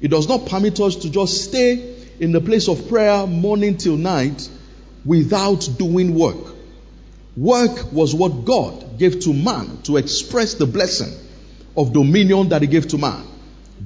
It 0.00 0.08
does 0.08 0.28
not 0.28 0.46
permit 0.46 0.80
us 0.80 0.96
to 0.96 1.10
just 1.10 1.44
stay 1.44 1.94
in 2.18 2.32
the 2.32 2.40
place 2.40 2.68
of 2.68 2.88
prayer 2.88 3.26
morning 3.26 3.76
till 3.76 3.96
night 3.96 4.48
without 5.04 5.68
doing 5.78 6.14
work. 6.14 6.54
Work 7.36 7.92
was 7.92 8.14
what 8.14 8.44
God 8.44 8.85
gave 8.98 9.20
to 9.20 9.32
man 9.32 9.82
to 9.82 9.96
express 9.96 10.54
the 10.54 10.66
blessing 10.66 11.12
of 11.76 11.92
dominion 11.92 12.48
that 12.50 12.62
he 12.62 12.68
gave 12.68 12.88
to 12.88 12.98
man. 12.98 13.24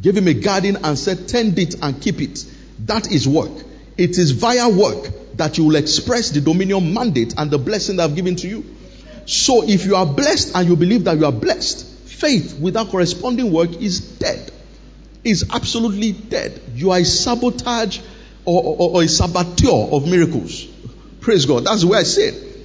Gave 0.00 0.16
him 0.16 0.28
a 0.28 0.34
garden 0.34 0.78
and 0.82 0.98
said, 0.98 1.28
tend 1.28 1.58
it 1.58 1.82
and 1.82 2.00
keep 2.00 2.20
it. 2.20 2.44
That 2.86 3.10
is 3.10 3.26
work. 3.26 3.50
It 3.96 4.18
is 4.18 4.30
via 4.30 4.68
work 4.68 5.36
that 5.36 5.58
you 5.58 5.64
will 5.64 5.76
express 5.76 6.30
the 6.30 6.40
dominion 6.40 6.94
mandate 6.94 7.34
and 7.36 7.50
the 7.50 7.58
blessing 7.58 7.96
that 7.96 8.04
I've 8.04 8.16
given 8.16 8.36
to 8.36 8.48
you. 8.48 8.64
So 9.26 9.62
if 9.68 9.84
you 9.84 9.96
are 9.96 10.06
blessed 10.06 10.54
and 10.54 10.68
you 10.68 10.76
believe 10.76 11.04
that 11.04 11.18
you 11.18 11.26
are 11.26 11.32
blessed, 11.32 11.86
faith 12.08 12.58
without 12.58 12.88
corresponding 12.88 13.52
work 13.52 13.70
is 13.72 14.00
dead. 14.00 14.52
Is 15.22 15.50
absolutely 15.50 16.12
dead. 16.12 16.60
You 16.74 16.92
are 16.92 16.98
a 16.98 17.04
sabotage 17.04 18.00
or, 18.44 18.62
or, 18.62 18.90
or 18.90 19.02
a 19.02 19.08
saboteur 19.08 19.92
of 19.92 20.08
miracles. 20.08 20.64
Praise 21.20 21.44
God. 21.44 21.64
That's 21.64 21.84
way 21.84 21.98
I 21.98 22.02
say 22.04 22.28
it. 22.28 22.56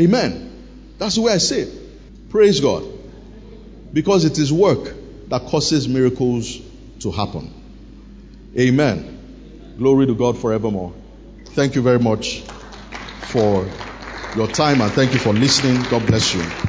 Amen. 0.00 0.47
That's 0.98 1.14
the 1.14 1.22
way 1.22 1.32
I 1.32 1.38
say 1.38 1.60
it. 1.60 2.30
Praise 2.30 2.60
God. 2.60 2.84
Because 3.92 4.24
it 4.24 4.38
is 4.38 4.52
work 4.52 4.94
that 5.28 5.46
causes 5.46 5.88
miracles 5.88 6.58
to 7.00 7.10
happen. 7.10 7.52
Amen. 8.58 9.76
Glory 9.78 10.06
to 10.06 10.14
God 10.14 10.38
forevermore. 10.38 10.92
Thank 11.46 11.74
you 11.74 11.82
very 11.82 11.98
much 11.98 12.40
for 13.28 13.66
your 14.36 14.48
time 14.48 14.80
and 14.80 14.92
thank 14.92 15.12
you 15.12 15.18
for 15.18 15.32
listening. 15.32 15.82
God 15.90 16.06
bless 16.06 16.34
you. 16.34 16.67